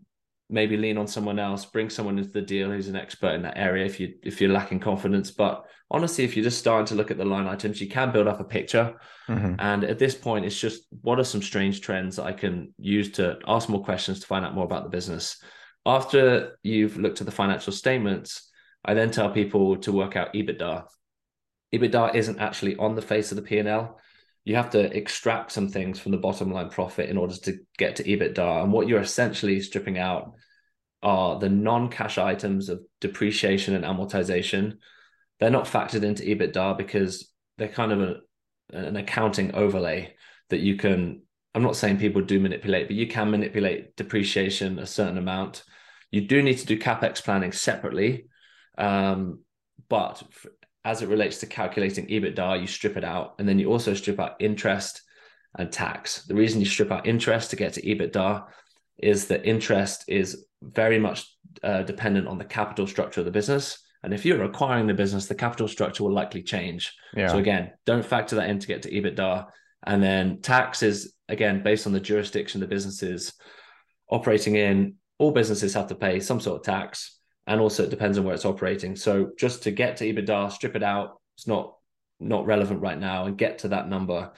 maybe 0.50 0.76
lean 0.76 0.98
on 0.98 1.06
someone 1.06 1.38
else 1.38 1.64
bring 1.64 1.88
someone 1.88 2.18
into 2.18 2.30
the 2.30 2.42
deal 2.42 2.70
who's 2.70 2.88
an 2.88 2.96
expert 2.96 3.34
in 3.34 3.42
that 3.42 3.56
area 3.56 3.86
if 3.86 4.00
you 4.00 4.14
if 4.22 4.40
you're 4.40 4.52
lacking 4.52 4.80
confidence. 4.80 5.30
But 5.30 5.64
honestly 5.90 6.24
if 6.24 6.36
you're 6.36 6.44
just 6.44 6.58
starting 6.58 6.86
to 6.86 6.94
look 6.94 7.10
at 7.10 7.18
the 7.18 7.24
line 7.24 7.46
items 7.46 7.80
you 7.80 7.88
can 7.88 8.12
build 8.12 8.26
up 8.26 8.40
a 8.40 8.44
picture. 8.44 8.96
Mm-hmm. 9.28 9.54
and 9.60 9.84
at 9.84 10.00
this 10.00 10.16
point 10.16 10.44
it's 10.44 10.58
just 10.58 10.82
what 11.02 11.20
are 11.20 11.24
some 11.24 11.40
strange 11.40 11.82
trends 11.82 12.16
that 12.16 12.24
i 12.24 12.32
can 12.32 12.74
use 12.80 13.12
to 13.12 13.38
ask 13.46 13.68
more 13.68 13.84
questions 13.84 14.18
to 14.18 14.26
find 14.26 14.44
out 14.44 14.54
more 14.54 14.64
about 14.64 14.82
the 14.82 14.90
business? 14.90 15.40
After 15.86 16.58
you've 16.62 16.98
looked 16.98 17.20
at 17.20 17.26
the 17.26 17.32
financial 17.32 17.72
statements 17.72 18.50
i 18.84 18.92
then 18.94 19.10
tell 19.10 19.30
people 19.30 19.76
to 19.76 19.92
work 19.92 20.16
out 20.16 20.34
ebitda 20.34 20.84
EBITDA 21.72 22.14
isn't 22.14 22.40
actually 22.40 22.76
on 22.76 22.94
the 22.94 23.02
face 23.02 23.30
of 23.30 23.36
the 23.36 23.42
P&L. 23.42 23.98
You 24.44 24.56
have 24.56 24.70
to 24.70 24.96
extract 24.96 25.52
some 25.52 25.68
things 25.68 25.98
from 25.98 26.12
the 26.12 26.18
bottom 26.18 26.52
line 26.52 26.70
profit 26.70 27.08
in 27.08 27.16
order 27.16 27.34
to 27.36 27.58
get 27.78 27.96
to 27.96 28.04
EBITDA. 28.04 28.62
And 28.62 28.72
what 28.72 28.88
you're 28.88 29.00
essentially 29.00 29.60
stripping 29.60 29.98
out 29.98 30.32
are 31.02 31.38
the 31.38 31.48
non-cash 31.48 32.18
items 32.18 32.68
of 32.68 32.80
depreciation 33.00 33.74
and 33.74 33.84
amortization. 33.84 34.78
They're 35.38 35.50
not 35.50 35.66
factored 35.66 36.02
into 36.02 36.22
EBITDA 36.22 36.76
because 36.76 37.30
they're 37.58 37.68
kind 37.68 37.92
of 37.92 38.00
a, 38.00 38.16
an 38.72 38.96
accounting 38.96 39.54
overlay 39.54 40.14
that 40.48 40.60
you 40.60 40.76
can. 40.76 41.22
I'm 41.54 41.62
not 41.62 41.76
saying 41.76 41.98
people 41.98 42.22
do 42.22 42.38
manipulate, 42.38 42.86
but 42.86 42.96
you 42.96 43.08
can 43.08 43.30
manipulate 43.30 43.96
depreciation 43.96 44.78
a 44.78 44.86
certain 44.86 45.18
amount. 45.18 45.64
You 46.10 46.22
do 46.22 46.42
need 46.42 46.58
to 46.58 46.66
do 46.66 46.78
capex 46.78 47.22
planning 47.22 47.52
separately, 47.52 48.26
um, 48.78 49.40
but 49.88 50.22
as 50.84 51.02
it 51.02 51.08
relates 51.08 51.38
to 51.38 51.46
calculating 51.46 52.06
EBITDA, 52.06 52.60
you 52.60 52.66
strip 52.66 52.96
it 52.96 53.04
out, 53.04 53.34
and 53.38 53.48
then 53.48 53.58
you 53.58 53.70
also 53.70 53.94
strip 53.94 54.18
out 54.18 54.36
interest 54.40 55.02
and 55.58 55.70
tax. 55.70 56.24
The 56.24 56.34
reason 56.34 56.60
you 56.60 56.66
strip 56.66 56.90
out 56.90 57.06
interest 57.06 57.50
to 57.50 57.56
get 57.56 57.74
to 57.74 57.82
EBITDA 57.82 58.46
is 58.98 59.26
that 59.26 59.44
interest 59.44 60.04
is 60.08 60.46
very 60.62 60.98
much 60.98 61.26
uh, 61.62 61.82
dependent 61.82 62.28
on 62.28 62.38
the 62.38 62.44
capital 62.44 62.86
structure 62.86 63.20
of 63.20 63.26
the 63.26 63.32
business. 63.32 63.78
And 64.02 64.14
if 64.14 64.24
you're 64.24 64.42
acquiring 64.44 64.86
the 64.86 64.94
business, 64.94 65.26
the 65.26 65.34
capital 65.34 65.68
structure 65.68 66.04
will 66.04 66.12
likely 66.12 66.42
change. 66.42 66.94
Yeah. 67.14 67.28
So 67.28 67.38
again, 67.38 67.72
don't 67.84 68.04
factor 68.04 68.36
that 68.36 68.48
in 68.48 68.58
to 68.58 68.66
get 68.66 68.82
to 68.82 68.90
EBITDA. 68.90 69.46
And 69.84 70.02
then 70.02 70.40
tax 70.40 70.82
is 70.82 71.14
again 71.28 71.62
based 71.62 71.86
on 71.86 71.92
the 71.92 72.00
jurisdiction 72.00 72.60
the 72.60 72.66
business 72.66 73.02
is 73.02 73.32
operating 74.08 74.56
in. 74.56 74.94
All 75.18 75.32
businesses 75.32 75.74
have 75.74 75.88
to 75.88 75.94
pay 75.94 76.20
some 76.20 76.40
sort 76.40 76.60
of 76.60 76.64
tax 76.64 77.19
and 77.46 77.60
also 77.60 77.84
it 77.84 77.90
depends 77.90 78.18
on 78.18 78.24
where 78.24 78.34
it's 78.34 78.44
operating. 78.44 78.96
So 78.96 79.30
just 79.38 79.64
to 79.64 79.70
get 79.70 79.96
to 79.98 80.12
EBITDA, 80.12 80.52
strip 80.52 80.76
it 80.76 80.82
out. 80.82 81.20
It's 81.36 81.46
not 81.46 81.74
not 82.22 82.46
relevant 82.46 82.82
right 82.82 82.98
now, 82.98 83.24
and 83.24 83.38
get 83.38 83.60
to 83.60 83.68
that 83.68 83.88
number. 83.88 84.32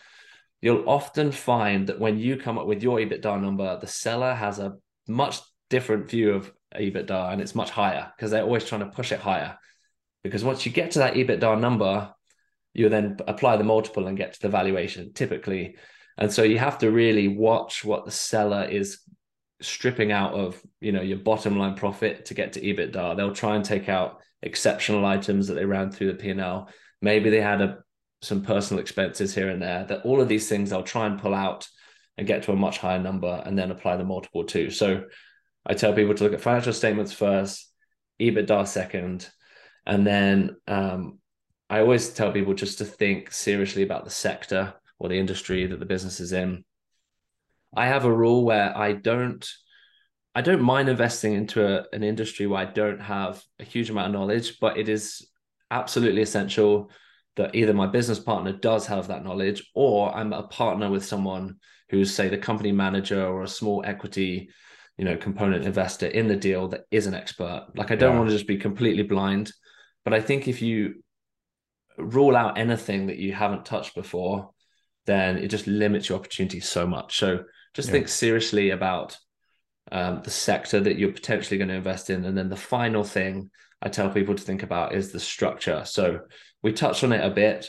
You'll 0.60 0.88
often 0.88 1.32
find 1.32 1.88
that 1.88 1.98
when 1.98 2.18
you 2.18 2.36
come 2.36 2.58
up 2.58 2.66
with 2.66 2.82
your 2.82 2.98
EBITDA 2.98 3.40
number, 3.40 3.78
the 3.80 3.88
seller 3.88 4.32
has 4.32 4.60
a 4.60 4.76
much 5.08 5.40
different 5.68 6.08
view 6.08 6.34
of 6.34 6.52
EBITDA, 6.74 7.32
and 7.32 7.40
it's 7.40 7.54
much 7.54 7.70
higher 7.70 8.12
because 8.16 8.30
they're 8.30 8.44
always 8.44 8.64
trying 8.64 8.82
to 8.82 8.94
push 8.94 9.10
it 9.10 9.18
higher. 9.18 9.58
Because 10.22 10.44
once 10.44 10.64
you 10.64 10.70
get 10.70 10.92
to 10.92 11.00
that 11.00 11.14
EBITDA 11.14 11.58
number, 11.58 12.14
you 12.74 12.88
then 12.88 13.16
apply 13.26 13.56
the 13.56 13.64
multiple 13.64 14.06
and 14.06 14.16
get 14.16 14.34
to 14.34 14.42
the 14.42 14.48
valuation 14.48 15.12
typically. 15.12 15.76
And 16.16 16.32
so 16.32 16.42
you 16.42 16.58
have 16.58 16.78
to 16.78 16.90
really 16.90 17.28
watch 17.28 17.84
what 17.84 18.04
the 18.04 18.10
seller 18.10 18.64
is 18.64 19.00
stripping 19.62 20.12
out 20.12 20.34
of, 20.34 20.60
you 20.80 20.92
know, 20.92 21.02
your 21.02 21.18
bottom 21.18 21.58
line 21.58 21.74
profit 21.74 22.26
to 22.26 22.34
get 22.34 22.52
to 22.54 22.60
EBITDA. 22.60 23.16
They'll 23.16 23.34
try 23.34 23.56
and 23.56 23.64
take 23.64 23.88
out 23.88 24.20
exceptional 24.42 25.04
items 25.04 25.48
that 25.48 25.54
they 25.54 25.64
ran 25.64 25.90
through 25.90 26.08
the 26.08 26.18
P&L. 26.18 26.68
Maybe 27.00 27.30
they 27.30 27.40
had 27.40 27.60
a, 27.60 27.78
some 28.20 28.42
personal 28.42 28.80
expenses 28.80 29.34
here 29.34 29.48
and 29.48 29.62
there. 29.62 29.84
That 29.84 30.02
all 30.04 30.20
of 30.20 30.28
these 30.28 30.48
things 30.48 30.70
they'll 30.70 30.82
try 30.82 31.06
and 31.06 31.20
pull 31.20 31.34
out 31.34 31.68
and 32.18 32.26
get 32.26 32.42
to 32.44 32.52
a 32.52 32.56
much 32.56 32.78
higher 32.78 32.98
number 32.98 33.42
and 33.44 33.58
then 33.58 33.70
apply 33.70 33.96
the 33.96 34.04
multiple 34.04 34.44
too. 34.44 34.70
So 34.70 35.04
I 35.64 35.74
tell 35.74 35.94
people 35.94 36.14
to 36.14 36.24
look 36.24 36.32
at 36.32 36.40
financial 36.40 36.72
statements 36.72 37.12
first, 37.12 37.72
EBITDA 38.20 38.66
second, 38.66 39.28
and 39.86 40.06
then 40.06 40.56
um, 40.66 41.18
I 41.70 41.80
always 41.80 42.10
tell 42.10 42.32
people 42.32 42.54
just 42.54 42.78
to 42.78 42.84
think 42.84 43.32
seriously 43.32 43.82
about 43.82 44.04
the 44.04 44.10
sector 44.10 44.74
or 44.98 45.08
the 45.08 45.18
industry 45.18 45.66
that 45.66 45.80
the 45.80 45.86
business 45.86 46.20
is 46.20 46.32
in. 46.32 46.64
I 47.74 47.86
have 47.86 48.04
a 48.04 48.12
rule 48.12 48.44
where 48.44 48.76
I 48.76 48.92
don't 48.92 49.46
I 50.34 50.40
don't 50.40 50.62
mind 50.62 50.88
investing 50.88 51.34
into 51.34 51.66
a, 51.66 51.84
an 51.92 52.02
industry 52.02 52.46
where 52.46 52.60
I 52.60 52.64
don't 52.64 53.00
have 53.00 53.42
a 53.58 53.64
huge 53.64 53.90
amount 53.90 54.06
of 54.06 54.12
knowledge, 54.12 54.58
but 54.60 54.78
it 54.78 54.88
is 54.88 55.26
absolutely 55.70 56.22
essential 56.22 56.90
that 57.36 57.54
either 57.54 57.74
my 57.74 57.86
business 57.86 58.18
partner 58.18 58.52
does 58.52 58.86
have 58.86 59.08
that 59.08 59.24
knowledge 59.24 59.70
or 59.74 60.14
I'm 60.14 60.32
a 60.32 60.42
partner 60.44 60.90
with 60.90 61.04
someone 61.04 61.56
who's 61.90 62.14
say 62.14 62.28
the 62.28 62.38
company 62.38 62.72
manager 62.72 63.26
or 63.26 63.42
a 63.42 63.48
small 63.48 63.82
equity 63.86 64.50
you 64.98 65.04
know 65.04 65.16
component 65.16 65.64
investor 65.64 66.06
in 66.06 66.28
the 66.28 66.36
deal 66.36 66.68
that 66.68 66.82
is 66.90 67.06
an 67.06 67.14
expert 67.14 67.66
like 67.74 67.90
i 67.90 67.96
don't 67.96 68.12
yeah. 68.12 68.18
want 68.18 68.28
to 68.28 68.36
just 68.36 68.46
be 68.46 68.56
completely 68.56 69.02
blind 69.02 69.52
but 70.04 70.14
i 70.14 70.20
think 70.20 70.48
if 70.48 70.60
you 70.62 71.02
rule 71.98 72.36
out 72.36 72.58
anything 72.58 73.06
that 73.06 73.18
you 73.18 73.32
haven't 73.32 73.64
touched 73.64 73.94
before 73.94 74.50
then 75.06 75.38
it 75.38 75.48
just 75.48 75.66
limits 75.66 76.08
your 76.08 76.18
opportunity 76.18 76.60
so 76.60 76.86
much 76.86 77.18
so 77.18 77.42
just 77.74 77.88
yeah. 77.88 77.92
think 77.92 78.08
seriously 78.08 78.70
about 78.70 79.16
um, 79.90 80.20
the 80.22 80.30
sector 80.30 80.80
that 80.80 80.98
you're 80.98 81.12
potentially 81.12 81.58
going 81.58 81.68
to 81.68 81.74
invest 81.74 82.10
in 82.10 82.24
and 82.24 82.36
then 82.36 82.48
the 82.48 82.56
final 82.56 83.04
thing 83.04 83.50
i 83.82 83.88
tell 83.88 84.10
people 84.10 84.34
to 84.34 84.42
think 84.42 84.62
about 84.62 84.94
is 84.94 85.12
the 85.12 85.20
structure 85.20 85.82
so 85.84 86.20
we 86.62 86.72
touched 86.72 87.04
on 87.04 87.12
it 87.12 87.24
a 87.24 87.30
bit 87.30 87.68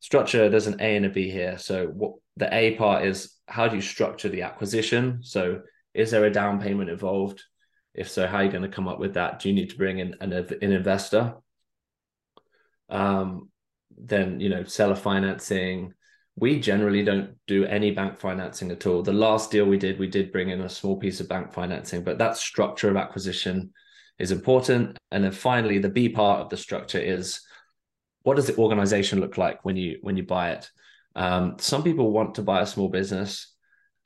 structure 0.00 0.48
there's 0.48 0.66
an 0.66 0.80
a 0.80 0.96
and 0.96 1.06
a 1.06 1.08
b 1.08 1.30
here 1.30 1.56
so 1.58 1.86
what 1.86 2.12
the 2.36 2.52
a 2.54 2.74
part 2.74 3.04
is 3.04 3.34
how 3.48 3.66
do 3.66 3.76
you 3.76 3.82
structure 3.82 4.28
the 4.28 4.42
acquisition 4.42 5.20
so 5.22 5.60
is 5.94 6.10
there 6.10 6.24
a 6.24 6.30
down 6.30 6.60
payment 6.60 6.90
involved? 6.90 7.42
If 7.94 8.10
so, 8.10 8.26
how 8.26 8.38
are 8.38 8.44
you 8.44 8.50
going 8.50 8.62
to 8.62 8.68
come 8.68 8.88
up 8.88 8.98
with 8.98 9.14
that? 9.14 9.38
Do 9.38 9.48
you 9.48 9.54
need 9.54 9.70
to 9.70 9.76
bring 9.76 10.00
in 10.00 10.16
an, 10.20 10.32
an 10.32 10.72
investor? 10.72 11.34
Um, 12.90 13.50
then 13.96 14.40
you 14.40 14.48
know, 14.48 14.64
seller 14.64 14.96
financing. 14.96 15.94
We 16.36 16.58
generally 16.58 17.04
don't 17.04 17.36
do 17.46 17.64
any 17.64 17.92
bank 17.92 18.18
financing 18.18 18.70
at 18.70 18.86
all. 18.86 19.02
The 19.02 19.12
last 19.12 19.50
deal 19.50 19.66
we 19.66 19.78
did, 19.78 19.98
we 19.98 20.08
did 20.08 20.32
bring 20.32 20.50
in 20.50 20.62
a 20.62 20.68
small 20.68 20.96
piece 20.96 21.20
of 21.20 21.28
bank 21.28 21.52
financing, 21.52 22.02
but 22.02 22.18
that 22.18 22.36
structure 22.36 22.90
of 22.90 22.96
acquisition 22.96 23.72
is 24.18 24.32
important. 24.32 24.98
And 25.10 25.22
then 25.24 25.32
finally, 25.32 25.78
the 25.78 25.88
B 25.88 26.08
part 26.08 26.40
of 26.40 26.48
the 26.48 26.56
structure 26.56 26.98
is 26.98 27.40
what 28.22 28.36
does 28.36 28.46
the 28.46 28.56
organization 28.56 29.20
look 29.20 29.38
like 29.38 29.64
when 29.64 29.76
you 29.76 29.98
when 30.02 30.16
you 30.16 30.24
buy 30.24 30.52
it? 30.52 30.68
Um, 31.14 31.56
some 31.58 31.84
people 31.84 32.10
want 32.10 32.34
to 32.36 32.42
buy 32.42 32.62
a 32.62 32.66
small 32.66 32.88
business 32.88 33.54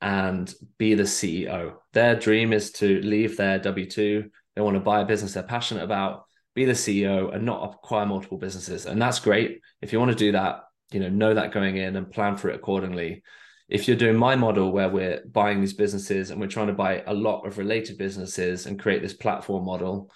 and 0.01 0.53
be 0.77 0.93
the 0.93 1.03
CEO. 1.03 1.75
Their 1.93 2.15
dream 2.15 2.53
is 2.53 2.71
to 2.73 3.01
leave 3.01 3.37
their 3.37 3.59
W 3.59 3.89
2. 3.89 4.29
They 4.55 4.61
want 4.61 4.75
to 4.75 4.81
buy 4.81 5.01
a 5.01 5.05
business 5.05 5.33
they're 5.33 5.43
passionate 5.43 5.83
about, 5.83 6.25
be 6.53 6.65
the 6.65 6.73
CEO, 6.73 7.33
and 7.33 7.45
not 7.45 7.73
acquire 7.73 8.05
multiple 8.05 8.37
businesses. 8.37 8.85
And 8.85 9.01
that's 9.01 9.19
great. 9.19 9.61
If 9.81 9.91
you 9.91 9.99
want 9.99 10.11
to 10.11 10.17
do 10.17 10.31
that, 10.33 10.61
you 10.91 10.99
know, 10.99 11.09
know 11.09 11.33
that 11.33 11.51
going 11.51 11.77
in 11.77 11.95
and 11.95 12.11
plan 12.11 12.37
for 12.37 12.49
it 12.49 12.55
accordingly. 12.55 13.23
If 13.67 13.87
you're 13.87 13.97
doing 13.97 14.15
my 14.15 14.35
model 14.35 14.71
where 14.71 14.89
we're 14.89 15.23
buying 15.31 15.61
these 15.61 15.73
businesses 15.73 16.31
and 16.31 16.41
we're 16.41 16.47
trying 16.47 16.67
to 16.67 16.73
buy 16.73 17.03
a 17.05 17.13
lot 17.13 17.45
of 17.45 17.57
related 17.57 17.97
businesses 17.97 18.65
and 18.65 18.79
create 18.79 19.01
this 19.01 19.13
platform 19.13 19.65
model, 19.65 20.11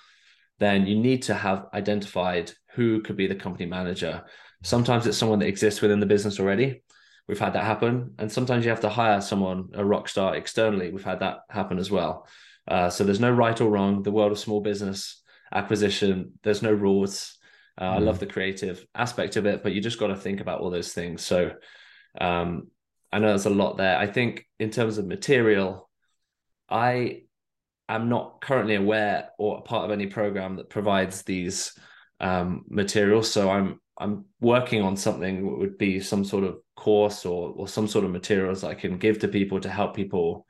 then 0.59 0.87
you 0.87 0.97
need 0.97 1.23
to 1.23 1.35
have 1.35 1.67
identified 1.73 2.51
who 2.73 3.01
could 3.01 3.15
be 3.15 3.27
the 3.27 3.35
company 3.35 3.67
manager. 3.67 4.23
Sometimes 4.63 5.05
it's 5.05 5.17
someone 5.17 5.39
that 5.39 5.47
exists 5.47 5.81
within 5.81 5.99
the 5.99 6.05
business 6.05 6.39
already 6.39 6.81
we've 7.27 7.39
had 7.39 7.53
that 7.53 7.63
happen. 7.63 8.15
And 8.19 8.31
sometimes 8.31 8.65
you 8.65 8.71
have 8.71 8.81
to 8.81 8.89
hire 8.89 9.21
someone, 9.21 9.69
a 9.73 9.85
rock 9.85 10.09
star 10.09 10.35
externally. 10.35 10.91
We've 10.91 11.03
had 11.03 11.19
that 11.19 11.39
happen 11.49 11.79
as 11.79 11.89
well. 11.89 12.27
Uh, 12.67 12.89
so 12.89 13.03
there's 13.03 13.19
no 13.19 13.31
right 13.31 13.59
or 13.59 13.69
wrong. 13.69 14.03
The 14.03 14.11
world 14.11 14.31
of 14.31 14.39
small 14.39 14.61
business 14.61 15.21
acquisition, 15.51 16.33
there's 16.43 16.61
no 16.61 16.71
rules. 16.71 17.37
Uh, 17.77 17.91
mm. 17.91 17.95
I 17.95 17.97
love 17.99 18.17
mm. 18.17 18.21
the 18.21 18.27
creative 18.27 18.85
aspect 18.95 19.35
of 19.35 19.45
it, 19.45 19.63
but 19.63 19.73
you 19.73 19.81
just 19.81 19.99
got 19.99 20.07
to 20.07 20.15
think 20.15 20.41
about 20.41 20.61
all 20.61 20.69
those 20.69 20.93
things. 20.93 21.23
So 21.23 21.51
um, 22.19 22.67
I 23.11 23.19
know 23.19 23.27
there's 23.27 23.45
a 23.45 23.51
lot 23.51 23.77
there. 23.77 23.97
I 23.97 24.07
think 24.07 24.45
in 24.59 24.69
terms 24.69 24.97
of 24.97 25.07
material, 25.07 25.89
I 26.69 27.23
am 27.89 28.09
not 28.09 28.41
currently 28.41 28.75
aware 28.75 29.29
or 29.37 29.59
a 29.59 29.61
part 29.61 29.85
of 29.85 29.91
any 29.91 30.07
program 30.07 30.55
that 30.57 30.69
provides 30.69 31.23
these 31.23 31.77
um, 32.19 32.63
materials. 32.69 33.31
So 33.31 33.49
I'm 33.49 33.79
I'm 33.99 34.25
working 34.41 34.81
on 34.81 34.97
something 34.97 35.45
that 35.45 35.57
would 35.57 35.77
be 35.77 35.99
some 35.99 36.25
sort 36.25 36.43
of 36.43 36.57
course 36.75 37.25
or 37.25 37.53
or 37.55 37.67
some 37.67 37.87
sort 37.87 38.05
of 38.05 38.11
materials 38.11 38.63
I 38.63 38.73
can 38.73 38.97
give 38.97 39.19
to 39.19 39.27
people 39.27 39.59
to 39.61 39.69
help 39.69 39.95
people 39.95 40.45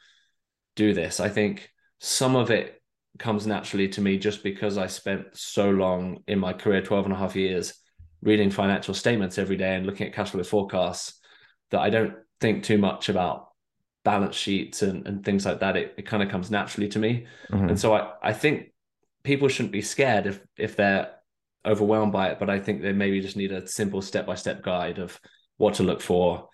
do 0.76 0.94
this. 0.94 1.20
I 1.20 1.30
think 1.30 1.70
some 2.00 2.36
of 2.36 2.52
it 2.52 2.82
comes 3.20 3.46
naturally 3.46 3.88
to 3.90 4.02
me 4.02 4.18
just 4.18 4.44
because 4.44 4.78
I 4.78 4.88
spent 4.88 5.28
so 5.34 5.70
long 5.70 6.24
in 6.28 6.40
my 6.40 6.54
career, 6.54 6.82
12 6.82 7.06
and 7.06 7.14
a 7.14 7.18
half 7.18 7.36
years, 7.36 7.74
reading 8.22 8.50
financial 8.50 8.94
statements 8.94 9.38
every 9.38 9.58
day 9.58 9.76
and 9.76 9.86
looking 9.86 10.08
at 10.08 10.14
cash 10.14 10.32
flow 10.32 10.44
forecasts 10.44 11.20
that 11.72 11.82
I 11.82 11.90
don't 11.90 12.16
think 12.40 12.64
too 12.64 12.78
much 12.78 13.10
about 13.10 13.50
balance 14.04 14.36
sheets 14.36 14.82
and, 14.82 15.08
and 15.08 15.24
things 15.24 15.46
like 15.46 15.60
that. 15.60 15.78
It, 15.78 15.94
it 15.98 16.06
kind 16.06 16.24
of 16.24 16.30
comes 16.30 16.50
naturally 16.52 16.90
to 16.90 17.00
me. 17.00 17.28
Mm-hmm. 17.52 17.70
And 17.70 17.80
so 17.80 17.94
I, 17.94 18.14
I 18.22 18.34
think 18.34 18.74
people 19.24 19.48
shouldn't 19.48 19.72
be 19.72 19.82
scared 19.82 20.28
if 20.28 20.42
if 20.58 20.76
they're 20.76 21.12
overwhelmed 21.66 22.12
by 22.12 22.30
it, 22.30 22.40
but 22.40 22.50
I 22.50 22.60
think 22.60 22.82
they 22.82 22.92
maybe 22.92 23.22
just 23.22 23.38
need 23.38 23.52
a 23.52 23.68
simple 23.68 24.02
step 24.02 24.26
by 24.26 24.36
step 24.36 24.62
guide 24.64 25.00
of 25.00 25.20
what 25.58 25.76
to 25.76 25.84
look 25.84 26.02
for. 26.02 26.50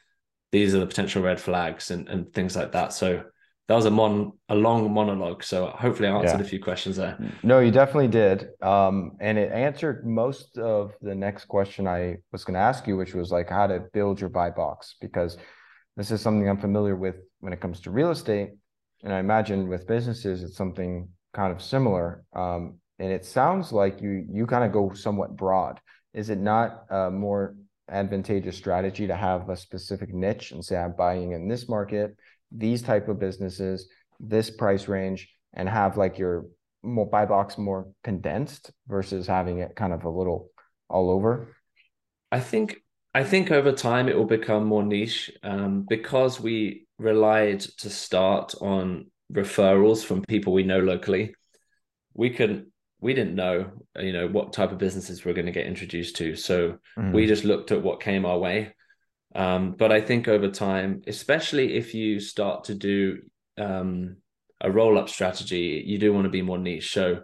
These 0.52 0.76
are 0.76 0.80
the 0.80 0.86
potential 0.86 1.24
red 1.24 1.40
flags 1.40 1.92
and, 1.92 2.08
and 2.08 2.32
things 2.32 2.56
like 2.56 2.74
that. 2.74 2.94
So 2.94 3.24
that 3.70 3.76
was 3.76 3.86
a 3.86 3.92
mon 3.92 4.32
a 4.50 4.56
long 4.56 4.92
monologue. 4.92 5.44
So 5.44 5.68
hopefully 5.68 6.10
I 6.10 6.18
answered 6.20 6.40
yeah. 6.40 6.46
a 6.46 6.50
few 6.50 6.60
questions 6.60 6.96
there. 6.96 7.20
No, 7.44 7.60
you 7.60 7.70
definitely 7.70 8.08
did. 8.08 8.50
Um, 8.64 9.12
and 9.22 9.38
it 9.38 9.52
answered 9.52 10.08
most 10.08 10.58
of 10.58 10.94
the 11.04 11.14
next 11.14 11.46
question 11.46 11.88
I 11.88 12.18
was 12.32 12.44
going 12.44 12.56
to 12.56 12.60
ask 12.60 12.88
you, 12.88 12.98
which 12.98 13.14
was 13.14 13.32
like 13.32 13.48
how 13.48 13.68
to 13.68 13.82
build 13.94 14.20
your 14.20 14.32
buy 14.32 14.50
box, 14.50 14.96
because 15.00 15.38
this 15.96 16.10
is 16.10 16.20
something 16.20 16.50
I'm 16.50 16.58
familiar 16.58 16.96
with 16.96 17.18
when 17.42 17.54
it 17.54 17.62
comes 17.62 17.80
to 17.82 17.92
real 17.92 18.10
estate. 18.10 18.50
And 19.04 19.14
I 19.14 19.20
imagine 19.20 19.68
with 19.68 19.86
businesses, 19.86 20.42
it's 20.42 20.58
something 20.58 21.08
kind 21.36 21.54
of 21.54 21.62
similar. 21.62 22.24
Um, 22.34 22.80
and 22.98 23.12
it 23.12 23.24
sounds 23.24 23.72
like 23.72 24.02
you 24.02 24.26
you 24.32 24.48
kind 24.48 24.64
of 24.64 24.72
go 24.72 24.94
somewhat 24.94 25.36
broad. 25.36 25.80
Is 26.16 26.32
it 26.32 26.40
not 26.40 26.86
a 26.90 27.12
more 27.12 27.54
advantageous 27.88 28.58
strategy 28.58 29.06
to 29.06 29.16
have 29.16 29.48
a 29.48 29.56
specific 29.56 30.12
niche 30.12 30.54
and 30.54 30.66
say 30.66 30.76
I'm 30.76 30.96
buying 30.98 31.34
in 31.34 31.48
this 31.48 31.70
market, 31.70 32.18
these 32.52 32.82
type 32.82 33.08
of 33.08 33.20
businesses, 33.20 33.88
this 34.20 34.50
price 34.50 34.88
range, 34.88 35.30
and 35.54 35.68
have 35.68 35.98
like 35.98 36.18
your 36.18 36.46
more 36.84 37.10
buy 37.10 37.26
box 37.26 37.58
more 37.58 37.88
condensed 38.04 38.72
versus 38.88 39.28
having 39.28 39.60
it 39.60 39.76
kind 39.76 39.94
of 39.94 40.04
a 40.04 40.10
little 40.10 40.50
all 40.90 41.10
over? 41.10 41.56
I 42.32 42.40
think 42.40 42.78
I 43.14 43.24
think 43.24 43.52
over 43.52 43.72
time 43.72 44.08
it 44.08 44.16
will 44.16 44.26
become 44.26 44.66
more 44.66 44.84
niche 44.84 45.32
um, 45.44 45.86
because 45.88 46.40
we 46.40 46.88
relied 46.98 47.62
to 47.62 47.90
start 47.90 48.54
on 48.62 49.08
referrals 49.34 50.04
from 50.04 50.24
people 50.24 50.54
we 50.54 50.64
know 50.64 50.80
locally. 50.80 51.34
We 52.14 52.30
can 52.30 52.72
we 53.02 53.14
didn't 53.14 53.36
know 53.36 53.72
you 53.98 54.14
know 54.14 54.28
what 54.28 54.54
type 54.54 54.72
of 54.72 54.78
businesses 54.78 55.24
we 55.24 55.32
are 55.32 55.34
going 55.34 55.46
to 55.46 55.52
get 55.52 55.66
introduced 55.66 56.16
to 56.18 56.36
so 56.36 56.78
mm. 56.98 57.14
we 57.14 57.26
just 57.26 57.46
looked 57.46 57.72
at 57.72 57.82
what 57.82 58.02
came 58.02 58.26
our 58.26 58.38
way 58.38 58.74
um, 59.36 59.72
but 59.78 59.92
i 59.92 60.02
think 60.02 60.28
over 60.28 60.50
time 60.50 61.02
especially 61.08 61.76
if 61.76 61.94
you 61.94 62.20
start 62.20 62.66
to 62.66 62.76
do 62.76 63.20
um, 63.58 64.18
a 64.62 64.72
roll-up 64.72 65.10
strategy 65.10 65.84
you 65.86 65.98
do 65.98 66.14
want 66.14 66.26
to 66.26 66.30
be 66.30 66.42
more 66.42 66.58
niche. 66.58 66.94
So 66.94 67.22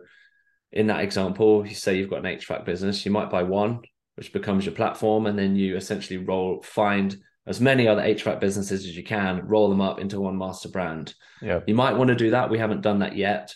in 0.72 0.88
that 0.88 1.02
example 1.02 1.66
you 1.66 1.76
say 1.76 1.98
you've 1.98 2.10
got 2.10 2.26
an 2.26 2.38
hvac 2.38 2.66
business 2.66 3.06
you 3.06 3.12
might 3.12 3.30
buy 3.30 3.44
one 3.44 3.82
which 4.16 4.34
becomes 4.34 4.66
your 4.66 4.76
platform 4.76 5.26
and 5.26 5.38
then 5.38 5.56
you 5.56 5.76
essentially 5.76 6.18
roll 6.18 6.62
find 6.62 7.18
as 7.48 7.62
many 7.62 7.88
other 7.88 8.02
hvac 8.02 8.40
businesses 8.40 8.86
as 8.86 8.96
you 8.96 9.04
can 9.04 9.46
roll 9.46 9.70
them 9.70 9.82
up 9.82 10.00
into 10.00 10.20
one 10.20 10.38
master 10.38 10.70
brand. 10.70 11.14
Yeah. 11.42 11.62
You 11.68 11.76
might 11.76 11.96
want 11.96 12.08
to 12.08 12.16
do 12.16 12.32
that. 12.32 12.50
We 12.50 12.58
haven't 12.58 12.82
done 12.82 13.00
that 13.00 13.16
yet. 13.16 13.54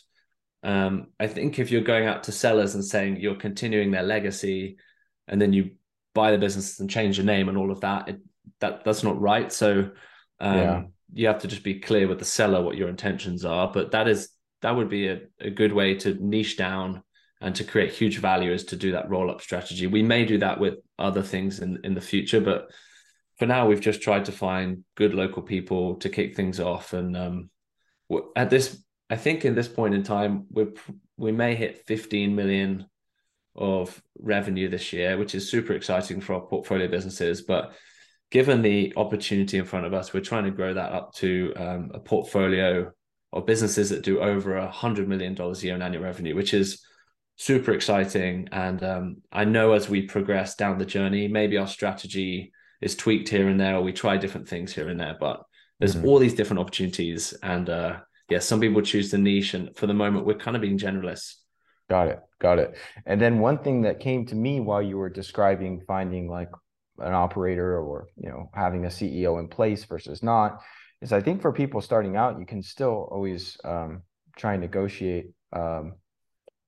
Um, 0.62 1.08
I 1.20 1.28
think 1.28 1.58
if 1.58 1.72
you're 1.72 1.82
going 1.82 2.06
out 2.06 2.24
to 2.24 2.32
sellers 2.32 2.76
and 2.76 2.84
saying 2.84 3.18
you're 3.20 3.36
continuing 3.36 3.92
their 3.92 4.04
legacy, 4.04 4.78
and 5.28 5.42
then 5.42 5.54
you 5.54 5.72
buy 6.14 6.32
the 6.32 6.38
business 6.38 6.80
and 6.80 6.90
change 6.90 7.18
your 7.18 7.26
name 7.26 7.50
and 7.50 7.58
all 7.58 7.72
of 7.72 7.82
that, 7.82 8.10
it, 8.10 8.20
that 8.60 8.84
that's 8.84 9.04
not 9.04 9.20
right. 9.20 9.52
So 9.52 9.92
um, 10.40 10.58
yeah. 10.58 10.84
you 11.14 11.28
have 11.28 11.40
to 11.40 11.48
just 11.48 11.64
be 11.64 11.80
clear 11.80 12.08
with 12.08 12.20
the 12.20 12.26
seller 12.26 12.62
what 12.62 12.78
your 12.78 12.90
intentions 12.90 13.46
are. 13.46 13.72
But 13.72 13.92
that 13.92 14.08
is 14.08 14.30
that 14.62 14.76
would 14.76 14.90
be 14.90 15.08
a, 15.08 15.22
a 15.40 15.50
good 15.50 15.74
way 15.74 15.96
to 15.96 16.16
niche 16.16 16.58
down 16.58 17.04
and 17.42 17.56
to 17.56 17.64
create 17.64 17.94
huge 17.94 18.18
value 18.18 18.52
is 18.52 18.66
to 18.66 18.76
do 18.76 18.92
that 18.92 19.10
roll 19.10 19.32
up 19.32 19.42
strategy. 19.42 19.88
We 19.88 20.04
may 20.04 20.26
do 20.26 20.40
that 20.40 20.60
with 20.60 20.76
other 20.98 21.24
things 21.24 21.60
in 21.60 21.80
in 21.84 21.94
the 21.94 22.02
future, 22.02 22.42
but 22.42 22.70
for 23.40 23.46
now 23.46 23.66
we've 23.66 23.82
just 23.82 24.02
tried 24.02 24.26
to 24.26 24.32
find 24.32 24.84
good 24.96 25.14
local 25.14 25.42
people 25.42 25.96
to 25.96 26.10
kick 26.10 26.36
things 26.36 26.60
off 26.60 26.94
and 26.94 27.18
um, 27.18 27.50
at 28.36 28.50
this 28.50 28.84
i 29.10 29.16
think 29.16 29.46
in 29.46 29.56
this 29.56 29.68
point 29.68 29.96
in 29.96 30.04
time 30.04 30.46
we 30.52 30.68
we 31.18 31.32
may 31.32 31.56
hit 31.56 31.86
15 31.88 32.36
million 32.36 32.86
of 33.56 34.02
revenue 34.20 34.70
this 34.70 34.94
year 34.94 35.18
which 35.18 35.34
is 35.34 35.50
super 35.50 35.74
exciting 35.74 36.22
for 36.22 36.34
our 36.36 36.42
portfolio 36.42 36.88
businesses 36.88 37.42
but 37.42 37.74
given 38.32 38.62
the 38.62 38.94
opportunity 38.96 39.58
in 39.58 39.66
front 39.66 39.86
of 39.86 39.94
us 39.94 40.14
we're 40.14 40.20
trying 40.22 40.44
to 40.44 40.52
grow 40.52 40.74
that 40.74 40.92
up 40.92 41.14
to 41.14 41.54
um, 41.58 41.92
a 41.94 42.00
portfolio 42.00 42.92
of 43.32 43.46
businesses 43.46 43.90
that 43.90 44.04
do 44.04 44.20
over 44.20 44.58
a 44.58 44.70
hundred 44.70 45.08
million 45.08 45.34
dollars 45.36 45.62
a 45.62 45.68
year 45.68 45.76
in 45.76 45.82
annual 45.82 46.04
revenue 46.04 46.36
which 46.36 46.54
is 46.54 46.84
super 47.36 47.72
exciting. 47.72 48.50
And 48.52 48.84
um, 48.84 49.18
i 49.32 49.46
know 49.46 49.74
as 49.74 49.90
we 49.90 50.02
progress 50.04 50.56
down 50.56 50.78
the 50.78 50.86
journey 50.86 51.28
maybe 51.28 51.58
our 51.58 51.68
strategy 51.68 52.52
is 52.82 52.96
tweaked 52.96 53.30
here 53.30 53.48
and 53.48 53.60
there 53.60 53.76
or 53.76 53.82
we 53.82 53.94
try 53.94 54.18
different 54.18 54.48
things 54.48 54.74
here 54.74 54.90
and 54.90 55.00
there 55.00 55.18
but 55.20 55.44
there's 55.80 55.96
mm-hmm. 55.96 56.08
all 56.08 56.20
these 56.20 56.34
different 56.34 56.60
opportunities. 56.60 57.34
And 57.44 57.70
uh 57.70 57.98
yeah 58.30 58.40
some 58.40 58.60
people 58.60 58.82
choose 58.82 59.12
the 59.12 59.18
niche 59.18 59.54
and 59.54 59.76
for 59.76 59.88
the 59.88 59.94
moment 59.94 60.26
we're 60.26 60.36
kind 60.36 60.56
of 60.56 60.62
being 60.62 60.78
generalists. 60.78 61.36
Got 61.90 62.10
it. 62.10 62.20
Got 62.40 62.60
it. 62.60 62.78
And 63.06 63.20
then 63.20 63.40
one 63.40 63.58
thing 63.60 63.82
that 63.82 64.00
came 64.00 64.26
to 64.28 64.36
me 64.36 64.60
while 64.60 64.82
you 64.82 64.98
were 64.98 65.10
describing 65.10 65.82
finding 65.88 66.30
like 66.30 66.50
an 67.02 67.14
operator 67.14 67.80
or 67.80 68.08
you 68.18 68.30
know 68.30 68.50
having 68.54 68.86
a 68.86 68.90
ceo 68.90 69.40
in 69.40 69.48
place 69.48 69.84
versus 69.86 70.24
not 70.24 70.62
is 71.02 71.14
i 71.14 71.22
think 71.22 71.42
for 71.42 71.52
people 71.52 71.82
starting 71.82 72.16
out 72.16 72.40
you 72.40 72.46
can 72.46 72.62
still 72.62 73.08
always 73.12 73.58
um, 73.64 74.02
try 74.38 74.54
and 74.54 74.62
negotiate 74.62 75.28
um, 75.54 75.94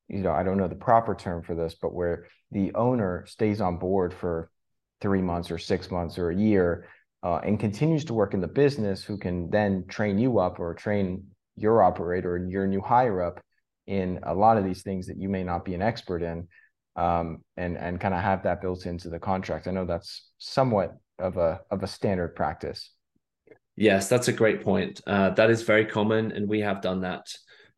you 0.07 0.19
know 0.19 0.31
i 0.31 0.43
don't 0.43 0.57
know 0.57 0.67
the 0.67 0.75
proper 0.75 1.15
term 1.15 1.41
for 1.43 1.55
this 1.55 1.75
but 1.81 1.93
where 1.93 2.27
the 2.51 2.73
owner 2.75 3.25
stays 3.27 3.61
on 3.61 3.77
board 3.77 4.13
for 4.13 4.49
three 4.99 5.21
months 5.21 5.49
or 5.51 5.57
six 5.57 5.89
months 5.89 6.17
or 6.17 6.29
a 6.29 6.35
year 6.35 6.87
uh, 7.23 7.37
and 7.37 7.59
continues 7.59 8.05
to 8.05 8.13
work 8.13 8.33
in 8.33 8.41
the 8.41 8.47
business 8.47 9.03
who 9.03 9.17
can 9.17 9.49
then 9.49 9.85
train 9.87 10.17
you 10.17 10.39
up 10.39 10.59
or 10.59 10.73
train 10.73 11.23
your 11.55 11.83
operator 11.83 12.35
and 12.35 12.51
your 12.51 12.67
new 12.67 12.81
hire 12.81 13.21
up 13.21 13.41
in 13.87 14.19
a 14.23 14.33
lot 14.33 14.57
of 14.57 14.63
these 14.63 14.83
things 14.83 15.07
that 15.07 15.17
you 15.17 15.29
may 15.29 15.43
not 15.43 15.65
be 15.65 15.73
an 15.73 15.81
expert 15.81 16.23
in 16.23 16.47
um, 16.95 17.37
and 17.57 17.77
and 17.77 17.99
kind 17.99 18.13
of 18.13 18.21
have 18.21 18.43
that 18.43 18.61
built 18.61 18.85
into 18.85 19.09
the 19.09 19.19
contract 19.19 19.67
i 19.67 19.71
know 19.71 19.85
that's 19.85 20.29
somewhat 20.37 20.97
of 21.19 21.37
a 21.37 21.61
of 21.69 21.83
a 21.83 21.87
standard 21.87 22.35
practice 22.35 22.91
yes 23.75 24.09
that's 24.09 24.27
a 24.27 24.33
great 24.33 24.61
point 24.61 25.01
uh, 25.07 25.29
that 25.31 25.49
is 25.49 25.63
very 25.63 25.85
common 25.85 26.31
and 26.31 26.47
we 26.47 26.59
have 26.59 26.81
done 26.81 27.01
that 27.01 27.27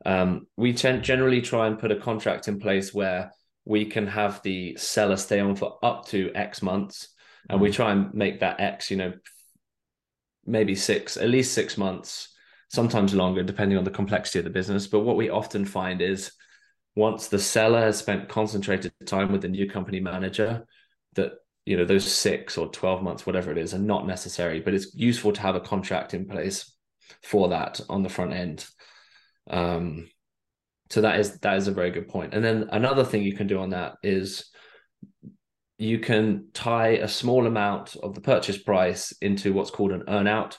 um, 0.05 0.47
we 0.57 0.73
tend 0.73 1.03
generally 1.03 1.41
try 1.41 1.67
and 1.67 1.79
put 1.79 1.91
a 1.91 1.95
contract 1.95 2.47
in 2.47 2.59
place 2.59 2.93
where 2.93 3.31
we 3.65 3.85
can 3.85 4.07
have 4.07 4.41
the 4.43 4.75
seller 4.75 5.15
stay 5.15 5.39
on 5.39 5.55
for 5.55 5.77
up 5.83 6.05
to 6.07 6.31
x 6.35 6.61
months 6.61 7.09
and 7.49 7.61
we 7.61 7.69
mm. 7.69 7.73
try 7.73 7.91
and 7.91 8.13
make 8.13 8.39
that 8.39 8.59
x 8.59 8.91
you 8.91 8.97
know 8.97 9.13
maybe 10.45 10.75
six 10.75 11.15
at 11.15 11.29
least 11.29 11.53
six 11.53 11.77
months 11.77 12.33
sometimes 12.73 13.13
longer, 13.13 13.43
depending 13.43 13.77
on 13.77 13.83
the 13.83 13.91
complexity 13.91 14.39
of 14.39 14.45
the 14.45 14.51
business. 14.51 14.87
But 14.87 15.01
what 15.01 15.15
we 15.15 15.29
often 15.29 15.63
find 15.63 16.01
is 16.01 16.31
once 16.95 17.27
the 17.27 17.39
seller 17.39 17.81
has 17.81 17.97
spent 17.97 18.29
concentrated 18.29 18.93
time 19.05 19.31
with 19.31 19.41
the 19.41 19.47
new 19.47 19.69
company 19.69 19.99
manager, 19.99 20.65
that 21.15 21.33
you 21.65 21.77
know 21.77 21.85
those 21.85 22.09
six 22.09 22.57
or 22.57 22.67
12 22.67 23.01
months 23.01 23.25
whatever 23.25 23.51
it 23.51 23.57
is 23.57 23.73
are 23.73 23.79
not 23.79 24.05
necessary 24.05 24.59
but 24.59 24.73
it's 24.73 24.93
useful 24.93 25.31
to 25.31 25.39
have 25.39 25.55
a 25.55 25.61
contract 25.61 26.13
in 26.13 26.27
place 26.27 26.75
for 27.21 27.49
that 27.49 27.79
on 27.89 28.03
the 28.03 28.09
front 28.09 28.33
end. 28.33 28.65
Um 29.49 30.09
so 30.89 31.01
that 31.01 31.19
is 31.19 31.39
that 31.39 31.57
is 31.57 31.67
a 31.67 31.71
very 31.71 31.91
good 31.91 32.07
point. 32.07 32.33
And 32.33 32.43
then 32.43 32.69
another 32.71 33.03
thing 33.03 33.23
you 33.23 33.35
can 33.35 33.47
do 33.47 33.59
on 33.59 33.69
that 33.71 33.95
is 34.03 34.49
you 35.77 35.99
can 35.99 36.49
tie 36.53 36.97
a 36.97 37.07
small 37.07 37.47
amount 37.47 37.95
of 37.95 38.13
the 38.13 38.21
purchase 38.21 38.57
price 38.57 39.11
into 39.21 39.53
what's 39.53 39.71
called 39.71 39.91
an 39.91 40.03
earnout 40.07 40.57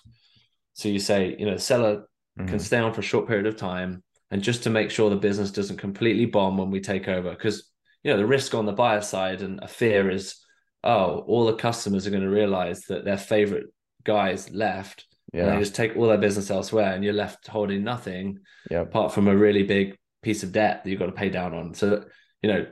so 0.74 0.88
you 0.88 0.98
say, 0.98 1.34
you 1.38 1.46
know, 1.46 1.54
the 1.54 1.60
seller 1.60 1.96
mm-hmm. 2.38 2.46
can 2.46 2.58
stay 2.58 2.78
on 2.78 2.92
for 2.92 3.00
a 3.00 3.04
short 3.04 3.26
period 3.26 3.46
of 3.46 3.56
time, 3.56 4.02
and 4.30 4.42
just 4.42 4.62
to 4.64 4.70
make 4.70 4.90
sure 4.90 5.10
the 5.10 5.16
business 5.16 5.50
doesn't 5.50 5.76
completely 5.76 6.26
bomb 6.26 6.56
when 6.56 6.70
we 6.70 6.80
take 6.80 7.08
over, 7.08 7.30
because 7.30 7.70
you 8.02 8.10
know 8.10 8.16
the 8.16 8.26
risk 8.26 8.54
on 8.54 8.66
the 8.66 8.72
buyer 8.72 9.00
side 9.00 9.42
and 9.42 9.60
a 9.62 9.68
fear 9.68 10.10
is, 10.10 10.36
oh, 10.82 11.20
all 11.26 11.46
the 11.46 11.54
customers 11.54 12.06
are 12.06 12.10
going 12.10 12.22
to 12.22 12.28
realize 12.28 12.82
that 12.88 13.04
their 13.04 13.18
favorite 13.18 13.66
guys 14.02 14.50
left, 14.50 15.06
yeah. 15.32 15.44
and 15.44 15.52
they 15.52 15.58
just 15.58 15.74
take 15.74 15.96
all 15.96 16.08
their 16.08 16.18
business 16.18 16.50
elsewhere, 16.50 16.92
and 16.92 17.04
you're 17.04 17.12
left 17.12 17.46
holding 17.46 17.84
nothing, 17.84 18.38
yep. 18.70 18.86
apart 18.86 19.12
from 19.12 19.28
a 19.28 19.36
really 19.36 19.62
big 19.62 19.96
piece 20.22 20.42
of 20.42 20.52
debt 20.52 20.82
that 20.82 20.90
you've 20.90 20.98
got 20.98 21.06
to 21.06 21.12
pay 21.12 21.28
down 21.28 21.54
on. 21.54 21.74
So 21.74 22.04
you 22.42 22.52
know 22.52 22.66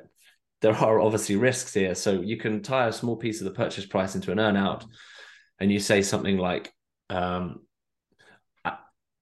there 0.62 0.74
are 0.74 1.00
obviously 1.00 1.36
risks 1.36 1.74
here. 1.74 1.94
So 1.94 2.20
you 2.20 2.36
can 2.36 2.62
tie 2.62 2.86
a 2.86 2.92
small 2.92 3.16
piece 3.16 3.40
of 3.40 3.46
the 3.46 3.50
purchase 3.50 3.84
price 3.84 4.14
into 4.14 4.32
an 4.32 4.38
earnout, 4.38 4.84
and 5.58 5.70
you 5.70 5.80
say 5.80 6.02
something 6.02 6.38
like, 6.38 6.72
um, 7.10 7.60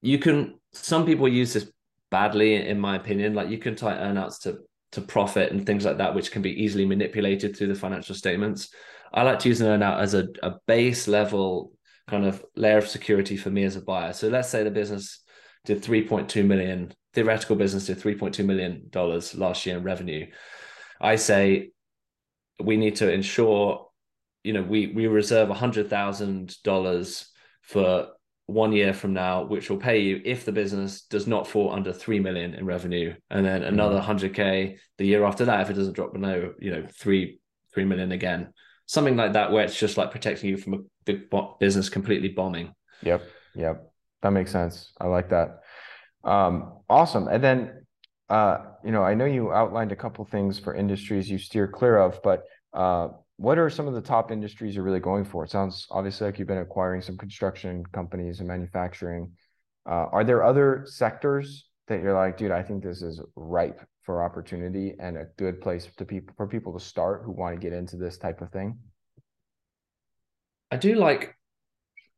you 0.01 0.17
can 0.17 0.59
some 0.73 1.05
people 1.05 1.27
use 1.27 1.53
this 1.53 1.69
badly 2.11 2.55
in 2.55 2.79
my 2.79 2.95
opinion. 2.95 3.33
Like 3.33 3.49
you 3.49 3.57
can 3.57 3.75
tie 3.75 3.95
earnouts 3.95 4.41
to 4.41 4.59
to 4.91 5.01
profit 5.01 5.51
and 5.51 5.65
things 5.65 5.85
like 5.85 5.97
that 5.97 6.13
which 6.13 6.31
can 6.31 6.41
be 6.41 6.63
easily 6.63 6.85
manipulated 6.85 7.55
through 7.55 7.67
the 7.67 7.75
financial 7.75 8.13
statements. 8.13 8.73
I 9.13 9.23
like 9.23 9.39
to 9.39 9.49
use 9.49 9.61
an 9.61 9.67
earnout 9.67 9.99
as 9.99 10.13
a, 10.13 10.27
a 10.43 10.55
base 10.67 11.07
level 11.07 11.71
kind 12.09 12.25
of 12.25 12.43
layer 12.57 12.77
of 12.77 12.89
security 12.89 13.37
for 13.37 13.49
me 13.49 13.63
as 13.63 13.77
a 13.77 13.81
buyer. 13.81 14.11
So 14.11 14.27
let's 14.27 14.49
say 14.49 14.63
the 14.63 14.71
business 14.71 15.23
did 15.63 15.81
3.2 15.81 16.45
million 16.45 16.93
theoretical 17.13 17.55
business 17.55 17.87
did 17.87 17.99
3.2 17.99 18.45
million 18.45 18.83
dollars 18.89 19.35
last 19.35 19.65
year 19.65 19.77
in 19.77 19.83
revenue. 19.83 20.27
I 20.99 21.15
say 21.15 21.71
we 22.61 22.77
need 22.77 22.97
to 22.97 23.11
ensure 23.11 23.87
you 24.43 24.53
know 24.53 24.63
we 24.63 24.87
we 24.87 25.07
reserve 25.07 25.49
hundred 25.49 25.89
thousand 25.89 26.55
dollars 26.63 27.29
for 27.61 28.07
one 28.51 28.71
year 28.71 28.93
from 28.93 29.13
now, 29.13 29.43
which 29.43 29.69
will 29.69 29.77
pay 29.77 29.99
you 29.99 30.21
if 30.25 30.45
the 30.45 30.51
business 30.51 31.01
does 31.03 31.27
not 31.27 31.47
fall 31.47 31.71
under 31.71 31.93
three 31.93 32.19
million 32.19 32.53
in 32.53 32.65
revenue, 32.65 33.13
and 33.29 33.45
then 33.45 33.63
another 33.63 33.95
mm-hmm. 33.95 34.05
hundred 34.05 34.33
k 34.33 34.77
the 34.97 35.05
year 35.05 35.23
after 35.23 35.45
that 35.45 35.61
if 35.61 35.69
it 35.69 35.73
doesn't 35.73 35.93
drop 35.93 36.13
below, 36.13 36.53
you 36.59 36.71
know, 36.71 36.85
three 36.99 37.39
three 37.73 37.85
million 37.85 38.11
again, 38.11 38.53
something 38.85 39.15
like 39.15 39.33
that, 39.33 39.51
where 39.51 39.63
it's 39.63 39.79
just 39.79 39.97
like 39.97 40.11
protecting 40.11 40.49
you 40.49 40.57
from 40.57 40.73
a 40.73 40.77
big 41.05 41.29
business 41.59 41.89
completely 41.89 42.29
bombing. 42.29 42.73
Yep, 43.03 43.23
yep, 43.55 43.91
that 44.21 44.31
makes 44.31 44.51
sense. 44.51 44.91
I 44.99 45.07
like 45.07 45.29
that. 45.29 45.59
Um, 46.23 46.79
awesome. 46.89 47.27
And 47.27 47.43
then, 47.43 47.85
uh, 48.29 48.57
you 48.83 48.91
know, 48.91 49.03
I 49.03 49.13
know 49.15 49.25
you 49.25 49.51
outlined 49.51 49.91
a 49.91 49.95
couple 49.95 50.23
things 50.25 50.59
for 50.59 50.75
industries 50.75 51.29
you 51.29 51.37
steer 51.37 51.67
clear 51.67 51.97
of, 51.97 52.21
but 52.23 52.43
uh, 52.73 53.09
what 53.41 53.57
are 53.57 53.71
some 53.71 53.87
of 53.87 53.95
the 53.95 54.01
top 54.01 54.31
industries 54.31 54.75
you're 54.75 54.83
really 54.83 54.99
going 54.99 55.25
for? 55.25 55.43
It 55.43 55.49
sounds 55.49 55.87
obviously 55.89 56.27
like 56.27 56.37
you've 56.37 56.47
been 56.47 56.59
acquiring 56.59 57.01
some 57.01 57.17
construction 57.17 57.83
companies 57.91 58.39
and 58.39 58.47
manufacturing. 58.47 59.31
Uh, 59.89 60.05
are 60.11 60.23
there 60.23 60.43
other 60.43 60.83
sectors 60.85 61.67
that 61.87 62.03
you're 62.03 62.13
like, 62.13 62.37
dude, 62.37 62.51
I 62.51 62.61
think 62.61 62.83
this 62.83 63.01
is 63.01 63.19
ripe 63.35 63.81
for 64.03 64.23
opportunity 64.23 64.93
and 64.99 65.17
a 65.17 65.25
good 65.37 65.59
place 65.59 65.87
to 65.97 66.05
people 66.05 66.35
for 66.37 66.47
people 66.47 66.77
to 66.77 66.79
start 66.79 67.23
who 67.25 67.31
want 67.31 67.55
to 67.55 67.59
get 67.59 67.73
into 67.73 67.97
this 67.97 68.19
type 68.19 68.41
of 68.41 68.51
thing? 68.51 68.77
I 70.69 70.77
do 70.77 70.93
like 70.93 71.35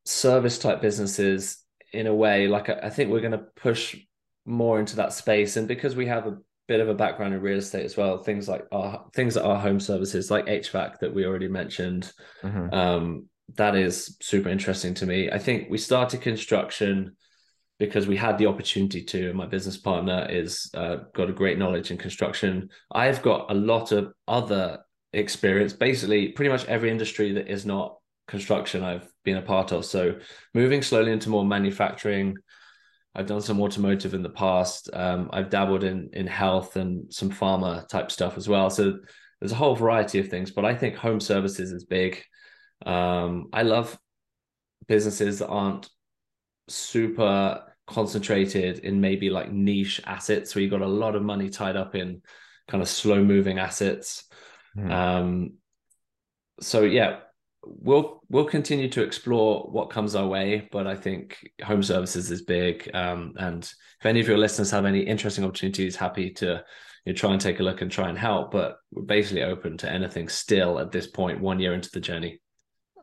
service 0.03 0.59
type 0.59 0.82
businesses 0.82 1.63
in 1.93 2.07
a 2.07 2.13
way. 2.13 2.47
Like 2.49 2.67
I 2.69 2.89
think 2.89 3.09
we're 3.09 3.21
going 3.21 3.32
to 3.32 3.45
push 3.55 3.95
more 4.45 4.78
into 4.78 4.97
that 4.97 5.13
space, 5.13 5.55
and 5.55 5.69
because 5.69 5.95
we 5.95 6.07
have 6.07 6.28
a 6.28 6.38
bit 6.68 6.80
of 6.80 6.89
a 6.89 6.93
background 6.93 7.34
in 7.34 7.41
real 7.41 7.57
estate 7.57 7.86
as 7.86 7.97
well. 7.97 8.18
Things 8.18 8.47
like 8.47 8.66
our 8.72 9.05
things 9.14 9.34
that 9.34 9.45
are 9.45 9.59
home 9.59 9.80
services, 9.80 10.32
like 10.32 10.45
HVAC 10.45 10.99
that 10.99 11.14
we 11.14 11.26
already 11.26 11.47
mentioned. 11.47 12.11
Mm-hmm. 12.41 12.74
Um, 12.74 13.26
that 13.55 13.76
is 13.76 14.18
super 14.22 14.49
interesting 14.49 14.93
to 14.95 15.05
me. 15.05 15.30
I 15.30 15.39
think 15.39 15.70
we 15.70 15.78
started 15.78 16.22
construction 16.22 17.16
because 17.80 18.07
we 18.07 18.16
had 18.16 18.38
the 18.38 18.47
opportunity 18.47 19.03
to. 19.03 19.30
And 19.30 19.38
my 19.38 19.45
business 19.45 19.78
partner 19.78 20.28
is 20.30 20.70
uh, 20.74 20.97
got 21.14 21.30
a 21.30 21.34
great 21.34 21.57
knowledge 21.57 21.91
in 21.91 21.97
construction. 21.97 22.70
I've 22.91 23.22
got 23.22 23.51
a 23.51 23.55
lot 23.55 23.91
of 23.91 24.14
other 24.28 24.80
experience, 25.11 25.74
basically 25.74 26.30
pretty 26.30 26.49
much 26.49 26.66
every 26.66 26.89
industry 26.89 27.34
that 27.34 27.47
is 27.47 27.66
not 27.66 27.97
construction 28.28 28.84
I've 28.84 29.11
been 29.26 29.38
a 29.38 29.41
part 29.41 29.72
of. 29.72 29.86
So 29.86 30.16
moving 30.53 30.82
slowly 30.82 31.11
into 31.11 31.30
more 31.30 31.45
manufacturing, 31.45 32.38
I've 33.16 33.28
done 33.28 33.41
some 33.41 33.61
automotive 33.61 34.14
in 34.14 34.24
the 34.24 34.30
past. 34.30 34.89
Um, 34.91 35.30
I've 35.32 35.49
dabbled 35.49 35.84
in 35.84 36.09
in 36.14 36.28
health 36.28 36.76
and 36.76 37.14
some 37.14 37.30
pharma 37.30 37.88
type 37.88 38.11
stuff 38.11 38.38
as 38.38 38.49
well. 38.49 38.70
So 38.70 38.99
there's 39.39 39.51
a 39.51 39.55
whole 39.55 39.76
variety 39.76 40.20
of 40.20 40.30
things, 40.30 40.51
but 40.51 40.66
I 40.66 40.76
think 40.76 40.95
home 40.95 41.20
services 41.20 41.72
is 41.72 41.86
big. 41.86 42.24
Um, 42.86 43.49
I 43.53 43.64
love 43.64 43.97
businesses 44.88 45.39
that 45.39 45.47
aren't 45.47 45.89
super 46.68 47.64
concentrated 47.86 48.80
in 48.80 49.01
maybe 49.01 49.30
like 49.30 49.51
niche 49.51 50.01
assets 50.05 50.55
where 50.55 50.61
you've 50.61 50.72
got 50.72 50.82
a 50.82 50.88
lot 50.88 51.16
of 51.16 51.22
money 51.22 51.49
tied 51.49 51.76
up 51.76 51.95
in 51.95 52.22
kind 52.68 52.82
of 52.82 52.88
slow 52.88 53.24
moving 53.24 53.59
assets. 53.59 54.24
Mm. 54.78 54.91
Um, 54.91 55.53
so 56.59 56.82
yeah, 56.82 57.20
we'll 57.66 58.22
we'll 58.30 58.45
continue 58.45 58.89
to 58.89 59.03
explore 59.03 59.64
what 59.72 59.89
comes 59.89 60.16
our 60.16 60.28
way 60.28 60.68
but 60.72 60.86
i 60.86 60.95
think 60.95 61.49
home 61.64 61.82
services 61.82 62.30
is 62.30 62.41
big 62.41 62.89
um, 62.93 63.34
and 63.38 63.64
if 63.99 64.05
any 64.05 64.20
of 64.20 64.28
your 64.28 64.38
listeners 64.38 64.72
have 64.72 64.86
any 64.86 65.01
interesting 65.01 65.43
opportunities 65.43 65.95
happy 65.95 66.30
to 66.30 66.64
you 67.05 67.11
know, 67.11 67.18
try 67.18 67.32
and 67.32 67.41
take 67.41 67.59
a 67.59 67.64
look 67.64 67.82
and 67.82 67.91
try 67.91 68.09
and 68.09 68.18
help. 68.18 68.51
But 68.51 68.78
we're 68.91 69.03
basically 69.03 69.43
open 69.43 69.78
to 69.78 69.91
anything 69.91 70.30
still 70.30 70.80
at 70.80 70.91
this 70.91 71.07
point, 71.07 71.41
one 71.41 71.59
year 71.59 71.74
into 71.74 71.89
the 71.91 71.99
journey. 71.99 72.39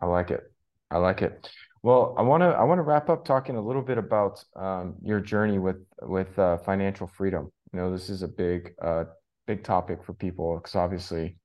I 0.00 0.06
like 0.06 0.30
it. 0.30 0.42
I 0.90 0.98
like 0.98 1.22
it. 1.22 1.48
Well, 1.82 2.14
I 2.18 2.22
want 2.22 2.42
to 2.42 2.48
I 2.48 2.64
want 2.64 2.78
to 2.78 2.82
wrap 2.82 3.08
up 3.08 3.24
talking 3.24 3.56
a 3.56 3.60
little 3.60 3.82
bit 3.82 3.98
about 3.98 4.42
um, 4.56 4.96
your 5.02 5.20
journey 5.20 5.58
with 5.58 5.76
with 6.02 6.38
uh, 6.38 6.58
financial 6.58 7.06
freedom. 7.06 7.50
You 7.72 7.80
know, 7.80 7.92
this 7.92 8.10
is 8.10 8.22
a 8.22 8.28
big 8.28 8.74
uh, 8.82 9.04
big 9.46 9.64
topic 9.64 10.04
for 10.04 10.12
people 10.12 10.56
because 10.56 10.74
obviously, 10.74 11.36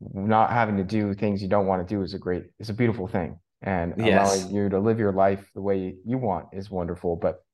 not 0.00 0.50
having 0.50 0.76
to 0.76 0.84
do 0.84 1.14
things 1.14 1.42
you 1.42 1.48
don't 1.48 1.66
want 1.66 1.86
to 1.86 1.94
do 1.94 2.02
is 2.02 2.14
a 2.14 2.18
great 2.18 2.44
is 2.58 2.70
a 2.70 2.74
beautiful 2.74 3.06
thing, 3.08 3.38
and 3.62 3.94
yes. 3.96 4.36
allowing 4.36 4.54
you 4.54 4.68
to 4.68 4.78
live 4.78 4.98
your 4.98 5.12
life 5.12 5.48
the 5.54 5.62
way 5.62 5.94
you 6.04 6.18
want 6.18 6.46
is 6.52 6.70
wonderful. 6.70 7.16
But 7.16 7.44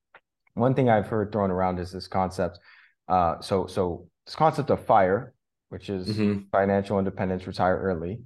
one 0.54 0.74
thing 0.74 0.88
I've 0.88 1.06
heard 1.06 1.32
thrown 1.32 1.50
around 1.50 1.78
is 1.78 1.92
this 1.92 2.08
concept. 2.08 2.58
Uh, 3.08 3.40
so 3.40 3.66
so 3.66 4.08
this 4.26 4.36
concept 4.36 4.70
of 4.70 4.84
fire, 4.84 5.34
which 5.68 5.90
is 5.90 6.08
mm-hmm. 6.08 6.40
financial 6.50 6.98
independence, 6.98 7.46
retire 7.46 7.78
early 7.78 8.20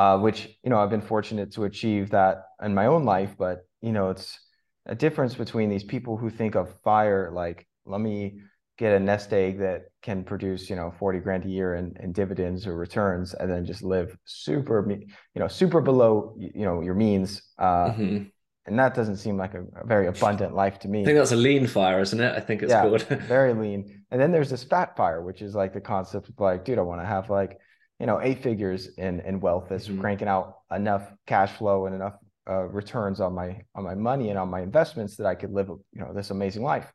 uh, 0.00 0.18
which 0.18 0.48
you 0.62 0.70
know 0.70 0.78
I've 0.78 0.88
been 0.88 1.02
fortunate 1.02 1.52
to 1.52 1.64
achieve 1.64 2.10
that 2.10 2.44
in 2.62 2.74
my 2.74 2.86
own 2.86 3.04
life. 3.04 3.34
But 3.38 3.66
you 3.82 3.92
know, 3.92 4.08
it's 4.08 4.38
a 4.86 4.94
difference 4.94 5.34
between 5.34 5.68
these 5.68 5.84
people 5.84 6.16
who 6.16 6.30
think 6.30 6.54
of 6.54 6.74
fire 6.82 7.30
like, 7.34 7.66
let 7.84 8.00
me 8.00 8.40
get 8.80 8.94
a 8.94 8.98
nest 8.98 9.30
egg 9.34 9.58
that 9.58 9.82
can 10.00 10.24
produce 10.24 10.70
you 10.70 10.74
know 10.74 10.90
40 10.98 11.18
grand 11.18 11.44
a 11.44 11.48
year 11.48 11.74
in, 11.74 11.94
in 12.00 12.12
dividends 12.12 12.66
or 12.66 12.74
returns 12.74 13.34
and 13.34 13.50
then 13.50 13.66
just 13.66 13.82
live 13.82 14.16
super 14.24 14.90
you 14.90 15.06
know 15.36 15.48
super 15.48 15.82
below 15.82 16.34
you 16.38 16.64
know 16.64 16.80
your 16.80 16.94
means 16.94 17.42
uh, 17.58 17.90
mm-hmm. 17.90 18.24
and 18.64 18.78
that 18.78 18.94
doesn't 18.94 19.18
seem 19.18 19.36
like 19.36 19.52
a, 19.52 19.60
a, 19.76 19.86
very 19.86 20.06
abundant 20.06 20.54
life 20.54 20.78
to 20.78 20.88
me 20.88 21.02
i 21.02 21.04
think 21.04 21.18
that's 21.18 21.32
a 21.32 21.36
lean 21.36 21.66
fire 21.66 22.00
isn't 22.00 22.20
it 22.20 22.34
i 22.34 22.40
think 22.40 22.62
it's 22.62 22.70
yeah, 22.70 22.80
called 22.80 23.02
very 23.28 23.52
lean 23.52 24.02
and 24.10 24.18
then 24.18 24.32
there's 24.32 24.48
this 24.48 24.64
fat 24.64 24.96
fire 24.96 25.20
which 25.20 25.42
is 25.42 25.54
like 25.54 25.74
the 25.74 25.80
concept 25.80 26.30
of 26.30 26.34
like 26.40 26.64
dude 26.64 26.78
i 26.78 26.82
want 26.82 27.02
to 27.02 27.06
have 27.06 27.28
like 27.28 27.58
you 27.98 28.06
know 28.06 28.18
eight 28.22 28.42
figures 28.42 28.88
in 28.96 29.20
in 29.20 29.40
wealth 29.40 29.66
that's 29.68 29.88
mm-hmm. 29.88 30.00
cranking 30.00 30.26
out 30.26 30.60
enough 30.70 31.12
cash 31.26 31.52
flow 31.52 31.84
and 31.84 31.94
enough 31.94 32.14
uh, 32.48 32.62
returns 32.62 33.20
on 33.20 33.34
my 33.34 33.60
on 33.74 33.84
my 33.84 33.94
money 33.94 34.30
and 34.30 34.38
on 34.38 34.48
my 34.48 34.62
investments 34.62 35.16
that 35.16 35.26
I 35.26 35.34
could 35.34 35.52
live 35.52 35.68
you 35.68 36.00
know 36.00 36.12
this 36.14 36.30
amazing 36.30 36.62
life. 36.62 36.90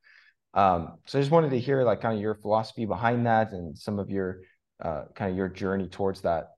Um, 0.56 0.98
so 1.06 1.20
I 1.20 1.22
just 1.22 1.32
wanted 1.32 1.52
to 1.52 1.60
hear 1.60 1.84
like 1.84 2.02
kind 2.02 2.16
of 2.16 2.22
your 2.22 2.36
philosophy 2.36 2.86
behind 2.86 3.28
that 3.28 3.52
and 3.52 3.78
some 3.78 4.00
of 4.00 4.10
your 4.10 4.42
uh, 4.82 5.04
kind 5.14 5.32
of 5.32 5.38
your 5.38 5.50
journey 5.50 5.88
towards 5.88 6.22
that. 6.22 6.52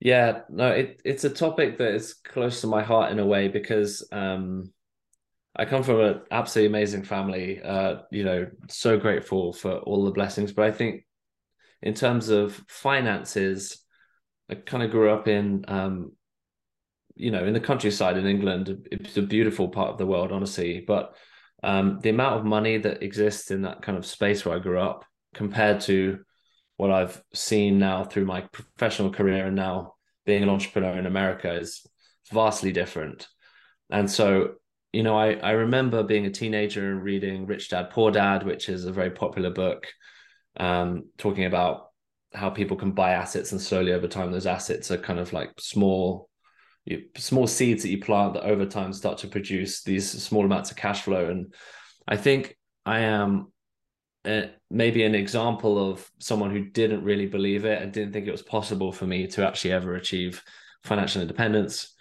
Yeah, 0.00 0.40
no, 0.48 0.68
it, 0.68 1.00
it's 1.04 1.24
a 1.24 1.30
topic 1.30 1.78
that 1.78 1.94
is 1.94 2.14
close 2.14 2.62
to 2.62 2.66
my 2.66 2.82
heart 2.82 3.12
in 3.12 3.18
a 3.20 3.26
way 3.26 3.48
because 3.48 4.06
um, 4.10 4.72
I 5.54 5.64
come 5.64 5.82
from 5.82 6.00
an 6.00 6.22
absolutely 6.30 6.68
amazing 6.68 7.04
family. 7.04 7.60
Uh, 7.62 7.98
you 8.10 8.24
know, 8.24 8.48
so 8.68 8.98
grateful 8.98 9.52
for 9.52 9.76
all 9.76 10.04
the 10.04 10.10
blessings, 10.10 10.52
but 10.52 10.64
I 10.64 10.72
think 10.72 11.04
in 11.82 11.94
terms 11.94 12.30
of 12.30 12.60
finances, 12.68 13.84
I 14.50 14.54
kind 14.54 14.82
of 14.82 14.90
grew 14.90 15.10
up 15.10 15.28
in, 15.28 15.64
um, 15.68 16.12
you 17.14 17.30
know, 17.30 17.44
in 17.44 17.52
the 17.52 17.60
countryside 17.60 18.16
in 18.16 18.26
England. 18.26 18.88
It's 18.90 19.16
a 19.16 19.22
beautiful 19.22 19.68
part 19.68 19.90
of 19.90 19.98
the 19.98 20.06
world, 20.06 20.32
honestly. 20.32 20.82
But 20.86 21.14
um, 21.62 22.00
the 22.02 22.10
amount 22.10 22.38
of 22.38 22.44
money 22.44 22.78
that 22.78 23.02
exists 23.02 23.50
in 23.50 23.62
that 23.62 23.82
kind 23.82 23.96
of 23.96 24.06
space 24.06 24.44
where 24.44 24.56
I 24.56 24.60
grew 24.60 24.80
up 24.80 25.04
compared 25.34 25.80
to 25.82 26.20
what 26.76 26.90
I've 26.90 27.22
seen 27.32 27.78
now 27.78 28.04
through 28.04 28.24
my 28.24 28.42
professional 28.52 29.10
career 29.10 29.46
and 29.46 29.56
now 29.56 29.94
being 30.26 30.42
an 30.42 30.48
entrepreneur 30.48 30.98
in 30.98 31.06
America 31.06 31.54
is 31.54 31.86
vastly 32.32 32.72
different. 32.72 33.28
And 33.90 34.10
so, 34.10 34.54
you 34.92 35.02
know, 35.02 35.16
I, 35.16 35.34
I 35.34 35.52
remember 35.52 36.02
being 36.02 36.26
a 36.26 36.30
teenager 36.30 36.90
and 36.90 37.02
reading 37.02 37.46
Rich 37.46 37.70
Dad 37.70 37.90
Poor 37.90 38.10
Dad, 38.10 38.44
which 38.44 38.68
is 38.68 38.84
a 38.84 38.92
very 38.92 39.10
popular 39.10 39.50
book 39.50 39.86
um, 40.56 41.04
talking 41.18 41.44
about 41.44 41.90
how 42.34 42.50
people 42.50 42.76
can 42.76 42.92
buy 42.92 43.12
assets 43.12 43.52
and 43.52 43.60
slowly 43.60 43.92
over 43.92 44.08
time 44.08 44.32
those 44.32 44.46
assets 44.46 44.90
are 44.90 44.98
kind 44.98 45.18
of 45.18 45.32
like 45.32 45.52
small 45.58 46.28
you, 46.84 47.04
small 47.16 47.46
seeds 47.46 47.82
that 47.82 47.90
you 47.90 48.00
plant 48.00 48.34
that 48.34 48.44
over 48.44 48.66
time 48.66 48.92
start 48.92 49.18
to 49.18 49.28
produce 49.28 49.82
these 49.82 50.10
small 50.10 50.44
amounts 50.44 50.70
of 50.70 50.76
cash 50.76 51.02
flow 51.02 51.28
and 51.30 51.54
i 52.08 52.16
think 52.16 52.56
i 52.84 53.00
am 53.00 53.52
a, 54.26 54.50
maybe 54.70 55.04
an 55.04 55.14
example 55.14 55.90
of 55.90 56.10
someone 56.18 56.50
who 56.50 56.64
didn't 56.64 57.04
really 57.04 57.26
believe 57.26 57.64
it 57.64 57.82
and 57.82 57.92
didn't 57.92 58.12
think 58.12 58.26
it 58.26 58.32
was 58.32 58.42
possible 58.42 58.92
for 58.92 59.06
me 59.06 59.26
to 59.26 59.46
actually 59.46 59.72
ever 59.72 59.94
achieve 59.94 60.42
financial 60.84 61.22
independence 61.22 61.94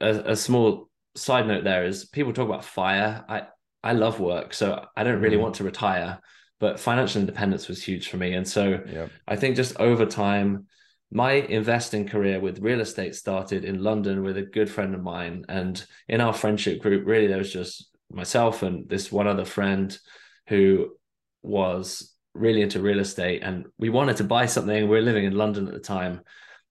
a, 0.00 0.32
a 0.32 0.36
small 0.36 0.88
side 1.14 1.46
note 1.46 1.64
there 1.64 1.84
is 1.84 2.04
people 2.06 2.32
talk 2.32 2.48
about 2.48 2.64
fire 2.64 3.24
i 3.28 3.42
i 3.82 3.92
love 3.92 4.20
work 4.20 4.54
so 4.54 4.84
i 4.96 5.04
don't 5.04 5.20
really 5.20 5.36
mm. 5.36 5.42
want 5.42 5.54
to 5.56 5.64
retire 5.64 6.20
but 6.62 6.78
financial 6.78 7.20
independence 7.20 7.66
was 7.66 7.82
huge 7.82 8.08
for 8.08 8.18
me. 8.18 8.34
And 8.34 8.46
so 8.46 8.80
yep. 8.88 9.10
I 9.26 9.34
think 9.34 9.56
just 9.56 9.76
over 9.80 10.06
time, 10.06 10.68
my 11.12 11.32
investing 11.32 12.08
career 12.08 12.40
with 12.40 12.60
real 12.60 12.80
estate 12.80 13.14
started 13.14 13.64
in 13.64 13.82
London 13.82 14.22
with 14.22 14.38
a 14.38 14.42
good 14.42 14.70
friend 14.70 14.94
of 14.94 15.02
mine. 15.02 15.44
And 15.48 15.84
in 16.08 16.22
our 16.22 16.32
friendship 16.32 16.80
group, 16.80 17.06
really, 17.06 17.26
there 17.26 17.38
was 17.38 17.52
just 17.52 17.90
myself 18.10 18.62
and 18.62 18.88
this 18.88 19.12
one 19.12 19.26
other 19.26 19.44
friend 19.44 19.96
who 20.48 20.92
was 21.42 22.14
really 22.32 22.62
into 22.62 22.80
real 22.80 22.98
estate. 22.98 23.42
And 23.42 23.66
we 23.78 23.90
wanted 23.90 24.16
to 24.18 24.24
buy 24.24 24.46
something. 24.46 24.88
We 24.88 24.96
were 24.96 25.02
living 25.02 25.24
in 25.24 25.36
London 25.36 25.66
at 25.68 25.74
the 25.74 25.80
time. 25.80 26.22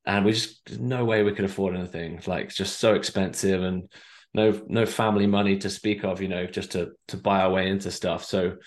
And 0.05 0.25
we 0.25 0.33
just, 0.33 0.79
no 0.79 1.05
way 1.05 1.21
we 1.21 1.33
could 1.33 1.45
afford 1.45 1.75
anything. 1.75 2.19
Like, 2.25 2.49
just 2.49 2.79
so 2.79 2.95
expensive 2.95 3.61
and 3.61 3.91
no 4.33 4.59
no 4.67 4.85
family 4.85 5.27
money 5.27 5.57
to 5.59 5.69
speak 5.69 6.03
of, 6.03 6.21
you 6.21 6.29
know, 6.29 6.47
just 6.47 6.71
to 6.71 6.93
to 7.09 7.17
buy 7.17 7.41
our 7.41 7.51
way 7.51 7.69
into 7.69 7.91
stuff. 7.91 8.23
So 8.23 8.57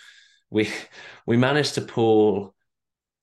we 0.51 0.71
we 1.27 1.37
managed 1.37 1.75
to 1.75 1.81
pull 1.81 2.55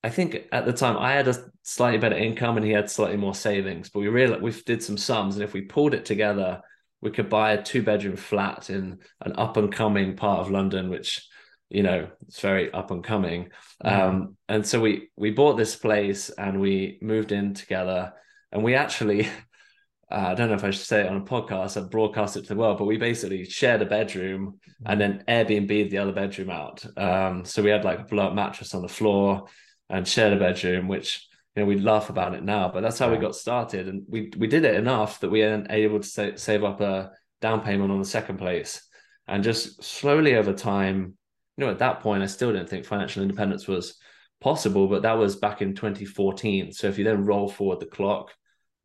I 0.04 0.10
think 0.10 0.48
at 0.52 0.66
the 0.66 0.74
time 0.74 0.98
I 0.98 1.14
had 1.14 1.28
a 1.28 1.36
slightly 1.64 2.00
better 2.00 2.18
income 2.18 2.58
and 2.58 2.66
he 2.66 2.72
had 2.72 2.90
slightly 2.90 3.18
more 3.18 3.36
savings, 3.36 3.90
but 3.90 4.00
we 4.00 4.08
really 4.08 4.40
we 4.40 4.52
did 4.66 4.84
some 4.84 4.98
sums 4.98 5.36
and 5.36 5.44
if 5.44 5.54
we 5.54 5.62
pulled 5.62 5.94
it 5.94 6.06
together, 6.06 6.62
we 7.02 7.12
could 7.12 7.30
buy 7.30 7.54
a 7.54 7.64
two 7.64 7.84
bedroom 7.84 8.16
flat 8.16 8.70
in 8.70 9.00
an 9.22 9.34
up 9.38 9.58
and 9.58 9.72
coming 9.72 10.16
part 10.16 10.40
of 10.40 10.52
London, 10.52 10.90
which 10.90 11.28
you 11.70 11.84
know 11.84 12.08
it's 12.28 12.40
very 12.40 12.72
up 12.72 12.92
and 12.92 13.04
coming. 13.04 13.50
Mm-hmm. 13.84 14.02
Um, 14.02 14.38
and 14.48 14.66
so 14.66 14.80
we 14.80 15.10
we 15.16 15.32
bought 15.32 15.58
this 15.58 15.76
place 15.76 16.30
and 16.30 16.60
we 16.60 17.00
moved 17.02 17.32
in 17.32 17.54
together, 17.54 18.14
and 18.52 18.64
we 18.64 18.76
actually 18.76 19.28
uh, 20.12 20.28
I 20.28 20.36
don't 20.36 20.50
know 20.50 20.56
if 20.56 20.64
I 20.64 20.72
should 20.72 20.86
say 20.86 21.02
it 21.02 21.10
on 21.10 21.18
a 21.18 21.22
podcast, 21.22 21.82
I 21.82 21.88
broadcast 21.88 22.36
it 22.36 22.42
to 22.42 22.50
the 22.50 22.56
world, 22.56 22.78
but 22.78 22.86
we 22.86 22.98
basically 22.98 23.46
shared 23.46 23.82
a 23.82 23.86
bedroom 23.86 24.60
and 24.86 25.00
then 25.00 25.24
Airbnb 25.28 25.90
the 25.90 26.00
other 26.00 26.12
bedroom 26.12 26.50
out. 26.50 26.86
Um, 26.98 27.46
so 27.46 27.64
we 27.64 27.70
had 27.70 27.86
like 27.86 28.00
a 28.00 28.04
blow 28.04 28.28
up 28.28 28.34
mattress 28.34 28.74
on 28.74 28.82
the 28.82 28.90
floor 28.90 29.46
and 29.90 30.08
shared 30.08 30.34
a 30.34 30.40
bedroom, 30.40 30.90
which 30.90 31.28
you 31.56 31.62
know 31.62 31.68
we 31.68 31.80
laugh 31.80 32.10
about 32.10 32.34
it 32.34 32.44
now, 32.44 32.70
but 32.74 32.82
that's 32.82 33.00
how 33.00 33.08
yeah. 33.08 33.14
we 33.14 33.20
got 33.20 33.36
started, 33.36 33.88
and 33.88 34.04
we 34.08 34.32
we 34.38 34.48
did 34.48 34.66
it 34.66 34.76
enough 34.76 35.20
that 35.20 35.30
we 35.30 35.42
were 35.42 35.66
able 35.70 36.00
to 36.00 36.08
sa- 36.08 36.36
save 36.36 36.64
up 36.64 36.82
a 36.82 37.12
down 37.42 37.62
payment 37.62 37.92
on 37.92 38.00
the 38.00 38.06
second 38.06 38.38
place, 38.38 38.82
and 39.28 39.44
just 39.44 39.84
slowly 39.84 40.36
over 40.36 40.54
time, 40.54 41.18
you 41.58 41.66
know, 41.66 41.72
at 41.72 41.80
that 41.80 42.02
point 42.02 42.24
I 42.24 42.28
still 42.28 42.54
didn't 42.54 42.70
think 42.70 42.86
financial 42.86 43.22
independence 43.22 43.68
was 43.68 43.98
possible, 44.40 44.88
but 44.88 45.04
that 45.04 45.18
was 45.18 45.36
back 45.36 45.62
in 45.62 45.76
2014. 45.76 46.72
So 46.72 46.88
if 46.88 46.98
you 46.98 47.04
then 47.04 47.26
roll 47.26 47.48
forward 47.48 47.80
the 47.80 47.86
clock, 47.86 48.34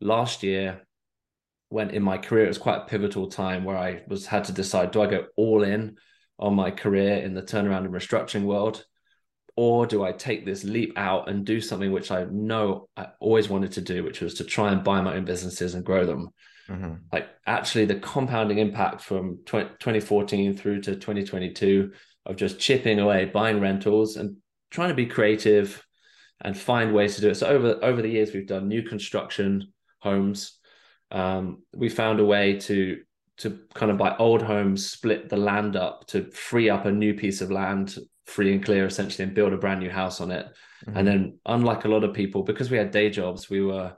last 0.01 0.43
year 0.43 0.87
when 1.69 1.91
in 1.91 2.03
my 2.03 2.19
career 2.19 2.45
it 2.45 2.49
was 2.49 2.59
quite 2.59 2.83
a 2.83 2.87
pivotal 2.87 3.29
time 3.29 3.65
where 3.65 3.77
I 3.77 4.03
was 4.07 4.27
had 4.27 4.45
to 4.45 4.53
decide 4.53 4.91
do 4.93 5.03
I 5.03 5.07
go 5.07 5.27
all 5.37 5.63
in 5.63 5.97
on 6.39 6.55
my 6.55 6.71
career 6.71 7.17
in 7.17 7.35
the 7.35 7.43
turnaround 7.43 7.85
and 7.85 7.95
restructuring 7.95 8.45
world 8.45 8.85
or 9.57 9.87
do 9.87 10.05
I 10.05 10.13
take 10.13 10.45
this 10.45 10.65
leap 10.65 10.93
out 10.97 11.29
and 11.29 11.45
do 11.45 11.61
something 11.61 11.91
which 11.91 12.11
I 12.11 12.25
know 12.31 12.89
I 12.97 13.09
always 13.21 13.49
wanted 13.49 13.73
to 13.73 13.81
do 13.81 14.05
which 14.05 14.21
was 14.21 14.35
to 14.35 14.45
try 14.45 14.71
and 14.71 14.85
buy 14.85 15.01
my 15.01 15.17
own 15.17 15.25
businesses 15.25 15.75
and 15.75 15.85
grow 15.85 16.07
them? 16.07 16.31
Mm-hmm. 16.69 16.95
like 17.13 17.29
actually 17.47 17.85
the 17.85 17.95
compounding 17.95 18.59
impact 18.59 19.01
from 19.01 19.39
20, 19.47 19.69
2014 19.79 20.57
through 20.57 20.81
to 20.81 20.97
2022 20.97 21.93
of 22.25 22.35
just 22.35 22.59
chipping 22.59 22.99
away 22.99 23.27
buying 23.27 23.61
rentals 23.61 24.17
and 24.17 24.39
trying 24.71 24.89
to 24.89 24.95
be 24.95 25.07
creative 25.07 25.87
and 26.41 26.57
find 26.57 26.93
ways 26.93 27.15
to 27.17 27.21
do 27.21 27.31
it. 27.31 27.37
So 27.37 27.47
over 27.47 27.79
over 27.83 28.03
the 28.03 28.11
years 28.11 28.33
we've 28.33 28.47
done 28.47 28.69
new 28.69 28.83
construction 28.83 29.73
homes. 30.01 30.59
Um, 31.11 31.63
we 31.75 31.89
found 31.89 32.21
a 32.21 32.25
way 32.25 32.59
to 32.61 33.01
to 33.39 33.61
kind 33.75 33.91
of 33.93 33.99
buy 33.99 34.17
old 34.17 34.43
homes, 34.43 34.91
split 34.91 35.29
the 35.29 35.37
land 35.37 35.77
up 35.77 36.07
to 36.09 36.31
free 36.31 36.71
up 36.71 36.87
a 36.87 36.93
new 36.93 37.15
piece 37.15 37.41
of 37.41 37.51
land, 37.51 37.97
free 38.27 38.53
and 38.53 38.65
clear 38.65 38.87
essentially, 38.87 39.25
and 39.25 39.35
build 39.35 39.53
a 39.53 39.57
brand 39.57 39.81
new 39.81 39.91
house 39.91 40.21
on 40.21 40.31
it. 40.31 40.47
Mm-hmm. 40.87 40.97
And 40.99 41.09
then, 41.09 41.39
unlike 41.47 41.85
a 41.85 41.89
lot 41.89 42.05
of 42.05 42.15
people, 42.15 42.43
because 42.43 42.71
we 42.71 42.77
had 42.77 42.91
day 42.91 43.11
jobs, 43.11 43.49
we 43.49 43.63
were 43.63 43.97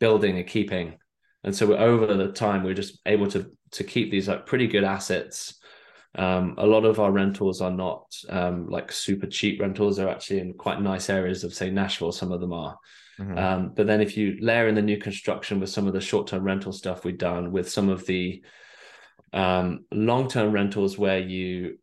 building 0.00 0.38
and 0.38 0.46
keeping. 0.46 0.98
And 1.44 1.54
so 1.54 1.76
over 1.76 2.14
the 2.14 2.32
time, 2.32 2.62
we 2.62 2.70
are 2.70 2.74
just 2.74 3.00
able 3.06 3.28
to 3.28 3.50
to 3.72 3.84
keep 3.84 4.10
these 4.10 4.28
like 4.28 4.46
pretty 4.46 4.66
good 4.66 4.84
assets. 4.84 5.54
Um, 6.14 6.54
a 6.56 6.66
lot 6.66 6.84
of 6.84 6.98
our 6.98 7.12
rentals 7.12 7.60
are 7.60 7.70
not 7.70 8.16
um, 8.30 8.68
like 8.68 8.90
super 8.90 9.26
cheap 9.26 9.60
rentals; 9.60 9.96
they're 9.96 10.08
actually 10.08 10.40
in 10.40 10.54
quite 10.54 10.80
nice 10.80 11.10
areas 11.10 11.44
of, 11.44 11.52
say, 11.52 11.70
Nashville. 11.70 12.12
Some 12.12 12.32
of 12.32 12.40
them 12.40 12.52
are. 12.52 12.76
Mm-hmm. 13.20 13.38
Um, 13.38 13.72
but 13.74 13.86
then 13.86 14.00
if 14.00 14.16
you 14.16 14.36
layer 14.40 14.68
in 14.68 14.74
the 14.74 14.82
new 14.82 14.96
construction 14.96 15.60
with 15.60 15.70
some 15.70 15.86
of 15.86 15.92
the 15.92 16.00
short-term 16.00 16.44
rental 16.44 16.72
stuff 16.72 17.04
we've 17.04 17.18
done, 17.18 17.52
with 17.52 17.68
some 17.68 17.88
of 17.88 18.06
the 18.06 18.42
um, 19.32 19.84
long-term 19.92 20.52
rentals 20.52 20.96
where 20.96 21.18
you, 21.18 21.78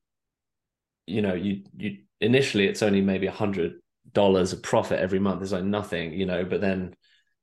you 1.08 1.22
know, 1.22 1.34
you 1.34 1.64
you 1.76 1.98
initially 2.22 2.68
it's 2.68 2.84
only 2.84 3.02
maybe 3.02 3.28
a 3.28 3.32
hundred 3.32 3.76
dollars 4.14 4.54
of 4.54 4.64
profit 4.64 5.00
every 5.00 5.20
month 5.20 5.42
is 5.42 5.52
like 5.52 5.64
nothing, 5.64 6.14
you 6.14 6.26
know, 6.26 6.46
but 6.46 6.62
then 6.62 6.96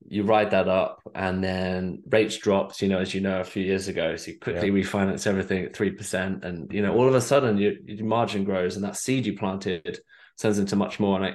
you 0.09 0.25
ride 0.25 0.51
that 0.51 0.69
up 0.69 1.01
and 1.15 1.43
then 1.43 2.03
rates 2.09 2.37
dropped, 2.39 2.83
you 2.83 2.89
know, 2.89 2.99
as 2.99 3.15
you 3.15 3.21
know, 3.21 3.41
a 3.41 3.45
few 3.45 3.63
years 3.63 3.89
ago. 3.89 4.17
So 4.17 4.33
you 4.33 4.39
quickly 4.39 4.69
yeah. 4.69 4.75
refinance 4.75 5.27
everything 5.27 5.65
at 5.65 5.75
3%. 5.75 6.45
And, 6.45 6.73
you 6.73 6.83
know, 6.83 6.95
all 6.95 7.07
of 7.07 7.15
a 7.15 7.21
sudden 7.21 7.57
your, 7.57 7.75
your 7.85 8.05
margin 8.05 8.45
grows 8.45 8.77
and 8.77 8.85
that 8.85 8.97
seed 8.97 9.27
you 9.27 9.37
planted 9.37 10.01
turns 10.41 10.59
into 10.59 10.77
much 10.77 10.99
more. 10.99 11.17
And 11.17 11.27
I, 11.27 11.35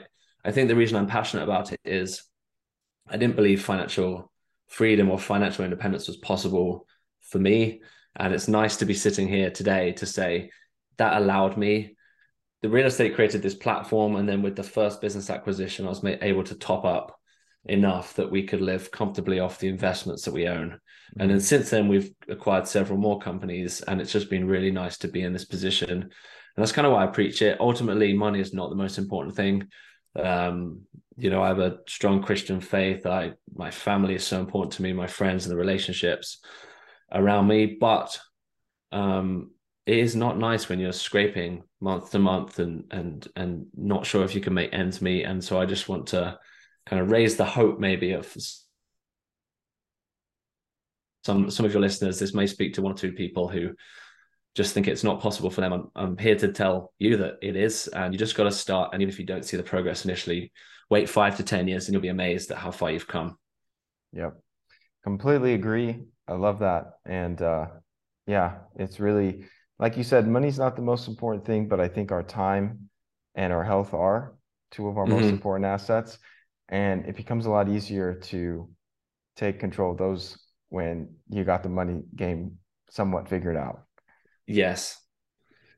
I 0.50 0.52
think 0.52 0.68
the 0.68 0.76
reason 0.76 0.98
I'm 0.98 1.08
passionate 1.08 1.44
about 1.44 1.72
it 1.72 1.80
is 1.86 2.24
I 3.08 3.18
didn't 3.18 3.36
believe 3.36 3.64
financial 3.64 4.32
freedom 4.68 5.10
or 5.10 5.18
financial 5.18 5.64
independence 5.64 6.08
was 6.08 6.18
possible 6.18 6.86
for 7.22 7.40
me. 7.40 7.82
And 8.16 8.34
it's 8.34 8.48
nice 8.48 8.78
to 8.78 8.86
be 8.86 8.94
sitting 8.94 9.28
here 9.28 9.52
today 9.52 9.94
to 9.94 10.06
say 10.06 10.52
that 10.98 11.22
allowed 11.22 11.58
me. 11.58 11.96
The 12.62 12.70
real 12.70 12.88
estate 12.88 13.16
created 13.16 13.42
this 13.42 13.56
platform. 13.56 14.16
And 14.16 14.28
then 14.28 14.42
with 14.42 14.56
the 14.56 14.64
first 14.64 15.02
business 15.02 15.30
acquisition, 15.30 15.86
I 15.86 15.90
was 15.90 16.04
able 16.04 16.44
to 16.44 16.56
top 16.56 16.86
up 16.86 17.20
enough 17.66 18.14
that 18.16 18.32
we 18.32 18.44
could 18.44 18.62
live 18.62 18.92
comfortably 18.92 19.40
off 19.40 19.60
the 19.60 19.68
investments 19.68 20.24
that 20.24 20.34
we 20.34 20.48
own. 20.48 20.70
Mm-hmm. 20.70 21.22
And 21.22 21.32
then 21.32 21.40
since 21.40 21.70
then, 21.70 21.88
we've 21.88 22.12
acquired 22.28 22.68
several 22.68 22.98
more 22.98 23.20
companies, 23.20 23.82
and 23.82 24.02
it's 24.02 24.12
just 24.12 24.30
been 24.30 24.48
really 24.48 24.72
nice 24.72 24.98
to 25.00 25.08
be 25.08 25.22
in 25.22 25.34
this 25.34 25.46
position. 25.46 25.90
And 25.92 26.12
that's 26.64 26.72
kind 26.72 26.88
of 26.88 26.94
why 26.94 27.04
I 27.04 27.08
preach 27.08 27.42
it. 27.42 27.60
Ultimately, 27.60 28.14
money 28.14 28.40
is 28.40 28.54
not 28.54 28.70
the 28.70 28.76
most 28.76 28.98
important 28.98 29.36
thing. 29.36 29.68
Um, 30.16 30.82
you 31.18 31.30
know, 31.30 31.42
I 31.42 31.50
have 31.50 31.60
a 31.60 31.78
strong 31.88 32.22
Christian 32.22 32.62
faith. 32.62 33.06
I 33.06 33.34
my 33.54 33.72
family 33.72 34.16
is 34.16 34.26
so 34.26 34.40
important 34.40 34.74
to 34.74 34.82
me, 34.82 34.94
my 34.94 35.08
friends 35.08 35.46
and 35.46 35.52
the 35.52 35.58
relationships 35.58 36.40
around 37.12 37.48
me. 37.48 37.78
But 37.80 38.20
um, 38.92 39.52
it 39.86 39.98
is 39.98 40.16
not 40.16 40.38
nice 40.38 40.70
when 40.70 40.80
you're 40.80 40.94
scraping 40.94 41.64
month 41.80 42.12
to 42.12 42.20
month 42.20 42.60
and 42.60 42.86
and 42.92 43.28
and 43.36 43.68
not 43.76 44.06
sure 44.06 44.24
if 44.24 44.34
you 44.36 44.42
can 44.42 44.54
make 44.54 44.74
ends 44.74 45.02
meet. 45.02 45.24
And 45.24 45.44
so 45.44 45.60
I 45.62 45.66
just 45.66 45.88
want 45.88 46.08
to 46.08 46.40
kind 46.86 47.02
of 47.02 47.12
raise 47.12 47.36
the 47.36 47.46
hope 47.46 47.80
maybe 47.80 48.14
of 48.14 48.36
some 51.24 51.52
some 51.52 51.66
of 51.66 51.74
your 51.74 51.82
listeners. 51.82 52.20
This 52.20 52.34
may 52.34 52.48
speak 52.48 52.74
to 52.74 52.82
one 52.82 52.94
or 52.94 52.98
two 52.98 53.12
people 53.12 53.48
who 53.48 53.74
just 54.56 54.74
think 54.74 54.88
it's 54.88 55.04
not 55.04 55.22
possible 55.22 55.52
for 55.52 55.62
them. 55.62 55.74
I'm, 55.74 55.92
I'm 55.96 56.18
here 56.18 56.36
to 56.38 56.52
tell 56.52 56.92
you 56.98 57.18
that 57.18 57.36
it 57.44 57.56
is, 57.56 57.88
and 57.88 58.12
you 58.12 58.18
just 58.18 58.36
got 58.36 58.46
to 58.46 58.52
start. 58.52 58.90
And 58.92 59.02
even 59.02 59.12
if 59.12 59.20
you 59.20 59.26
don't 59.26 59.46
see 59.46 59.56
the 59.56 59.64
progress 59.64 60.04
initially, 60.04 60.52
wait 60.90 61.10
five 61.10 61.38
to 61.38 61.44
ten 61.44 61.68
years, 61.68 61.86
and 61.86 61.94
you'll 61.94 62.02
be 62.02 62.08
amazed 62.08 62.50
at 62.50 62.58
how 62.58 62.72
far 62.72 62.90
you've 62.90 63.08
come. 63.08 63.38
Yep, 64.14 64.34
completely 65.04 65.54
agree. 65.54 66.06
I 66.28 66.34
love 66.34 66.60
that, 66.60 66.94
and 67.06 67.40
uh, 67.40 67.68
yeah, 68.26 68.56
it's 68.76 69.00
really 69.00 69.46
like 69.80 69.98
you 69.98 70.04
said, 70.04 70.28
money's 70.28 70.58
not 70.58 70.76
the 70.76 70.82
most 70.82 71.08
important 71.08 71.46
thing, 71.46 71.68
but 71.68 71.80
I 71.80 71.88
think 71.88 72.12
our 72.12 72.24
time 72.24 72.90
and 73.36 73.54
our 73.54 73.64
health 73.64 73.94
are 73.94 74.34
two 74.72 74.88
of 74.88 74.98
our 74.98 75.06
mm-hmm. 75.06 75.22
most 75.22 75.30
important 75.30 75.66
assets 75.66 76.18
and 76.70 77.06
it 77.06 77.16
becomes 77.16 77.46
a 77.46 77.50
lot 77.50 77.70
easier 77.70 78.14
to 78.14 78.70
take 79.36 79.60
control 79.60 79.92
of 79.92 79.98
those 79.98 80.38
when 80.70 81.10
you 81.30 81.44
got 81.44 81.64
the 81.64 81.70
money 81.70 82.02
game 82.16 82.58
somewhat 82.90 83.30
figured 83.30 83.56
out 83.56 83.84
yes 84.46 84.98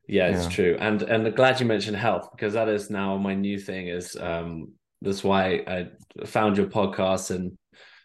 yeah 0.08 0.28
it's 0.28 0.44
yeah. 0.44 0.50
true 0.50 0.76
and 0.80 1.02
and 1.02 1.34
glad 1.36 1.60
you 1.60 1.66
mentioned 1.66 1.96
health 1.96 2.28
because 2.32 2.54
that 2.54 2.68
is 2.68 2.90
now 2.90 3.16
my 3.16 3.34
new 3.34 3.58
thing 3.58 3.86
is 3.86 4.16
um 4.16 4.72
that's 5.02 5.22
why 5.22 5.62
i 5.66 5.86
found 6.24 6.56
your 6.56 6.66
podcast 6.66 7.30
and 7.30 7.56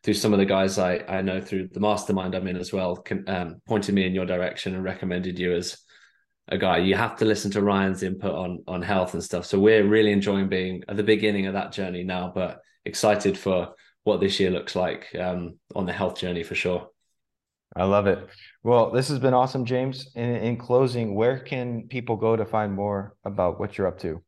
through 0.04 0.14
some 0.14 0.34
of 0.34 0.40
the 0.40 0.46
guys 0.46 0.78
i 0.78 0.98
i 1.08 1.22
know 1.22 1.42
through 1.42 1.68
the 1.74 1.80
mastermind 1.80 2.36
i'm 2.36 2.48
in 2.48 2.58
as 2.58 2.72
well 2.72 2.96
can, 2.96 3.28
um, 3.28 3.56
pointed 3.68 3.96
me 3.96 4.06
in 4.06 4.14
your 4.14 4.26
direction 4.26 4.76
and 4.76 4.84
recommended 4.84 5.40
you 5.40 5.56
as 5.56 5.78
a 6.50 6.58
guy 6.58 6.78
you 6.78 6.96
have 6.96 7.16
to 7.16 7.26
listen 7.26 7.50
to 7.50 7.62
ryan's 7.62 8.04
input 8.04 8.34
on 8.34 8.64
on 8.68 8.82
health 8.82 9.14
and 9.14 9.24
stuff 9.24 9.46
so 9.46 9.60
we're 9.60 9.88
really 9.88 10.12
enjoying 10.12 10.48
being 10.48 10.84
at 10.88 10.96
the 10.96 11.04
beginning 11.04 11.48
of 11.48 11.54
that 11.54 11.72
journey 11.72 12.04
now 12.04 12.32
but 12.34 12.62
excited 12.86 13.38
for 13.38 13.74
what 14.06 14.22
this 14.22 14.40
year 14.40 14.52
looks 14.52 14.74
like 14.76 15.14
um, 15.20 15.60
on 15.76 15.86
the 15.86 15.92
health 15.92 16.18
journey 16.18 16.44
for 16.44 16.56
sure. 16.56 16.88
I 17.76 17.84
love 17.84 18.08
it. 18.08 18.26
Well, 18.64 18.92
this 18.92 19.10
has 19.10 19.20
been 19.20 19.34
awesome, 19.34 19.66
James. 19.66 20.10
In, 20.16 20.34
in 20.36 20.56
closing, 20.58 21.14
where 21.16 21.40
can 21.40 21.88
people 21.90 22.16
go 22.16 22.38
to 22.38 22.46
find 22.46 22.72
more 22.72 23.18
about 23.26 23.60
what 23.60 23.78
you're 23.78 23.88
up 23.88 24.00
to? 24.00 24.24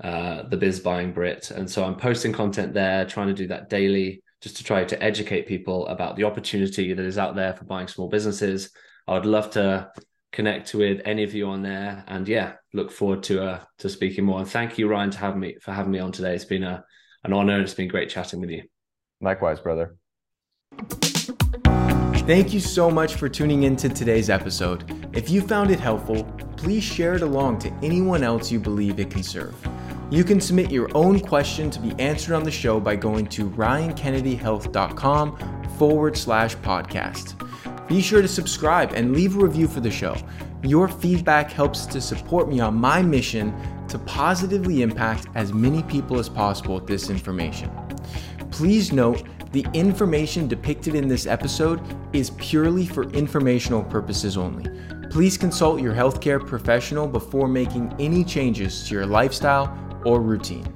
uh, 0.04 0.43
the 0.50 0.58
biz 0.58 0.82
buying 0.82 1.14
Brit. 1.14 1.50
And 1.50 1.72
so 1.72 1.86
I'm 1.86 1.96
posting 1.96 2.34
content 2.34 2.74
there, 2.74 3.06
trying 3.06 3.28
to 3.28 3.34
do 3.34 3.48
that 3.48 3.70
daily 3.70 4.22
just 4.41 4.58
to 4.58 4.66
try 4.66 4.84
to 4.84 5.02
educate 5.02 5.48
people 5.48 5.88
about 5.88 6.18
the 6.18 6.26
opportunity 6.26 6.93
that 6.93 7.06
is 7.06 7.18
out 7.18 7.38
there 7.38 7.54
for 7.54 7.64
buying 7.64 7.88
small 7.88 8.10
businesses. 8.10 8.70
I 9.08 9.14
would 9.14 9.26
love 9.26 9.52
to 9.52 9.89
connect 10.34 10.76
with 10.76 11.00
any 11.06 11.24
of 11.24 11.34
you 11.34 11.48
on 11.48 11.62
there 11.62 12.04
and 12.06 12.28
yeah, 12.28 12.56
look 12.74 12.91
forward 12.91 13.24
to 13.24 13.41
uh, 13.41 13.64
to 13.78 13.88
speaking 13.88 14.26
more. 14.26 14.39
And 14.39 14.50
thank 14.50 14.78
you, 14.78 14.89
Ryan, 14.89 15.12
to 15.12 15.18
have 15.20 15.38
me 15.38 15.56
for 15.62 15.72
having 15.72 15.93
me 15.93 16.00
on 16.00 16.12
today. 16.12 16.36
It's 16.36 16.43
been 16.43 16.64
a 16.64 16.84
an 17.24 17.32
honor. 17.32 17.54
And 17.54 17.64
it's 17.64 17.74
been 17.74 17.88
great 17.88 18.10
chatting 18.10 18.41
with 18.41 18.50
you. 18.50 18.64
Likewise, 19.26 19.60
brother. 19.60 19.98
Thank 22.28 22.54
you 22.54 22.60
so 22.60 22.90
much 22.90 23.16
for 23.16 23.28
tuning 23.28 23.64
into 23.64 23.90
today's 23.90 24.30
episode. 24.30 24.84
If 25.14 25.30
you 25.30 25.42
found 25.42 25.72
it 25.72 25.80
helpful, 25.80 26.24
please 26.58 26.84
share 26.84 27.16
it 27.16 27.24
along 27.24 27.60
to 27.60 27.74
anyone 27.84 28.24
else 28.24 28.52
you 28.52 28.60
believe 28.60 29.00
it 29.00 29.10
can 29.10 29.24
serve. 29.24 29.56
You 30.12 30.24
can 30.24 30.40
submit 30.40 30.72
your 30.72 30.90
own 30.96 31.20
question 31.20 31.72
to 31.72 31.80
be 31.80 32.00
answered 32.00 32.36
on 32.36 32.44
the 32.44 32.52
show 32.52 32.80
by 32.80 32.96
going 32.96 33.26
to 33.28 33.50
ryankennedyhealth.com 33.50 35.68
forward 35.80 36.16
slash 36.16 36.56
podcast. 36.58 37.88
Be 37.88 38.02
sure 38.02 38.22
to 38.22 38.28
subscribe 38.28 38.94
and 38.94 39.14
leave 39.14 39.36
a 39.36 39.40
review 39.40 39.68
for 39.68 39.80
the 39.80 39.92
show. 39.92 40.16
Your 40.64 40.88
feedback 40.88 41.52
helps 41.52 41.86
to 41.88 42.02
support 42.02 42.48
me 42.48 42.60
on 42.60 42.76
my 42.76 43.02
mission 43.02 43.54
to 43.88 43.98
positively 44.00 44.82
impact 44.82 45.28
as 45.36 45.54
many 45.54 45.84
people 45.84 46.20
as 46.20 46.30
possible 46.30 46.76
with 46.76 46.88
this 46.88 47.10
information. 47.10 47.72
Please 48.56 48.93
note 48.93 49.24
the 49.51 49.68
information 49.74 50.47
depicted 50.47 50.95
in 50.95 51.10
this 51.10 51.28
episode 51.28 51.82
is 52.14 52.30
purely 52.38 52.86
for 52.86 53.03
informational 53.12 53.84
purposes 53.84 54.38
only. 54.38 54.64
Please 55.10 55.38
consult 55.38 55.82
your 55.82 55.93
healthcare 55.93 56.39
professional 56.39 57.06
before 57.06 57.49
making 57.49 57.93
any 57.99 58.24
changes 58.24 58.88
to 58.88 58.95
your 58.95 59.06
lifestyle 59.06 59.78
or 60.06 60.22
routine. 60.22 60.75